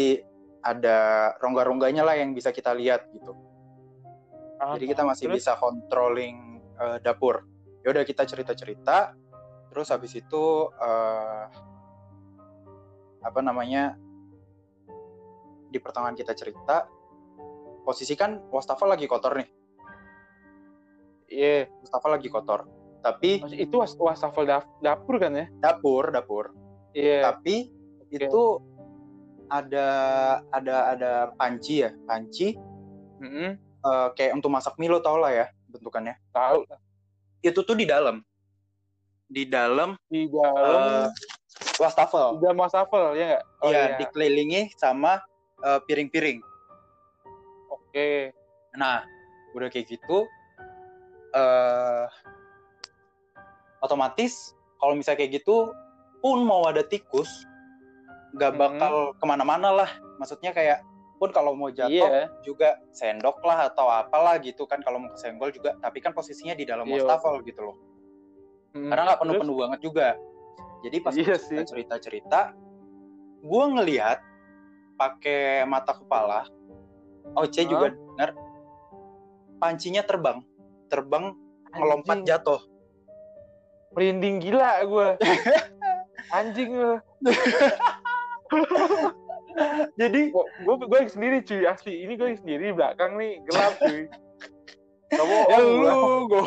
ada 0.59 0.97
rongga-rongganya 1.39 2.03
lah 2.03 2.15
yang 2.15 2.35
bisa 2.35 2.51
kita 2.51 2.75
lihat 2.75 3.07
gitu 3.11 3.31
Ah, 4.59 4.75
jadi 4.75 4.91
kita 4.91 5.03
masih 5.03 5.31
terus? 5.31 5.39
bisa 5.39 5.55
controlling 5.55 6.59
eh, 6.75 6.99
dapur 6.99 7.47
ya 7.83 7.95
udah 7.95 8.03
kita 8.03 8.23
cerita-cerita 8.23 9.15
terus 9.69 9.87
habis 9.91 10.15
itu 10.15 10.45
eh, 10.75 11.45
apa 13.21 13.41
namanya 13.41 13.95
di 15.69 15.79
pertengahan 15.79 16.15
kita 16.15 16.35
cerita 16.35 16.91
posisi 17.85 18.17
kan 18.17 18.41
wastafel 18.49 18.89
lagi 18.89 19.05
kotor 19.05 19.37
nih 19.37 19.49
Iya, 21.27 21.69
wastafel 21.81 22.11
lagi 22.13 22.29
kotor 22.29 22.61
tapi 23.01 23.45
Maksud- 23.45 23.61
itu 23.61 23.77
was 23.77 23.93
wastafel 23.95 24.45
dap- 24.45 24.71
dapur 24.81 25.21
kan 25.21 25.33
ya? 25.35 25.47
dapur 25.59 26.09
dapur 26.09 26.45
Iya. 26.93 27.21
tapi 27.23 27.69
itu 28.09 28.43
ada 29.47 29.89
ada 30.49 30.77
ada 30.91 31.11
panci 31.35 31.85
ya 31.85 31.93
panci 32.05 32.57
Mm-mm. 33.21 33.61
eh, 33.61 34.09
kayak 34.17 34.33
untuk 34.33 34.49
masak 34.49 34.73
mie 34.77 34.89
lo 34.89 34.99
tau 34.99 35.21
lah 35.21 35.31
ya 35.31 35.47
bentukannya 35.69 36.17
Tahu 36.31 36.65
itu 37.43 37.61
tuh 37.61 37.77
di 37.77 37.85
dalam 37.85 38.25
di 39.27 39.45
dalam 39.45 39.99
di 40.07 40.25
dalam 40.29 40.81
eh, 40.81 41.07
wastafel 41.77 42.39
di 42.39 42.41
dalam 42.41 42.59
wastafel 42.59 43.13
ya 43.13 43.25
nggak? 43.31 43.45
Oh 43.61 43.69
Iya, 43.69 43.81
iya. 43.85 43.97
dikelilingi 43.99 44.73
sama 44.75 45.21
eh, 45.61 45.81
piring-piring. 45.83 46.41
Oke. 47.95 48.35
Nah, 48.75 49.07
udah 49.55 49.71
kayak 49.71 49.87
gitu, 49.87 50.27
eh 51.31 52.11
otomatis 53.79 54.51
kalau 54.83 54.99
misalnya 54.99 55.23
kayak 55.23 55.39
gitu, 55.39 55.71
pun 56.19 56.43
mau 56.43 56.67
ada 56.67 56.83
tikus, 56.83 57.31
nggak 58.35 58.51
Mhm. 58.51 58.59
bakal 58.59 58.95
ke 59.15 59.25
mana-mana 59.31 59.71
lah. 59.71 59.91
Maksudnya 60.19 60.51
kayak 60.51 60.83
pun 61.23 61.31
kalau 61.31 61.55
mau 61.55 61.71
jatuh 61.71 61.87
Iya. 61.87 62.27
juga 62.43 62.83
sendok 62.91 63.39
lah 63.47 63.71
atau 63.71 63.87
apalah 63.87 64.43
gitu 64.43 64.67
kan 64.67 64.83
kalau 64.83 64.99
mau 64.99 65.15
kesenggol 65.15 65.55
juga. 65.55 65.79
Tapi 65.79 66.03
kan 66.03 66.11
posisinya 66.11 66.59
di 66.59 66.67
dalam 66.67 66.91
Iya. 66.91 67.07
wastafel 67.07 67.47
gitu 67.47 67.63
loh. 67.63 67.79
Mm. 68.75 68.91
Karena 68.91 69.03
nggak 69.07 69.21
penuh-penuh 69.23 69.57
banget 69.63 69.81
juga. 69.87 70.19
Jadi 70.83 70.97
pas 70.99 71.15
sih. 71.15 71.63
cerita-cerita, 71.63 72.59
gue 73.39 73.65
ngelihat 73.71 74.19
pakai 74.99 75.63
mata 75.63 75.95
kepala, 75.95 76.43
Oce 77.33 77.65
Hah? 77.65 77.67
juga 77.67 77.87
dengar, 77.97 78.31
pancinya 79.57 80.03
terbang, 80.05 80.45
terbang 80.93 81.33
melompat 81.73 82.21
Anjing. 82.21 82.29
jatuh. 82.29 82.61
Merinding 83.97 84.37
gila 84.45 84.85
gue. 84.85 85.09
Anjing 86.37 86.71
gue. 86.75 86.97
Jadi 89.95 90.35
Gue 90.35 90.75
gue 90.83 91.01
sendiri 91.07 91.39
cuy 91.47 91.63
asli. 91.65 92.03
Ini 92.03 92.19
gue 92.19 92.29
sendiri 92.43 92.63
di 92.71 92.75
belakang 92.75 93.15
nih 93.15 93.39
gelap 93.47 93.79
cuy. 93.79 94.11
Kamu 95.15 95.37
ya 95.47 95.59
lu, 95.63 96.27
gue. 96.27 96.47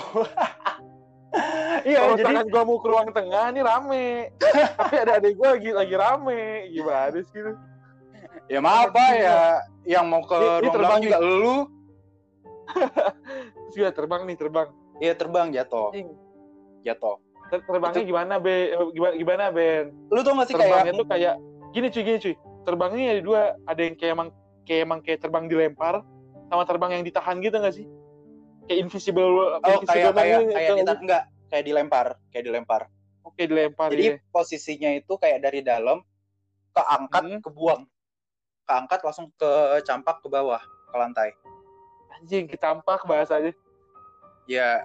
Iya, 1.88 2.00
Kalau 2.04 2.16
jadi 2.20 2.34
tangan 2.34 2.48
gue 2.52 2.64
mau 2.68 2.78
ke 2.84 2.88
ruang 2.90 3.10
tengah 3.16 3.46
nih 3.56 3.64
rame. 3.64 4.08
Tapi 4.80 4.96
ada 5.08 5.12
adik 5.24 5.40
gue 5.40 5.48
lagi 5.48 5.70
lagi 5.72 5.96
rame. 5.96 6.68
Gimana 6.76 7.20
sih 7.32 7.40
lu? 7.40 7.54
Ya 8.48 8.60
maaf 8.60 8.90
Pak, 8.90 9.10
ya, 9.14 9.38
yang 9.86 10.06
mau 10.06 10.22
ke 10.22 10.34
Ini- 10.34 10.44
ini 10.44 10.48
ruang 10.62 10.74
terbang 10.74 11.00
juga 11.02 11.18
lu, 11.20 11.56
Terus 13.68 13.76
gue 13.76 13.92
terbang 13.92 14.22
nih 14.24 14.36
terbang. 14.36 14.70
iya 14.98 15.14
terbang 15.14 15.48
jatuh, 15.50 15.94
jatuh. 16.82 17.16
Ter- 17.48 17.64
Terbangnya 17.64 18.04
gimana 18.04 18.34
be? 18.38 18.76
Eh, 18.76 18.88
Gimana, 18.92 19.14
gimana 19.16 19.44
Ben? 19.50 19.88
Lu 20.12 20.20
tau 20.20 20.36
gak 20.36 20.48
sih 20.48 20.54
Terbangnya 20.54 20.84
kayak 20.84 21.00
tuh 21.00 21.08
kayak 21.08 21.36
gini 21.72 21.88
cuy 21.88 22.04
gini 22.04 22.18
cuy. 22.20 22.36
Terbangnya 22.62 23.04
ada 23.08 23.22
dua. 23.24 23.42
Ada 23.64 23.82
yang 23.88 23.96
kayak 23.96 24.12
emang 24.12 24.30
kayak 24.68 24.82
emang 24.84 25.00
kayak 25.00 25.20
terbang 25.22 25.46
dilempar 25.48 26.04
sama 26.46 26.64
terbang 26.64 26.92
yang 26.92 27.04
ditahan 27.04 27.40
gitu 27.40 27.56
gak 27.56 27.72
sih? 27.72 27.88
Kayak 28.68 28.80
invisible. 28.84 29.24
oh 29.24 29.64
invisible 29.64 29.88
kayak 29.88 30.12
kayak 30.12 30.28
gitu, 30.44 30.52
kayak 30.52 30.68
tau 30.68 30.76
di 30.76 30.84
gak 30.84 30.92
sih? 30.92 31.04
enggak 31.08 31.24
kayak 31.48 31.64
dilempar, 31.64 32.08
kayak 32.28 32.44
dilempar. 32.44 32.82
Oke 33.24 33.42
dilempar 33.44 33.88
Jadi 33.92 34.04
iya. 34.04 34.16
posisinya 34.28 34.90
itu 34.92 35.14
kayak 35.16 35.40
dari 35.40 35.60
dalam 35.64 35.98
keangkat 36.74 37.24
Hmm. 37.24 37.40
kebuang. 37.40 37.82
Keangkat 38.68 39.00
langsung 39.02 39.32
ke 39.34 39.50
campak 39.82 40.20
ke 40.20 40.28
bawah 40.28 40.60
ke 40.60 40.96
lantai. 40.96 41.30
Anjing 42.14 42.46
ketampak 42.46 43.02
bahasanya. 43.04 43.56
Ya 44.46 44.84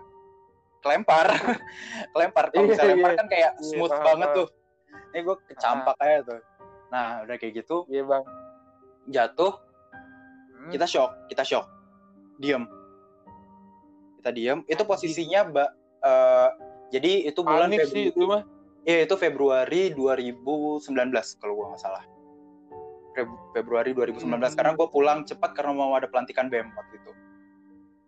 kelempar. 0.80 1.30
kelempar. 2.14 2.50
Kalau 2.50 2.64
Iya, 2.64 2.70
bisa 2.70 2.82
lempar 2.84 3.10
iya. 3.10 3.18
kan 3.18 3.26
kayak 3.26 3.52
Iya, 3.52 3.66
smooth 3.68 3.90
paham, 3.90 4.04
banget 4.04 4.28
paham. 4.28 4.38
tuh. 4.38 4.48
Ini 5.12 5.18
gue 5.20 5.36
kecampak 5.46 5.96
aja 5.98 6.18
tuh. 6.24 6.40
Nah, 6.88 7.06
udah 7.22 7.36
kayak 7.36 7.52
gitu 7.56 7.76
Iya 7.86 8.02
bang. 8.04 8.24
jatuh, 9.04 9.52
Hmm. 10.54 10.70
kita 10.70 10.86
shock, 10.86 11.10
kita 11.26 11.42
shock. 11.42 11.66
Diem. 12.38 12.66
Kita 14.18 14.30
diem. 14.30 14.62
Itu 14.64 14.82
posisinya 14.82 15.42
Mbak 15.44 15.70
eh, 16.02 16.48
jadi 16.92 17.12
itu 17.26 17.40
bulan 17.40 17.66
panik 17.66 17.86
sih 17.86 18.10
Februari. 18.10 18.10
itu 18.12 18.22
mah. 18.24 18.42
Iya, 18.82 18.98
itu 19.06 19.14
Februari 19.16 19.82
2019 19.90 20.82
kalau 21.38 21.52
gua 21.54 21.66
nggak 21.70 21.80
salah. 21.80 22.02
Feb- 23.12 23.40
Februari 23.52 23.92
2019 23.92 24.24
Hmm. 24.24 24.56
karena 24.56 24.72
gue 24.72 24.88
pulang 24.88 25.18
cepat 25.22 25.52
karena 25.52 25.72
mau 25.72 25.92
ada 25.92 26.06
pelantikan 26.06 26.48
BEM 26.48 26.72
waktu 26.72 26.94
itu. 26.96 27.10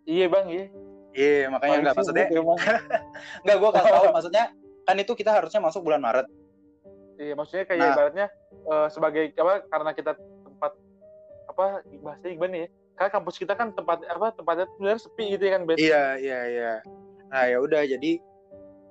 Iya 0.05 0.27
bang 0.29 0.47
iya. 0.49 0.67
Iya, 1.15 1.47
makanya 1.47 1.77
nggak 1.81 1.95
maksudnya 1.95 2.27
nggak 3.45 3.57
gue 3.57 3.71
nggak 3.71 3.87
tahu 3.87 4.05
maksudnya 4.17 4.45
kan 4.85 4.97
itu 4.97 5.13
kita 5.13 5.31
harusnya 5.33 5.61
masuk 5.61 5.81
bulan 5.83 6.01
Maret. 6.01 6.27
Iya 7.15 7.33
maksudnya 7.35 7.65
kayak 7.65 7.81
Nah. 7.81 7.93
ibaratnya 7.95 8.27
eh, 8.65 8.89
sebagai 8.89 9.25
apa 9.35 9.53
karena 9.65 9.91
kita 9.93 10.13
tempat 10.19 10.73
apa 11.47 11.65
bahasanya 12.03 12.33
gimana 12.33 12.57
ya? 12.65 12.69
Karena 12.95 13.11
kampus 13.11 13.37
kita 13.37 13.55
kan 13.55 13.71
tempat 13.71 14.03
apa 14.05 14.33
tempatnya 14.33 14.67
sebenarnya 14.71 15.01
sepi 15.01 15.25
gitu 15.33 15.43
ya 15.45 15.53
kan 15.55 15.63
Ben. 15.65 15.77
Iya, 15.77 16.05
iya, 16.17 16.41
iya. 16.47 16.73
Nah, 17.27 17.43
ya 17.45 17.59
udah 17.59 17.83
jadi 17.83 18.11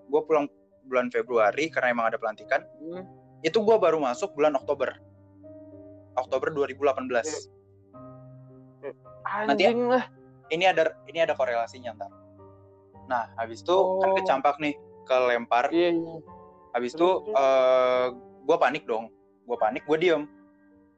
gue 0.04 0.22
pulang 0.28 0.46
bulan 0.84 1.08
Februari 1.08 1.72
karena 1.72 1.96
emang 1.96 2.12
ada 2.12 2.20
pelantikan. 2.20 2.62
Hmm. 2.84 3.08
Itu 3.40 3.64
gue 3.64 3.76
baru 3.76 4.00
masuk 4.00 4.36
bulan 4.36 4.56
Oktober. 4.56 4.92
Oktober 6.16 6.50
2018. 6.54 7.50
Nanti 9.48 9.64
ya. 9.64 9.72
Anjing 9.74 9.80
lah. 9.90 10.06
Ini 10.52 10.66
ada 10.70 10.84
ini 11.08 11.20
ada 11.24 11.34
korelasinya 11.34 11.96
ntar. 11.98 12.12
Nah, 13.10 13.32
habis 13.40 13.64
itu 13.64 13.76
kan 14.00 14.10
Oh. 14.12 14.16
kecampak 14.16 14.56
nih, 14.62 14.76
kelempar. 15.04 15.72
Iya 15.74 15.90
iya. 15.98 16.16
Habis 16.74 16.94
itu 16.96 17.10
terus? 17.26 17.36
eh 17.38 18.06
gue 18.44 18.58
panik 18.60 18.84
dong. 18.86 19.10
Gue 19.44 19.58
panik, 19.60 19.84
gue 19.88 19.98
diem. 20.00 20.24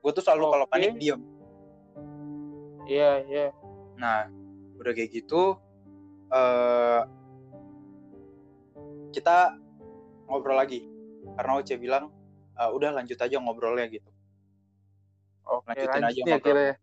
Gue 0.02 0.12
tuh 0.14 0.22
selalu 0.22 0.44
kalau 0.54 0.66
Oke. 0.68 0.74
panik 0.74 0.92
diem. 0.98 1.22
Iya 2.86 3.12
iya. 3.26 3.46
Nah, 3.98 4.30
udah 4.78 4.92
kayak 4.94 5.10
gitu, 5.12 5.58
eh 6.30 7.02
kita 9.12 9.56
ngobrol 10.28 10.60
lagi. 10.60 10.84
Karena 11.38 11.52
Oce 11.58 11.76
bilang, 11.80 12.12
"Eh, 12.54 12.70
udah 12.70 12.92
lanjut 12.94 13.18
aja 13.18 13.38
ngobrolnya 13.40 13.88
gitu. 13.90 14.10
Oke 15.46 15.70
Lanjutin 15.72 15.90
lanjut 15.90 16.06
aja 16.06 16.10
nih 16.10 16.24
ngobrol. 16.26 16.38
akhirnya. 16.42 16.74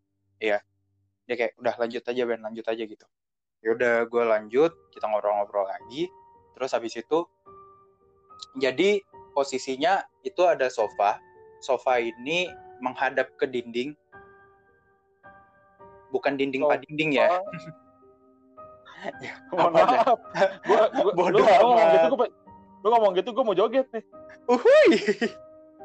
Dia 1.22 1.34
kayak, 1.38 1.52
udah 1.58 1.74
lanjut 1.78 2.02
aja 2.02 2.22
Ben, 2.26 2.40
lanjut 2.42 2.66
aja 2.66 2.82
gitu. 2.82 3.06
Ya 3.62 3.68
udah, 3.78 3.94
gue 4.10 4.22
lanjut, 4.26 4.72
kita 4.90 5.06
ngobrol-ngobrol 5.06 5.66
lagi. 5.70 6.10
Terus 6.58 6.70
habis 6.74 6.94
itu, 6.98 7.18
jadi 8.58 8.98
posisinya 9.34 10.02
itu 10.26 10.42
ada 10.46 10.66
sofa. 10.66 11.22
Sofa 11.62 12.02
ini 12.02 12.50
menghadap 12.82 13.30
ke 13.38 13.46
dinding. 13.46 13.94
Bukan 16.10 16.34
dinding 16.34 16.66
Sofa. 16.66 16.74
pak 16.74 16.78
dinding 16.86 17.10
ya. 17.14 17.28
Mohon 19.54 19.72
dah? 19.74 19.86
maaf. 19.86 20.18
Gua, 20.66 20.82
gua, 20.90 21.12
Bodoh 21.18 21.42
lu, 21.42 21.46
lu 21.46 21.66
ngomong 21.66 21.88
gitu 21.90 22.06
gua, 22.14 22.28
lu 22.82 22.88
ngomong 22.90 23.12
gitu 23.18 23.28
gua 23.34 23.44
mau 23.44 23.56
joget 23.56 23.86
nih. 23.90 24.04
Uhuy. 24.50 24.88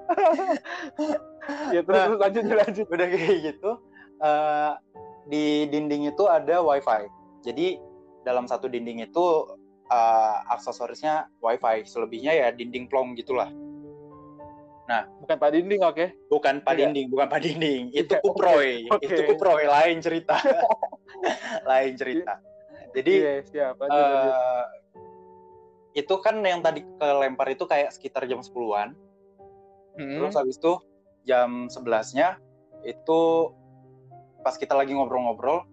Ya 1.72 1.80
terus, 1.80 1.96
Nah. 1.96 2.06
terus 2.08 2.20
lanjut 2.20 2.44
lanjut. 2.46 2.86
udah 2.88 3.08
kayak 3.08 3.36
gitu 3.42 3.72
eh, 4.20 4.72
di 5.26 5.44
dinding 5.68 6.08
itu 6.08 6.24
ada 6.26 6.60
wifi 6.60 7.08
jadi 7.40 7.80
dalam 8.22 8.44
satu 8.44 8.68
dinding 8.68 9.00
itu 9.02 9.26
eh, 9.88 10.36
aksesorisnya 10.50 11.32
wifi 11.40 11.84
selebihnya 11.84 12.34
ya 12.34 12.48
dinding 12.52 12.88
plong 12.88 13.16
gitulah 13.16 13.48
Bukan 15.20 15.36
Pak 15.36 15.52
Dinding 15.52 15.84
oke. 15.84 16.06
bukan 16.28 16.64
pak 16.64 16.74
Iya. 16.74 16.88
dinding 16.88 17.08
bukan 17.08 17.28
pak 17.28 17.44
dinding 17.44 17.92
itu 17.92 18.08
Iya, 18.08 18.24
kuproy 18.24 18.70
oke. 18.94 19.04
itu 19.04 19.22
kuproy 19.26 19.68
lain 19.68 20.00
cerita 20.00 20.40
lain 21.70 21.92
cerita 21.96 22.40
jadi 22.92 23.12
Iya 23.14 23.34
siap 23.44 23.76
lanjut 23.78 24.00
lanjut. 24.00 24.32
eh, 24.32 24.66
itu 25.98 26.16
kan 26.18 26.40
yang 26.40 26.62
tadi 26.62 26.86
kelempar 26.94 27.48
itu 27.50 27.64
kayak 27.64 27.90
sekitar 27.90 28.24
jam 28.24 28.40
10-an. 28.40 28.94
Hmm. 29.98 30.22
Terus 30.22 30.34
habis 30.34 30.56
itu 30.56 30.74
jam 31.26 31.66
11-nya 31.68 32.38
itu 32.86 33.22
pas 34.40 34.54
kita 34.54 34.74
lagi 34.74 34.94
ngobrol-ngobrol. 34.94 35.66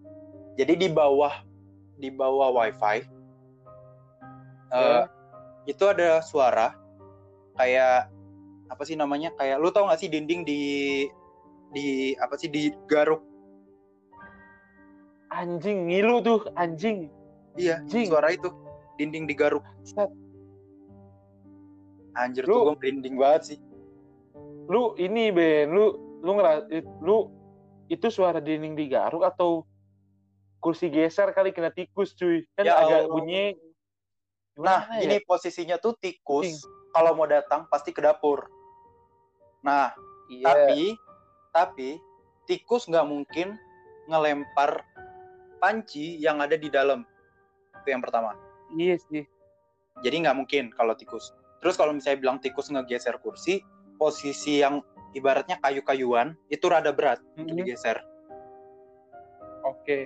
Jadi 0.56 0.74
di 0.76 0.88
bawah 0.88 1.44
di 1.94 2.08
bawah 2.08 2.50
wifi 2.52 3.06
eh, 4.72 4.74
Ya. 4.74 5.06
itu 5.64 5.84
ada 5.84 6.18
suara 6.20 6.74
kayak 7.54 8.10
apa 8.66 8.82
sih 8.82 8.96
namanya? 8.96 9.30
Kayak 9.34 9.60
lu 9.60 9.70
tau 9.70 9.86
gak 9.86 10.00
sih 10.00 10.08
dinding 10.08 10.42
di 10.42 10.62
di 11.70 11.86
apa 12.16 12.34
sih 12.34 12.48
di 12.48 12.70
garuk? 12.86 13.22
anjing 15.28 15.90
ngilu 15.90 16.22
tuh 16.22 16.46
anjing 16.54 17.10
Iya, 17.54 17.82
Anjing. 17.82 18.06
suara 18.06 18.30
itu 18.30 18.50
dinding 18.94 19.26
digaruk. 19.26 19.62
Set. 19.82 20.06
Anjir 22.14 22.46
Lu- 22.46 22.54
tuh 22.54 22.62
gue 22.70 22.76
merinding 22.78 23.14
banget 23.14 23.42
sih. 23.54 23.58
Lu 24.66 24.94
ini 24.96 25.28
Ben 25.30 25.68
lu 25.68 25.92
lu 26.20 26.30
ngeras 26.34 26.64
lu 27.00 27.28
itu 27.86 28.08
suara 28.08 28.40
dinding 28.40 28.72
digaruk 28.74 29.20
atau 29.22 29.62
kursi 30.58 30.88
geser 30.88 31.28
kali 31.30 31.52
kena 31.52 31.68
tikus 31.68 32.16
cuy 32.16 32.40
kan 32.56 32.64
Ya 32.64 32.80
agak 32.80 33.04
Allah. 33.04 33.12
bunyi 33.12 33.44
Nah, 34.54 34.86
Gimana 34.86 35.02
ya? 35.02 35.10
ini 35.10 35.16
posisinya 35.26 35.76
tuh 35.76 35.98
tikus 35.98 36.62
kalau 36.94 37.18
mau 37.18 37.26
datang 37.26 37.66
pasti 37.66 37.90
ke 37.90 37.98
dapur. 37.98 38.46
Nah, 39.66 39.90
Iya. 40.30 40.46
tapi 40.46 40.94
tapi 41.50 41.88
tikus 42.46 42.86
nggak 42.86 43.02
mungkin 43.02 43.58
ngelempar 44.06 44.86
panci 45.58 46.22
yang 46.22 46.38
ada 46.38 46.54
di 46.54 46.70
dalam. 46.70 47.02
Itu 47.82 47.88
yang 47.90 47.98
pertama. 47.98 48.38
iya 48.74 48.94
sih 48.94 49.26
Jadi 50.06 50.22
nggak 50.22 50.38
mungkin 50.38 50.70
kalau 50.70 50.94
tikus. 50.94 51.34
Terus 51.58 51.74
kalau 51.74 51.90
misalnya 51.90 52.22
bilang 52.22 52.38
tikus 52.38 52.70
ngegeser 52.70 53.18
kursi, 53.18 53.58
posisi 53.94 54.60
yang 54.60 54.82
ibaratnya 55.12 55.56
kayu-kayuan 55.58 56.34
itu 56.48 56.66
rada 56.66 56.90
berat 56.90 57.22
untuk 57.34 57.54
Mhm. 57.54 57.58
digeser. 57.62 57.98
oke 59.64 59.98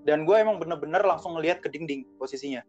Dan 0.00 0.24
gue 0.24 0.32
emang 0.32 0.56
bener-bener 0.56 1.04
langsung 1.04 1.36
ngelihat 1.36 1.60
ke 1.60 1.68
dinding 1.68 2.08
posisinya. 2.16 2.64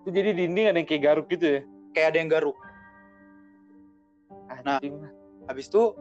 itu 0.00 0.08
jadi 0.10 0.32
dinding 0.32 0.66
ada 0.66 0.78
yang 0.78 0.88
kayak 0.88 1.02
garuk 1.04 1.26
gitu 1.28 1.44
ya 1.44 1.60
Kayak 1.90 2.08
ada 2.08 2.18
yang 2.18 2.30
garuk. 2.30 2.56
Nah. 4.58 4.80
anjing 4.80 4.96
habis 5.44 5.68
itu 5.68 5.92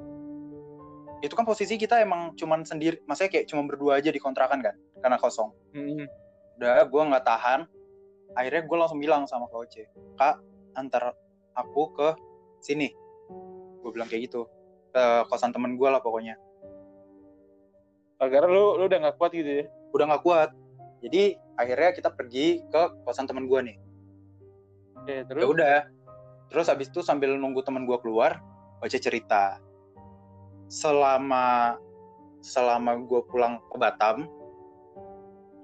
itu 1.20 1.34
kan 1.34 1.44
posisi 1.44 1.76
kita 1.76 2.00
emang 2.00 2.32
cuman 2.34 2.64
sendiri 2.64 3.04
maksudnya 3.04 3.32
kayak 3.34 3.48
cuma 3.48 3.64
berdua 3.64 3.98
aja 3.98 4.08
di 4.08 4.18
kontrakan 4.18 4.60
kan 4.62 4.76
karena 4.98 5.18
kosong 5.18 5.52
Mhm. 5.74 6.08
udah 6.56 6.84
gue 6.84 7.02
nggak 7.04 7.26
tahan 7.26 7.60
akhirnya 8.34 8.62
gue 8.64 8.78
langsung 8.78 9.00
bilang 9.00 9.24
sama 9.26 9.48
kak 9.48 9.60
Oce 9.60 9.84
kak 10.16 10.40
antar 10.74 11.12
aku 11.58 11.91
ke 11.97 12.10
sini. 12.62 12.93
Gue 13.82 13.89
bilang 13.89 14.05
kayak 14.05 14.30
gitu. 14.30 14.45
Ke 14.93 15.26
kosan 15.28 15.49
temen 15.49 15.76
gue 15.76 15.89
lah 15.89 15.99
pokoknya. 15.99 16.38
Karena 18.22 18.49
lu 18.49 18.78
lu 18.78 18.86
udah 18.86 18.99
nggak 19.01 19.18
kuat 19.18 19.34
gitu 19.34 19.49
ya? 19.62 19.66
Udah 19.93 20.05
nggak 20.14 20.24
kuat. 20.24 20.49
Jadi 21.01 21.38
akhirnya 21.58 21.89
kita 21.93 22.10
pergi 22.14 22.62
ke 22.70 22.82
kosan 23.05 23.26
temen 23.26 23.49
gue 23.49 23.60
nih. 23.74 23.78
Oke 25.01 25.16
terus? 25.26 25.41
Ya 25.41 25.47
udah. 25.47 25.78
Terus 26.47 26.66
habis 26.72 26.88
itu 26.88 27.03
sambil 27.03 27.36
nunggu 27.36 27.60
temen 27.66 27.84
gue 27.84 27.97
keluar 27.99 28.39
Oce 28.80 29.01
cerita. 29.01 29.60
Selama 30.70 31.76
selama 32.41 33.01
gue 33.01 33.22
pulang 33.26 33.60
ke 33.74 33.78
Batam 33.82 34.30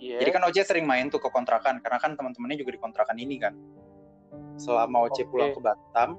iya. 0.02 0.20
Jadi 0.20 0.30
kan 0.36 0.44
Oce 0.44 0.62
sering 0.68 0.84
main 0.84 1.08
tuh 1.08 1.22
ke 1.22 1.30
kontrakan 1.32 1.80
karena 1.80 1.98
kan 2.02 2.18
teman-temannya 2.20 2.60
juga 2.60 2.76
di 2.76 2.82
kontrakan 2.82 3.18
ini 3.18 3.36
kan. 3.40 3.54
Selama 4.58 5.10
Oce 5.10 5.26
Oke. 5.26 5.32
pulang 5.34 5.52
ke 5.54 5.62
Batam, 5.62 6.16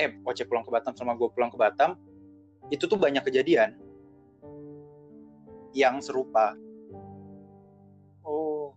eh 0.00 0.14
Oce 0.24 0.44
pulang 0.48 0.64
ke 0.64 0.70
Batam 0.72 0.92
sama 0.96 1.14
gue 1.14 1.28
pulang 1.30 1.52
ke 1.52 1.58
Batam, 1.60 1.96
itu 2.72 2.84
tuh 2.88 2.96
banyak 2.96 3.22
kejadian 3.24 3.76
yang 5.74 5.98
serupa. 6.00 6.54
oh 8.24 8.72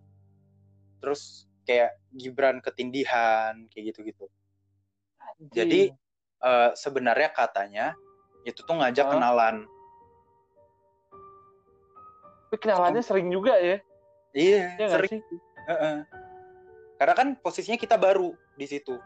Terus 1.00 1.46
kayak 1.64 1.94
Gibran 2.12 2.58
ketindihan 2.60 3.54
kayak 3.70 3.94
gitu-gitu. 3.94 4.26
Jadi 5.54 5.92
eh, 6.42 6.70
sebenarnya 6.74 7.30
katanya 7.32 7.86
itu 8.44 8.60
tuh 8.64 8.76
ngajak 8.78 9.06
Hah? 9.08 9.12
kenalan. 9.14 9.56
tapi 12.48 12.64
kenalannya 12.64 13.04
sering 13.04 13.28
juga 13.28 13.60
ya 13.60 13.76
Iya, 14.32 14.80
ya 14.80 14.84
nggak 14.88 15.04
sering. 15.04 15.20
sih 15.20 15.38
Heeh. 15.68 15.96
Karena 16.96 17.12
kan 17.12 17.28
posisinya 17.44 17.76
kita 17.76 18.00
baru 18.00 18.32
di 18.58 18.66
situ. 18.66 18.98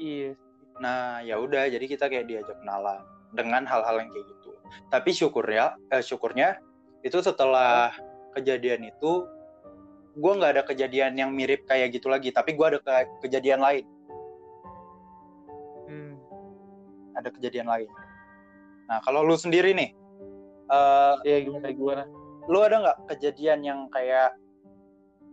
iya 0.00 0.32
Nah, 0.80 1.20
ya 1.20 1.36
udah, 1.36 1.68
jadi 1.68 1.84
kita 1.84 2.08
kayak 2.08 2.24
diajak 2.24 2.56
kenalan 2.56 3.04
dengan 3.36 3.68
hal-hal 3.68 4.00
yang 4.00 4.08
kayak 4.08 4.26
gitu. 4.32 4.50
Tapi 4.88 5.12
syukurnya, 5.12 5.76
eh, 5.92 6.00
syukurnya 6.00 6.56
itu 7.04 7.20
setelah 7.20 7.92
kejadian 8.32 8.88
itu, 8.88 9.28
gue 10.16 10.32
nggak 10.40 10.52
ada 10.56 10.64
kejadian 10.64 11.20
yang 11.20 11.36
mirip 11.36 11.68
kayak 11.68 11.92
gitu 11.92 12.08
lagi. 12.08 12.32
Tapi 12.32 12.56
gue 12.56 12.64
ada 12.64 12.80
ke- 12.80 13.28
kejadian 13.28 13.60
lain, 13.60 13.84
Hmm. 15.84 16.16
ada 17.12 17.28
kejadian 17.28 17.68
lain. 17.68 17.90
Nah, 18.88 19.04
kalau 19.04 19.20
lu 19.20 19.36
sendiri 19.36 19.76
nih, 19.76 19.92
eh, 20.72 21.14
ya 21.28 21.36
gimana 21.44 21.76
gimana 21.76 22.04
lu 22.48 22.58
ada 22.64 22.80
nggak 22.80 22.98
kejadian 23.14 23.60
yang 23.62 23.80
kayak 23.92 24.32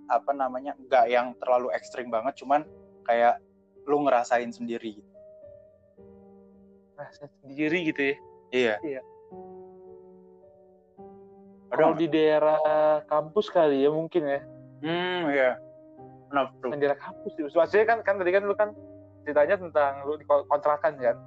apa 0.07 0.31
namanya, 0.31 0.73
nggak 0.79 1.05
yang 1.07 1.35
terlalu 1.39 1.71
ekstrim 1.71 2.07
banget, 2.07 2.39
cuman 2.39 2.63
kayak 3.03 3.39
lu 3.87 4.03
ngerasain 4.03 4.51
sendiri 4.51 4.99
gitu. 4.99 5.11
rasa 6.97 7.29
sendiri 7.39 7.93
gitu 7.93 8.01
ya 8.01 8.15
Iya. 8.49 8.75
Iya. 8.81 9.01
Kalau 11.67 11.93
di 11.93 12.07
daerah 12.09 12.57
kampus 13.05 13.53
kali 13.53 13.85
ya 13.85 13.91
mungkin 13.93 14.23
ya 14.25 14.41
Hmm, 14.81 15.29
iya. 15.29 15.57
Kenapa? 16.27 16.51
Bukan 16.57 16.77
daerah 16.77 16.97
kampus 16.97 17.31
maksudnya 17.53 17.85
kan 17.85 17.99
kan 18.01 18.15
tadi 18.17 18.31
kan 18.33 18.43
lu 18.43 18.55
kan 18.57 18.69
ceritanya 19.21 19.55
tentang 19.61 20.09
lu 20.09 20.17
di 20.17 20.25
ko- 20.25 20.45
kontrakan 20.49 20.97
kan 20.97 21.17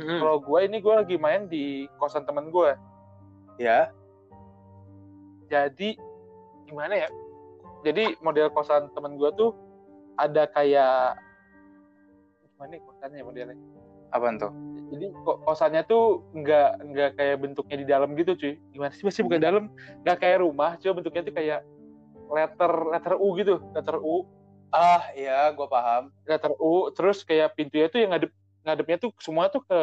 Hmm, 0.00 0.18
kalau 0.18 0.40
gue 0.40 0.58
ini 0.64 0.80
gue 0.80 0.94
lagi 0.98 1.16
main 1.20 1.44
di 1.46 1.84
kosan 2.00 2.24
temen 2.24 2.48
gue 2.50 2.72
ya. 3.60 3.90
jadi 5.46 5.98
gimana 6.64 6.94
ya 6.94 7.08
jadi 7.80 8.16
model 8.20 8.52
kosan 8.52 8.92
temen 8.92 9.16
gue 9.16 9.30
tuh 9.36 9.56
ada 10.20 10.44
kayak 10.52 11.16
gimana 12.56 12.76
ya 12.76 12.80
kosannya 12.84 13.24
modelnya? 13.24 13.56
Apaan 14.10 14.36
tuh? 14.36 14.52
jadi 14.90 15.06
ko- 15.22 15.38
kosannya 15.46 15.82
tuh 15.86 16.26
nggak 16.34 16.70
nggak 16.82 17.10
kayak 17.14 17.36
bentuknya 17.38 17.76
di 17.78 17.86
dalam 17.86 18.10
gitu 18.18 18.34
cuy. 18.34 18.54
Gimana 18.74 18.90
sih 18.90 19.06
masih 19.06 19.22
bukan 19.22 19.40
dalam 19.40 19.64
nggak 20.02 20.18
kayak 20.18 20.42
rumah 20.42 20.74
cuma 20.82 20.98
bentuknya 20.98 21.22
tuh 21.30 21.34
kayak 21.38 21.60
letter 22.26 22.72
letter 22.90 23.14
U 23.16 23.28
gitu 23.38 23.62
letter 23.70 23.96
U. 24.02 24.26
Ah, 24.70 25.02
iya, 25.14 25.50
gue 25.54 25.66
paham. 25.66 26.10
letter 26.26 26.52
U 26.58 26.90
terus 26.94 27.22
kayak 27.22 27.54
pintunya 27.54 27.86
tuh 27.86 28.02
yang 28.02 28.10
ngadep 28.14 28.30
ngadepnya 28.66 28.96
tuh 28.98 29.10
semua 29.22 29.46
tuh 29.46 29.62
ke 29.62 29.80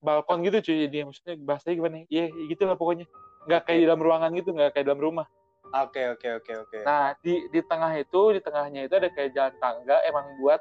balkon 0.00 0.46
gitu 0.46 0.70
cuy. 0.70 0.86
Jadi 0.86 0.96
maksudnya 1.10 1.34
bahasanya 1.42 1.74
gimana 1.74 1.94
ya? 2.00 2.04
Iya, 2.08 2.24
gitu 2.46 2.62
lah 2.66 2.78
pokoknya. 2.78 3.06
Nggak 3.50 3.60
kayak 3.66 3.78
di 3.78 3.86
dalam 3.90 4.02
ruangan 4.06 4.30
gitu 4.38 4.50
nggak 4.54 4.70
kayak 4.78 4.86
dalam 4.86 5.02
rumah 5.02 5.26
Oke, 5.70 6.02
oke, 6.10 6.28
oke, 6.42 6.52
oke. 6.66 6.78
nah 6.82 7.14
di 7.22 7.46
di 7.54 7.62
tengah 7.62 7.94
itu 7.94 8.34
di 8.34 8.40
tengahnya 8.42 8.90
itu 8.90 8.94
ada 8.98 9.06
kayak 9.06 9.30
jalan 9.30 9.54
tangga 9.62 9.96
emang 10.02 10.26
buat 10.42 10.60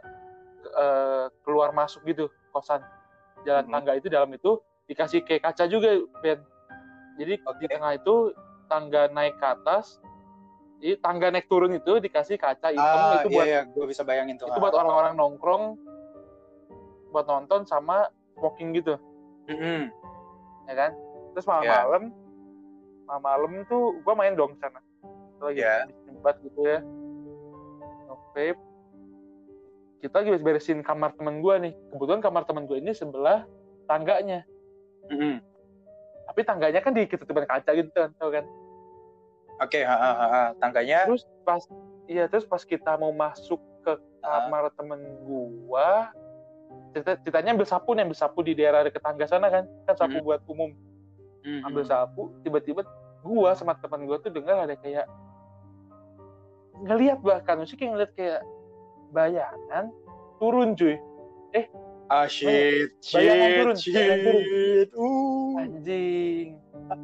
eh, 0.60 1.26
keluar 1.42 1.74
masuk 1.74 2.06
gitu 2.06 2.30
kosan 2.54 2.84
jalan 3.48 3.66
Mhm. 3.66 3.74
tangga 3.74 3.92
itu 3.98 4.08
dalam 4.12 4.30
itu 4.30 4.60
dikasih 4.86 5.26
kayak 5.26 5.50
kaca 5.50 5.66
juga 5.66 5.98
Ben 6.22 6.42
jadi 7.18 7.36
di 7.36 7.46
Oke. 7.46 7.66
tengah 7.68 7.98
itu 7.98 8.36
tangga 8.70 9.10
naik 9.10 9.40
ke 9.42 9.48
atas 9.50 9.98
jadi 10.80 10.96
tangga 11.02 11.34
naik 11.34 11.50
turun 11.50 11.74
itu 11.74 11.98
dikasih 11.98 12.38
kaca 12.38 12.70
hitam 12.70 13.00
ah, 13.02 13.18
itu 13.18 13.28
iya, 13.30 13.36
buat 13.36 13.48
iya, 13.48 13.62
gue 13.66 13.86
bisa 13.90 14.02
bayangin 14.06 14.38
tuh. 14.38 14.48
itu 14.48 14.60
buat 14.62 14.76
orang-orang 14.78 15.18
nongkrong 15.18 15.76
buat 17.10 17.26
nonton 17.26 17.66
sama 17.66 18.08
smoking 18.38 18.78
gitu 18.78 18.94
Mm-mm. 19.50 19.90
ya 20.70 20.74
kan 20.78 20.92
terus 21.34 21.46
malam-malam 21.50 22.14
malam-malam 23.10 23.66
tuh 23.66 23.98
gua 24.06 24.14
main 24.14 24.38
dong 24.38 24.54
ke 24.60 24.70
sana 25.40 25.48
lagi 25.50 25.62
di 25.88 25.94
tempat 26.06 26.36
gitu 26.44 26.60
ya 26.62 26.80
vape 28.30 28.60
kita 30.00 30.16
lagi 30.16 30.30
beresin 30.38 30.80
kamar 30.80 31.12
teman 31.14 31.40
gua 31.40 31.58
nih 31.58 31.74
kebetulan 31.90 32.20
kamar 32.20 32.44
teman 32.44 32.64
gua 32.64 32.78
ini 32.78 32.92
sebelah 32.92 33.44
tangganya 33.86 34.44
Mm-mm. 35.10 35.40
tapi 36.26 36.42
tangganya 36.44 36.80
kan 36.80 36.92
di 36.92 37.04
ketutupan 37.04 37.44
kaca 37.44 37.72
gitu 37.74 37.90
kan 37.90 38.12
tau 38.16 38.30
kan 38.30 38.46
Oke, 39.60 39.84
ha, 39.84 39.92
ha, 39.92 40.12
ha, 40.14 40.28
ha. 40.32 40.44
tangganya. 40.56 41.04
terus 41.04 41.28
pas 41.44 41.60
iya 42.08 42.32
terus 42.32 42.48
pas 42.48 42.64
kita 42.64 42.96
mau 42.96 43.12
masuk 43.12 43.60
ke 43.84 43.92
Ah. 44.20 44.48
kamar 44.48 44.68
temen 44.72 45.00
gua 45.24 46.12
cerita, 46.92 47.16
ceritanya 47.24 47.56
ambil 47.56 47.64
sapu 47.64 47.92
nih 47.92 48.04
ambil 48.04 48.16
sapu 48.16 48.40
di 48.40 48.52
daerah 48.52 48.84
dekat 48.84 49.00
tangga 49.00 49.24
sana 49.26 49.48
kan 49.48 49.64
kan 49.84 49.96
sapu 49.96 50.20
Mhm. 50.20 50.24
buat 50.24 50.42
umum 50.46 50.72
Mm-mm. 51.44 51.64
ambil 51.64 51.84
sapu 51.84 52.32
tiba-tiba 52.40 52.84
gua 53.20 53.52
sama 53.52 53.76
teman 53.76 54.04
gua 54.04 54.20
tuh 54.20 54.32
dengar 54.32 54.64
ada 54.64 54.76
kayak 54.76 55.08
ngelihat 56.82 57.20
bahkan 57.20 57.56
maksudnya 57.58 57.80
kayak 57.80 57.92
ngeliat 57.92 58.12
kayak 58.14 58.40
bayangan 59.10 59.86
turun 60.38 60.72
cuy 60.74 60.96
Ah 62.10 62.26
shit, 62.26 62.90
Bayangan 63.06 63.38
shit, 63.46 63.54
turun, 63.56 63.76
bayangan 63.94 64.18
turun. 64.20 64.42
shit. 64.42 64.88
Uh. 64.92 65.52
anjing 65.56 66.48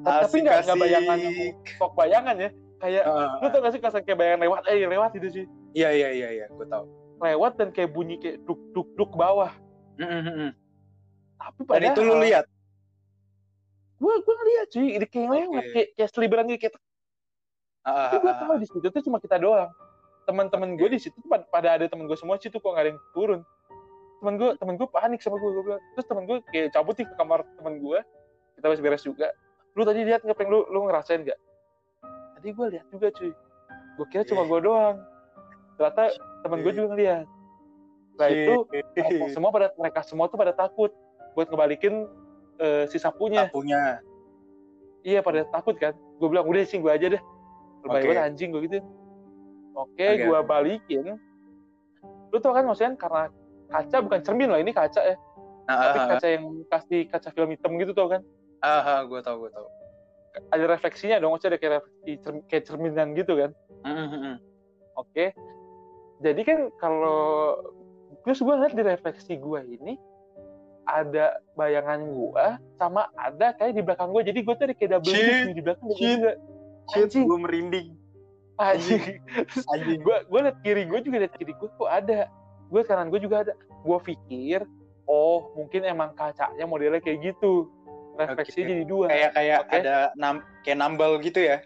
tapi 0.02 0.18
Asik, 0.26 0.40
nggak 0.42 0.56
nggak 0.58 0.66
asik. 0.72 0.82
bayangan 0.82 1.18
yang 1.20 1.36
sok 1.78 1.92
bayangan 1.94 2.36
ya 2.36 2.50
kayak 2.76 3.04
Ah, 3.06 3.38
lu 3.38 3.48
tau 3.48 3.60
gak 3.62 3.72
sih 3.72 3.80
kesan 3.80 4.02
kayak 4.02 4.18
bayangan 4.18 4.40
lewat 4.42 4.62
eh 4.66 4.82
lewat 4.84 5.10
gitu 5.14 5.28
sih 5.32 5.46
Iya 5.74 5.90
iya 5.92 6.10
iya 6.12 6.30
iya, 6.34 6.46
gue 6.48 6.66
tahu. 6.66 6.90
lewat 7.18 7.54
dan 7.56 7.70
kayak 7.70 7.92
bunyi 7.92 8.18
kayak 8.18 8.42
duk 8.44 8.58
duk 8.72 8.90
duk 8.96 9.12
bawah 9.14 9.54
Mm, 9.96 10.10
mm, 10.10 10.24
mm. 10.26 10.52
tapi 11.38 11.60
Dan 11.60 11.68
padahal 11.70 11.94
itu 11.94 12.02
lu 12.02 12.16
lihat. 12.20 12.46
gue 13.96 14.14
gue 14.18 14.36
ngeliat 14.36 14.68
cuy 14.68 14.88
ini 14.92 15.06
kayak 15.06 15.30
lewat 15.30 15.64
kayak 15.70 15.88
kayak 15.94 16.10
seliberan 16.10 16.46
gitu 16.48 16.60
kayak 16.62 16.76
Ah, 17.86 18.10
tapi 18.10 18.26
gue 18.26 18.34
ah, 18.34 18.38
tahu 18.42 18.58
di 18.58 18.68
situ 18.68 18.88
tuh 18.90 19.02
cuma 19.06 19.22
kita 19.22 19.38
doang. 19.38 19.70
Teman-teman 20.26 20.74
gue 20.74 20.90
di 20.90 20.98
situ 20.98 21.14
tuh 21.22 21.30
pad- 21.30 21.46
pada 21.54 21.78
ada 21.78 21.86
temen 21.86 22.10
gue 22.10 22.18
semua 22.18 22.42
situ 22.42 22.58
kok 22.58 22.66
nggak 22.66 22.82
ada 22.82 22.92
yang 22.98 23.02
turun. 23.14 23.42
Temen 24.18 24.34
gue 24.42 24.50
temen 24.58 24.74
gue 24.74 24.88
panik 24.90 25.22
sama 25.22 25.38
gue 25.38 25.50
gue 25.54 25.64
bilang 25.70 25.82
terus 25.94 26.06
temen 26.10 26.26
gue 26.26 26.42
kayak 26.50 26.74
cabut 26.74 26.98
nih 26.98 27.06
ke 27.06 27.14
kamar 27.14 27.46
temen 27.62 27.78
gue 27.78 28.00
kita 28.58 28.66
beres 28.66 28.82
beres 28.82 29.04
juga. 29.06 29.30
Lu 29.78 29.86
tadi 29.86 30.02
lihat 30.02 30.26
nggak 30.26 30.34
pengen 30.34 30.50
lu 30.58 30.60
lu 30.74 30.90
ngerasain 30.90 31.22
nggak? 31.22 31.40
Tadi 32.42 32.48
gue 32.50 32.66
lihat 32.74 32.86
juga 32.90 33.08
cuy. 33.14 33.32
Gue 34.02 34.06
kira 34.10 34.24
cuma 34.26 34.50
gue 34.50 34.60
doang. 34.66 34.98
Ternyata 35.78 36.04
temen 36.42 36.58
gue 36.66 36.74
juga 36.74 36.88
ngeliat. 36.98 37.26
Nah 38.18 38.28
itu 38.34 38.54
mereka 38.98 39.26
semua 39.30 39.50
pada 39.54 39.68
mereka 39.78 40.00
semua 40.02 40.26
tuh 40.26 40.42
pada 40.42 40.58
takut 40.58 40.90
buat 41.38 41.46
ngebalikin 41.54 42.10
eh, 42.58 42.90
si 42.90 42.98
sapunya. 42.98 43.46
Sapunya. 43.46 44.02
iya 45.06 45.22
pada 45.22 45.46
takut 45.54 45.78
kan. 45.78 45.94
Gue 46.18 46.34
bilang 46.34 46.50
udah 46.50 46.66
sih 46.66 46.82
gue 46.82 46.90
aja 46.90 47.14
deh 47.14 47.22
lebay 47.86 48.02
Oke. 48.02 48.08
banget 48.10 48.26
anjing 48.34 48.50
gue 48.50 48.62
gitu. 48.66 48.78
Oke 49.76 50.06
Oke, 50.08 50.24
gue 50.26 50.40
oke. 50.40 50.48
balikin. 50.50 51.06
Lu 52.34 52.38
tau 52.42 52.52
kan 52.58 52.66
maksudnya 52.66 52.98
karena 52.98 53.24
kaca 53.70 53.98
bukan 54.02 54.20
cermin 54.26 54.50
loh 54.50 54.60
ini 54.60 54.72
kaca 54.74 55.02
ya. 55.02 55.16
Ah, 55.66 55.90
tapi 55.90 55.98
ah, 55.98 56.06
kaca 56.14 56.28
yang 56.30 56.46
kasih 56.70 57.00
kaca 57.10 57.30
film 57.34 57.50
hitam 57.54 57.72
gitu 57.78 57.92
tau 57.94 58.10
kan? 58.10 58.22
Ah, 58.62 58.82
ah, 58.82 59.00
gue 59.06 59.20
tahu 59.22 59.46
gue 59.46 59.52
tahu. 59.54 59.68
ada 60.52 60.68
refleksinya 60.68 61.16
dong 61.24 61.32
maksudnya 61.32 61.56
ada 61.56 61.60
kayak 61.64 61.74
refleksi 61.80 62.12
cerm- 62.20 62.46
kayak 62.52 62.64
cerminan 62.68 63.08
gitu 63.16 63.40
kan? 63.40 63.52
Mm, 63.88 63.96
mm, 63.96 64.20
mm. 64.20 64.36
oke. 65.00 65.26
Jadi 66.20 66.42
kan 66.44 66.60
kalau 66.76 67.56
terus 68.28 68.44
gue 68.44 68.56
lihat 68.60 68.76
di 68.76 68.84
refleksi 68.84 69.40
gue 69.40 69.60
ini 69.64 69.96
ada 70.86 71.40
bayangan 71.58 72.04
gue 72.14 72.46
sama 72.78 73.10
ada 73.18 73.56
kayak 73.58 73.74
di 73.74 73.82
belakang 73.82 74.14
gue 74.14 74.22
jadi 74.22 74.40
gue 74.44 74.54
tuh 74.54 74.66
ada 74.70 74.76
kayak 74.78 74.92
double 74.98 75.14
di 75.50 75.62
belakang 75.64 75.88
ada 75.90 76.32
shit. 76.92 77.12
gue 77.16 77.40
merinding. 77.40 77.90
anjing 78.56 79.20
Anjing. 79.76 80.00
gue 80.00 80.18
gue 80.26 80.40
liat 80.40 80.58
kiri 80.64 80.84
gue 80.88 81.00
juga 81.04 81.18
liat 81.28 81.34
kiri 81.36 81.52
gue 81.52 81.70
kok 81.70 81.90
ada 81.92 82.32
gue 82.66 82.82
kanan 82.88 83.12
gue 83.12 83.20
juga 83.20 83.44
ada 83.44 83.54
gue 83.58 83.98
pikir 84.00 84.64
oh 85.06 85.52
mungkin 85.54 85.84
emang 85.84 86.16
kacanya 86.16 86.64
modelnya 86.64 87.04
kayak 87.04 87.36
gitu 87.36 87.68
refleksi 88.16 88.64
Oke. 88.64 88.70
jadi 88.72 88.84
dua 88.88 89.06
Kayak 89.12 89.32
kayak 89.36 89.60
Oke. 89.68 89.76
ada 89.84 89.96
nam 90.16 90.36
kayak 90.64 90.78
nambal 90.80 91.20
gitu 91.20 91.44
ya. 91.44 91.60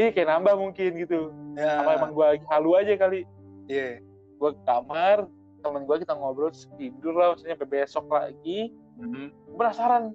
ini 0.00 0.08
kayak 0.10 0.28
nambah 0.32 0.54
mungkin 0.56 0.90
gitu 0.96 1.20
Ya. 1.52 1.84
apa 1.84 2.00
emang 2.00 2.12
gue 2.16 2.26
halu 2.48 2.70
aja 2.80 2.94
kali 2.96 3.28
Iya. 3.68 4.00
gue 4.40 4.50
ke 4.56 4.62
kamar 4.64 5.28
temen 5.60 5.84
gue 5.84 5.96
kita 6.00 6.16
ngobrol 6.16 6.48
tidur 6.80 7.12
lah 7.12 7.36
maksudnya 7.36 7.54
sampai 7.60 7.68
besok 7.70 8.06
lagi 8.08 8.72
Mm, 9.00 9.32
Gua 9.48 9.72
penasaran 9.72 10.12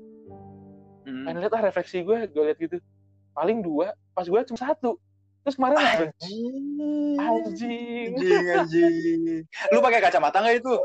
mm. 1.06 1.26
pengen 1.26 1.42
lihat 1.42 1.54
ah 1.54 1.62
refleksi 1.64 2.02
gue 2.02 2.30
gue 2.30 2.44
lihat 2.46 2.58
gitu 2.58 2.78
paling 3.36 3.60
dua 3.60 3.92
pas 4.16 4.24
gue 4.24 4.40
cuma 4.48 4.58
satu 4.58 4.96
terus 5.44 5.60
kemarin 5.60 5.78
Anjing. 5.78 7.20
anjing 7.20 8.10
Anjing, 8.16 8.46
anjing. 8.56 9.44
Lu 9.70 9.78
pakai 9.84 10.00
kacamata 10.02 10.42
nggak 10.42 10.58
itu? 10.64 10.76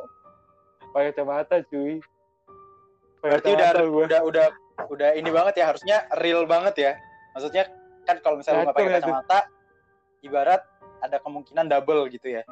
pakai 0.91 1.15
kacamata 1.15 1.57
cuy 1.71 2.03
pakai 3.23 3.31
Berarti 3.39 3.49
udah 3.55 3.71
gua. 3.87 4.05
udah 4.05 4.21
udah 4.27 4.47
udah 4.91 5.11
ini 5.15 5.31
banget 5.31 5.55
ya 5.61 5.65
harusnya 5.71 5.97
real 6.19 6.49
banget 6.49 6.75
ya. 6.77 6.93
Maksudnya 7.37 7.69
kan 8.09 8.17
kalau 8.25 8.41
misalnya 8.41 8.65
nggak 8.67 8.77
pakai 8.81 8.97
kacamata, 8.97 9.39
ibarat 10.25 10.63
ada 11.05 11.17
kemungkinan 11.21 11.69
double 11.69 12.09
gitu 12.11 12.33
ya. 12.33 12.43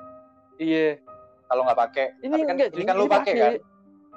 iya 0.61 1.01
Kalau 1.49 1.65
nggak 1.65 1.79
pakai. 1.89 2.07
ini 2.21 2.33
Tapi 2.37 2.45
kan, 2.45 2.55
enggak 2.55 2.69
ini 2.77 2.85
kan 2.85 2.95
lu 3.01 3.07
pakai 3.09 3.33
kan. 3.33 3.53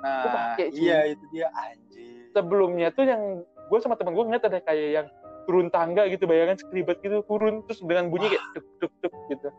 Nah, 0.02 0.54
cuy. 0.60 0.68
iya 0.76 0.98
itu 1.08 1.24
dia 1.32 1.48
anjing. 1.56 2.30
sebelumnya 2.36 2.88
tuh 2.92 3.06
yang 3.08 3.22
gue 3.46 3.80
sama 3.80 3.96
temen 3.96 4.12
gue 4.12 4.26
ngeliat 4.28 4.44
ada 4.44 4.60
kayak 4.60 4.90
yang 5.02 5.08
turun 5.48 5.68
tangga 5.74 6.08
gitu 6.10 6.26
bayangan 6.30 6.58
sekelibat 6.58 7.02
gitu 7.02 7.24
turun 7.26 7.66
terus 7.68 7.80
dengan 7.84 8.10
bunyi 8.10 8.36
kayak 8.36 8.44
duk 8.56 8.66
duk 8.80 8.94
duk 9.02 9.14
gitu. 9.32 9.50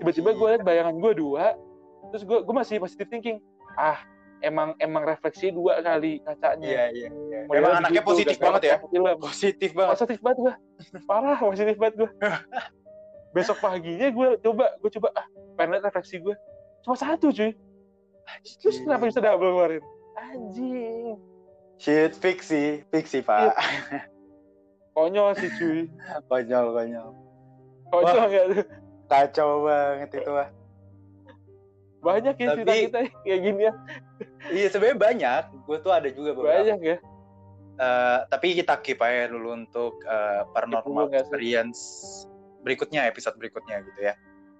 Tiba-tiba 0.00 0.30
gue 0.34 0.48
liat 0.56 0.62
bayangan 0.64 0.94
gue 0.98 1.12
dua 1.18 1.54
terus 2.14 2.24
gue 2.24 2.38
gue 2.40 2.54
masih 2.54 2.80
positive 2.80 3.10
thinking 3.10 3.36
ah 3.76 4.00
emang 4.40 4.72
emang 4.78 5.02
refleksi 5.04 5.50
dua 5.50 5.82
kali 5.82 6.22
kacanya. 6.24 6.64
Iya 6.64 6.84
iya 6.94 7.08
iya. 7.10 7.38
Memang 7.50 7.82
anaknya 7.82 8.02
begitu, 8.02 8.10
positif 8.32 8.36
banget 8.38 8.62
ya. 8.64 8.76
film. 8.80 9.16
Positif 9.18 9.70
banget. 9.74 9.92
positif 9.94 10.18
banget 10.22 10.38
gue 10.38 10.54
parah 11.04 11.38
positif 11.38 11.76
banget 11.76 11.94
gue 12.00 12.10
besok 13.36 13.58
paginya 13.60 14.08
gue 14.08 14.28
coba 14.40 14.66
gue 14.80 14.90
coba 14.98 15.08
ah 15.14 15.26
pengen 15.60 15.82
refleksi 15.84 16.22
gue 16.22 16.34
cuma 16.86 16.96
satu 16.96 17.34
cuy. 17.34 17.52
Terus 18.60 18.76
kenapa 18.84 19.08
bisa 19.08 19.20
double 19.20 19.52
kemarin 19.52 19.82
anjing. 20.18 21.16
Shit 21.78 22.18
fiksi, 22.18 22.82
fiksi 22.90 23.22
pak. 23.22 23.54
konyol 24.98 25.30
sih 25.38 25.50
cuy 25.54 25.86
konyol 26.26 26.66
konyol. 26.74 27.08
konyol 27.94 28.26
nggak 28.26 28.46
tuh 28.50 28.66
Kacau 29.08 29.64
banget 29.64 30.10
itu 30.20 30.32
ah. 30.36 30.50
banyak 32.04 32.34
ya 32.36 32.46
cerita 32.52 32.72
kita 32.76 32.98
kayak 33.24 33.40
gini 33.40 33.62
ya 33.64 33.72
Iya 34.52 34.66
sebenarnya 34.68 34.98
banyak. 35.00 35.42
Gue 35.64 35.78
tuh 35.80 35.92
ada 35.94 36.08
juga 36.12 36.34
beberapa. 36.36 36.60
banyak 36.60 36.78
ya 36.82 36.96
Eh, 37.78 38.18
tapi 38.26 38.58
kita 38.58 38.74
keep 38.82 38.98
aja 38.98 39.30
dulu 39.30 39.54
untuk 39.54 40.02
eh, 40.02 40.42
paranormal 40.50 41.14
experience 41.14 41.78
berikutnya 42.66 43.06
episode 43.06 43.38
berikutnya 43.38 43.86
gitu 43.86 44.00
ya. 44.02 44.14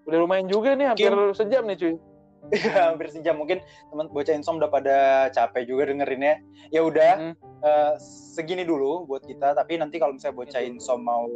udah 0.07 0.19
lumayan 0.23 0.47
juga 0.47 0.79
nih 0.79 0.87
hampir 0.95 1.11
sejam 1.35 1.67
nih 1.67 1.77
cuy 1.77 1.95
hampir 2.89 3.13
sejam 3.13 3.37
mungkin 3.37 3.61
teman 3.91 4.09
bocah 4.09 4.33
insom 4.33 4.57
udah 4.57 4.71
pada 4.71 4.97
capek 5.31 5.69
juga 5.69 5.91
dengerinnya. 5.91 6.41
Ya 6.71 6.81
udah 6.81 7.13
Hmm. 7.19 7.35
eh, 7.59 7.95
segini 8.33 8.63
dulu 8.63 9.05
buat 9.05 9.23
kita. 9.23 9.53
Tapi 9.53 9.77
nanti 9.77 9.99
kalau 9.99 10.15
misalnya 10.15 10.37
bocah 10.37 10.63
Itu. 10.63 10.71
insom 10.75 11.03
mau 11.03 11.27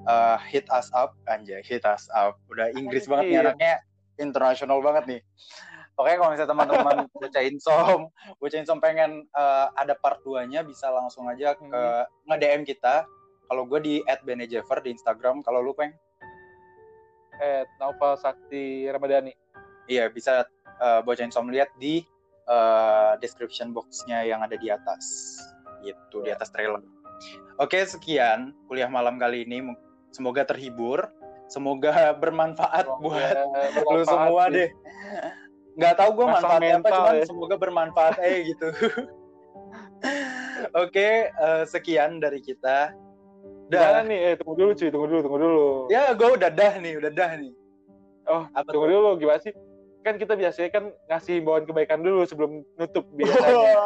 eh, 0.00 0.38
hit 0.48 0.64
us 0.68 0.88
up, 0.90 1.12
anjay 1.26 1.60
hit 1.62 1.84
us 1.84 2.08
up. 2.10 2.40
Udah 2.48 2.72
Inggris 2.72 3.04
banget 3.04 3.24
nih 3.26 3.36
Iya. 3.36 3.44
anaknya, 3.46 3.74
internasional 4.16 4.78
banget 4.80 5.04
nih. 5.06 5.20
Oke, 5.94 6.16
kalau 6.16 6.32
misalnya 6.32 6.50
teman-teman 6.50 6.96
bocah 7.12 7.42
insom, 7.44 8.08
bocah 8.36 8.58
insom 8.58 8.80
pengen 8.80 9.28
eh, 9.28 9.66
ada 9.72 9.92
part 9.94 10.20
2-nya 10.20 10.60
bisa 10.62 10.88
langsung 10.88 11.28
aja 11.28 11.52
ke 11.52 11.64
Hmm. 11.64 12.04
nge-DM 12.26 12.64
kita. 12.64 13.04
Kalau 13.44 13.66
gue 13.66 13.78
di 13.78 13.94
@benejever 14.22 14.80
di 14.80 14.94
Instagram, 14.94 15.42
kalau 15.42 15.60
lu 15.60 15.72
peng 15.72 15.92
eh 17.40 17.64
Naufal 17.76 18.16
Sakti 18.16 18.84
Ramadhani 18.86 19.32
Iya, 19.90 20.06
bisa 20.06 20.46
uh, 20.78 21.02
bocah 21.02 21.26
insom 21.26 21.50
lihat 21.50 21.66
di 21.76 22.06
uh, 22.46 23.18
description 23.18 23.74
box-nya 23.74 24.22
yang 24.22 24.38
ada 24.40 24.54
di 24.54 24.70
atas. 24.70 25.02
Gitu, 25.82 26.22
di 26.22 26.30
Ya. 26.30 26.38
atas 26.38 26.54
trailer. 26.54 26.78
Oke, 27.58 27.82
sekian 27.82 28.54
kuliah 28.64 28.86
malam 28.86 29.18
kali 29.18 29.42
ini. 29.42 29.66
Semoga 30.10 30.46
terhibur, 30.46 31.10
semoga 31.46 31.90
bermanfaat 32.22 32.86
Semoga 32.86 33.02
buat 33.02 33.34
lu 33.34 33.74
bermanfaat 33.82 34.06
semua 34.06 34.42
sih. 34.46 34.54
deh. 34.54 34.68
Nggak 35.74 35.94
tahu 35.96 36.10
gue 36.14 36.26
manfaatnya 36.28 36.74
apa, 36.78 36.88
cuman 36.90 37.14
ya. 37.14 37.24
semoga 37.26 37.54
bermanfaat 37.56 38.14
aja 38.18 38.38
gitu. 38.46 38.68
Oke, 40.76 41.08
uh, 41.34 41.62
sekian 41.64 42.18
dari 42.18 42.38
kita. 42.40 42.94
Dah. 43.70 44.02
nih 44.02 44.18
eh 44.18 44.34
tunggu 44.34 44.58
dulu 44.58 44.70
cuy 44.74 44.90
tunggu 44.90 45.06
dulu 45.06 45.20
tunggu 45.22 45.38
dulu 45.38 45.66
Ya, 45.88 46.10
gue 46.10 46.26
udah 46.26 46.50
dah 46.50 46.74
nih, 46.82 46.98
udah 46.98 47.10
dah 47.14 47.30
nih. 47.38 47.54
oh 48.26 48.42
Apa 48.50 48.66
tunggu 48.66 48.90
tuh? 48.90 48.94
dulu 48.98 49.08
gimana 49.16 49.38
sih 49.38 49.54
kan 50.00 50.14
kita 50.16 50.32
biasanya 50.32 50.70
kan 50.72 50.84
ngasih 51.08 51.40
himbauan 51.40 51.64
kebaikan 51.68 52.00
dulu 52.00 52.24
sebelum 52.24 52.64
nutup 52.76 53.04
biasanya. 53.18 53.76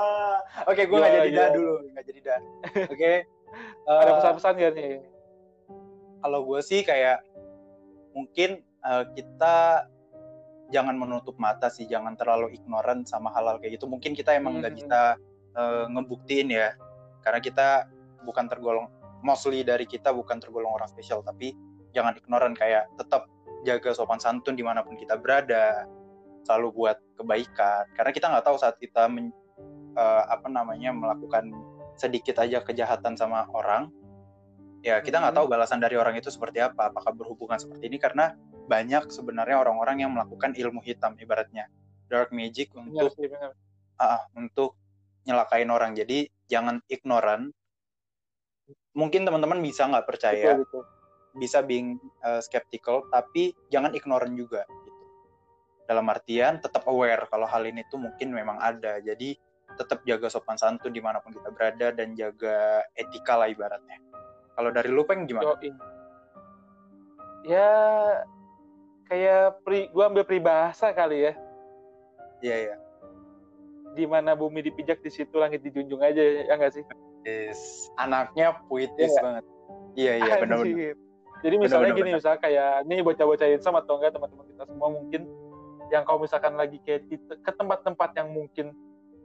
Oke, 0.70 0.86
gue 0.86 0.96
nggak 0.96 1.10
Gimana, 1.10 1.24
jadi 1.26 1.30
dah 1.30 1.46
gimana? 1.48 1.56
dulu, 1.58 1.74
nggak 1.90 2.04
jadi 2.06 2.20
dah. 2.22 2.40
Oke. 2.94 3.12
ada 3.84 4.02
Eh, 4.10 4.14
pesan-pesan 4.18 4.54
gak 4.58 4.72
nih 4.74 4.92
kalau 6.18 6.40
gue 6.42 6.60
sih 6.64 6.80
kayak 6.82 7.20
mungkin 8.16 8.50
eh, 8.64 9.04
kita 9.12 9.86
jangan 10.72 10.96
menutup 10.96 11.36
mata 11.36 11.68
sih, 11.68 11.84
jangan 11.84 12.16
terlalu 12.16 12.56
ignoran 12.56 13.04
sama 13.04 13.28
hal-hal 13.30 13.60
kayak 13.60 13.76
gitu. 13.78 13.86
Mungkin 13.86 14.16
kita 14.16 14.32
emang 14.34 14.58
nggak 14.58 14.72
Hmm. 14.74 14.80
bisa 14.80 15.00
eh, 15.54 15.84
ngebuktiin 15.86 16.50
ya, 16.50 16.74
karena 17.22 17.38
kita 17.38 17.68
bukan 18.26 18.48
tergolong 18.50 18.90
mostly 19.22 19.62
dari 19.62 19.86
kita 19.86 20.10
bukan 20.10 20.42
tergolong 20.42 20.74
orang 20.74 20.90
spesial, 20.90 21.22
tapi 21.22 21.54
jangan 21.94 22.18
ignoran 22.18 22.58
kayak 22.58 22.90
tetap 22.98 23.30
jaga 23.62 23.94
sopan 23.94 24.18
santun 24.18 24.58
di 24.58 24.64
mana 24.66 24.82
pun 24.82 24.98
kita 24.98 25.14
berada, 25.14 25.86
selalu 26.44 26.68
buat 26.70 26.96
kebaikan. 27.16 27.88
Karena 27.96 28.10
kita 28.12 28.26
nggak 28.30 28.44
tahu 28.44 28.56
saat 28.56 28.76
kita 28.76 29.08
men- 29.08 29.34
eh, 29.94 30.22
apa 30.28 30.46
namanya 30.46 30.90
melakukan 30.92 31.48
sedikit 31.94 32.42
aja 32.42 32.58
kejahatan 32.60 33.14
sama 33.14 33.46
orang, 33.54 33.86
ya 34.82 34.98
kita 34.98 35.16
nggak 35.16 35.32
Hmm. 35.32 35.40
tahu 35.40 35.46
balasan 35.48 35.78
dari 35.78 35.96
orang 35.96 36.18
itu 36.18 36.28
seperti 36.28 36.60
apa 36.60 36.90
apakah 36.90 37.14
berhubungan 37.14 37.56
seperti 37.56 37.88
ini 37.88 37.96
karena 37.96 38.34
banyak 38.66 39.08
sebenarnya 39.08 39.56
orang-orang 39.56 40.02
yang 40.02 40.10
melakukan 40.12 40.52
ilmu 40.52 40.82
hitam 40.82 41.16
ibaratnya 41.16 41.70
dark 42.10 42.34
magic 42.34 42.68
untuk 42.76 43.14
benar. 43.16 43.56
ah, 43.96 44.26
untuk 44.34 44.76
nyelakain 45.24 45.70
orang 45.70 45.96
jadi 45.96 46.28
jangan 46.50 46.84
ignoran 46.90 47.48
mungkin 48.92 49.24
teman-teman 49.24 49.60
bisa 49.60 49.88
nggak 49.88 50.04
percaya 50.04 50.52
Betul, 50.52 50.64
betul. 50.66 50.82
bisa 51.34 51.58
being 51.62 51.96
uh, 52.20 52.38
skeptical 52.38 53.08
tapi 53.08 53.56
jangan 53.68 53.92
ignoran 53.92 54.36
juga 54.36 54.68
dalam 55.84 56.06
artian 56.08 56.56
tetap 56.58 56.84
aware 56.88 57.28
kalau 57.28 57.44
hal 57.44 57.62
ini 57.64 57.84
tuh 57.88 58.00
mungkin 58.00 58.32
memang 58.32 58.56
ada 58.56 59.00
jadi 59.00 59.36
tetap 59.74 60.00
jaga 60.06 60.30
sopan 60.30 60.56
santun 60.56 60.94
di 60.94 61.02
mana 61.02 61.18
pun 61.20 61.34
kita 61.34 61.50
berada 61.50 61.90
dan 61.92 62.14
jaga 62.14 62.80
etika 62.94 63.34
lah 63.36 63.50
ibaratnya 63.50 63.98
kalau 64.54 64.70
dari 64.70 64.88
lu 64.88 65.02
peng 65.04 65.26
gimana 65.26 65.56
Yoi. 65.58 65.70
Ya 67.44 67.68
kayak 69.04 69.60
pri, 69.60 69.92
gua 69.92 70.08
ambil 70.08 70.24
peribahasa 70.24 70.96
kali 70.96 71.28
ya. 71.28 71.32
iya 72.40 72.56
iya 72.70 72.76
Di 73.92 74.08
mana 74.08 74.32
bumi 74.32 74.64
dipijak 74.64 75.04
di 75.04 75.12
situ 75.12 75.36
langit 75.36 75.60
dijunjung 75.60 76.00
aja 76.00 76.18
ya 76.48 76.54
nggak 76.56 76.72
sih? 76.72 76.84
Yes. 77.24 77.88
anaknya 77.96 78.56
puitis 78.68 79.12
Iya. 79.12 79.20
banget 79.20 79.44
iya 79.96 80.12
iya 80.20 80.32
benar-benar. 80.40 80.96
Jadi 81.44 81.56
misalnya 81.60 81.92
Bener-bener, 81.92 82.08
gini, 82.08 82.16
misalnya 82.16 82.40
kayak 82.40 82.72
nih 82.88 82.98
bocah-bocah 83.04 83.48
insam 83.52 83.76
atau 83.76 84.00
enggak 84.00 84.16
teman-teman 84.16 84.46
kita 84.48 84.64
semua 84.64 84.88
mungkin 84.88 85.20
yang 85.92 86.02
kalau 86.04 86.22
misalkan 86.24 86.54
lagi 86.56 86.80
kayak 86.84 87.04
di- 87.08 87.20
ke 87.20 87.52
tempat-tempat 87.52 88.10
yang 88.16 88.28
mungkin 88.32 88.72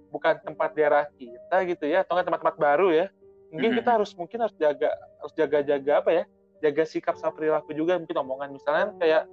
bukan 0.09 0.41
tempat 0.41 0.73
daerah 0.73 1.05
kita 1.15 1.57
gitu 1.69 1.85
ya, 1.85 2.01
atau 2.01 2.17
tempat-tempat 2.17 2.57
baru 2.57 2.89
ya, 2.89 3.05
mungkin 3.53 3.77
kita 3.77 3.89
harus 3.95 4.11
mungkin 4.17 4.41
harus 4.41 4.55
jaga 4.57 4.89
harus 5.21 5.33
jaga-jaga 5.37 5.93
apa 6.01 6.11
ya, 6.11 6.23
jaga 6.65 6.83
sikap 6.83 7.15
sama 7.15 7.37
perilaku 7.37 7.71
juga 7.77 7.95
mungkin 8.01 8.17
omongan 8.17 8.49
misalnya 8.51 8.91
kayak 8.97 9.23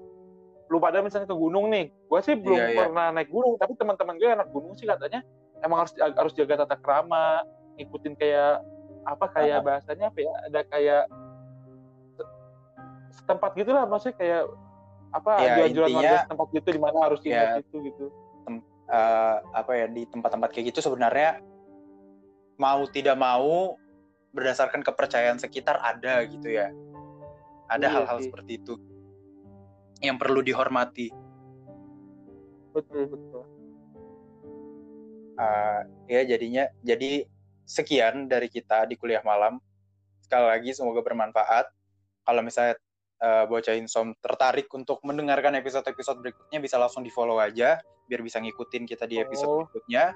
lu 0.67 0.83
pada 0.83 0.99
misalnya 0.99 1.31
ke 1.31 1.37
gunung 1.39 1.71
nih, 1.71 1.95
gua 2.11 2.19
sih 2.21 2.35
belum 2.35 2.59
Iya, 2.59 2.67
iya. 2.75 2.79
pernah 2.85 3.07
naik 3.15 3.31
gunung, 3.31 3.55
tapi 3.55 3.79
teman-teman 3.79 4.19
gue 4.19 4.27
anak 4.27 4.51
gunung 4.51 4.75
sih 4.75 4.83
katanya 4.83 5.23
emang 5.63 5.87
harus 5.87 5.95
harus 5.97 6.33
jaga 6.35 6.67
tata 6.67 6.75
krama, 6.77 7.47
ngikutin 7.79 8.19
kayak 8.19 8.61
apa 9.07 9.27
kayak 9.31 9.63
Aha. 9.63 9.67
bahasanya 9.67 10.11
apa 10.11 10.19
ya, 10.19 10.33
ada 10.51 10.61
kayak 10.67 11.05
setempat 13.15 13.51
gitulah 13.57 13.87
maksudnya 13.89 14.17
kayak 14.19 14.43
apa 15.11 15.31
Ya, 15.39 15.55
intinya- 15.65 15.87
warga 15.87 16.19
setempat 16.25 16.49
gitu 16.53 16.69
di 16.71 16.81
mana 16.81 16.99
harus 17.03 17.21
Ya. 17.23 17.59
itu 17.59 17.77
gitu. 17.83 18.07
Eh, 18.87 19.37
apa 19.51 19.73
ya 19.75 19.91
di 19.91 20.07
tempat-tempat 20.07 20.55
kayak 20.55 20.71
gitu 20.71 20.79
sebenarnya 20.81 21.43
mau 22.57 22.87
tidak 22.87 23.19
mau 23.19 23.75
berdasarkan 24.31 24.79
kepercayaan 24.81 25.43
sekitar 25.43 25.75
ada 25.77 26.23
gitu 26.23 26.47
ya 26.47 26.71
ada 27.67 27.83
Iya 27.83 27.95
hal-hal 27.99 28.19
sih. 28.23 28.31
seperti 28.31 28.63
itu 28.63 28.79
yang 29.99 30.15
perlu 30.15 30.39
dihormati 30.39 31.11
Betul 32.71 33.11
betul. 33.11 33.43
Eh, 35.35 35.81
ya 36.07 36.21
jadinya 36.25 36.65
jadi 36.81 37.27
sekian 37.65 38.25
dari 38.25 38.47
kita 38.47 38.87
di 38.87 38.95
kuliah 38.95 39.21
malam 39.21 39.59
sekali 40.23 40.47
lagi 40.47 40.71
semoga 40.73 41.03
bermanfaat 41.03 41.67
kalau 42.23 42.39
misalnya 42.41 42.79
eh, 43.17 43.45
bocah 43.49 43.75
insom 43.75 44.13
tertarik 44.21 44.69
untuk 44.71 45.01
mendengarkan 45.03 45.57
episode-episode 45.57 46.21
berikutnya 46.21 46.59
bisa 46.61 46.77
langsung 46.77 47.01
di 47.01 47.09
follow 47.09 47.41
aja 47.41 47.81
biar 48.07 48.21
bisa 48.23 48.39
ngikutin 48.39 48.85
kita 48.85 49.05
di 49.05 49.19
episode 49.19 49.49
Oh. 49.49 49.59
berikutnya 49.67 50.13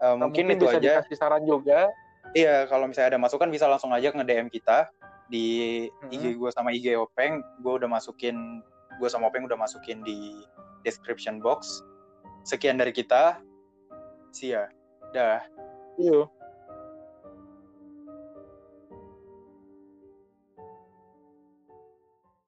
Eh, 0.00 0.16
Nah, 0.16 0.32
mungkin, 0.32 0.48
itu 0.48 0.64
bisa 0.64 0.80
aja 0.80 0.92
dikasih 1.04 1.16
saran 1.20 1.44
juga. 1.44 1.92
Iya, 2.32 2.64
kalau 2.72 2.88
misalnya 2.88 3.12
ada 3.12 3.20
masukan 3.20 3.52
bisa 3.52 3.68
langsung 3.68 3.92
aja 3.92 4.08
nge-DM 4.08 4.48
kita 4.48 4.88
di 5.28 5.84
Hmm. 5.92 6.08
IG 6.08 6.40
gue 6.40 6.50
sama 6.56 6.72
IG 6.72 6.96
Openg. 6.96 7.44
Gue 7.60 7.76
udah 7.76 7.84
masukin, 7.84 8.64
gue 8.96 9.08
sama 9.12 9.28
Openg 9.28 9.44
udah 9.44 9.60
masukin 9.60 10.00
di 10.00 10.40
description 10.88 11.36
box. 11.44 11.84
Sekian 12.48 12.80
dari 12.80 12.96
kita. 12.96 13.44
See 14.32 14.56
ya. 14.56 14.72
Dah. 15.12 15.44
Iya. 16.00 16.39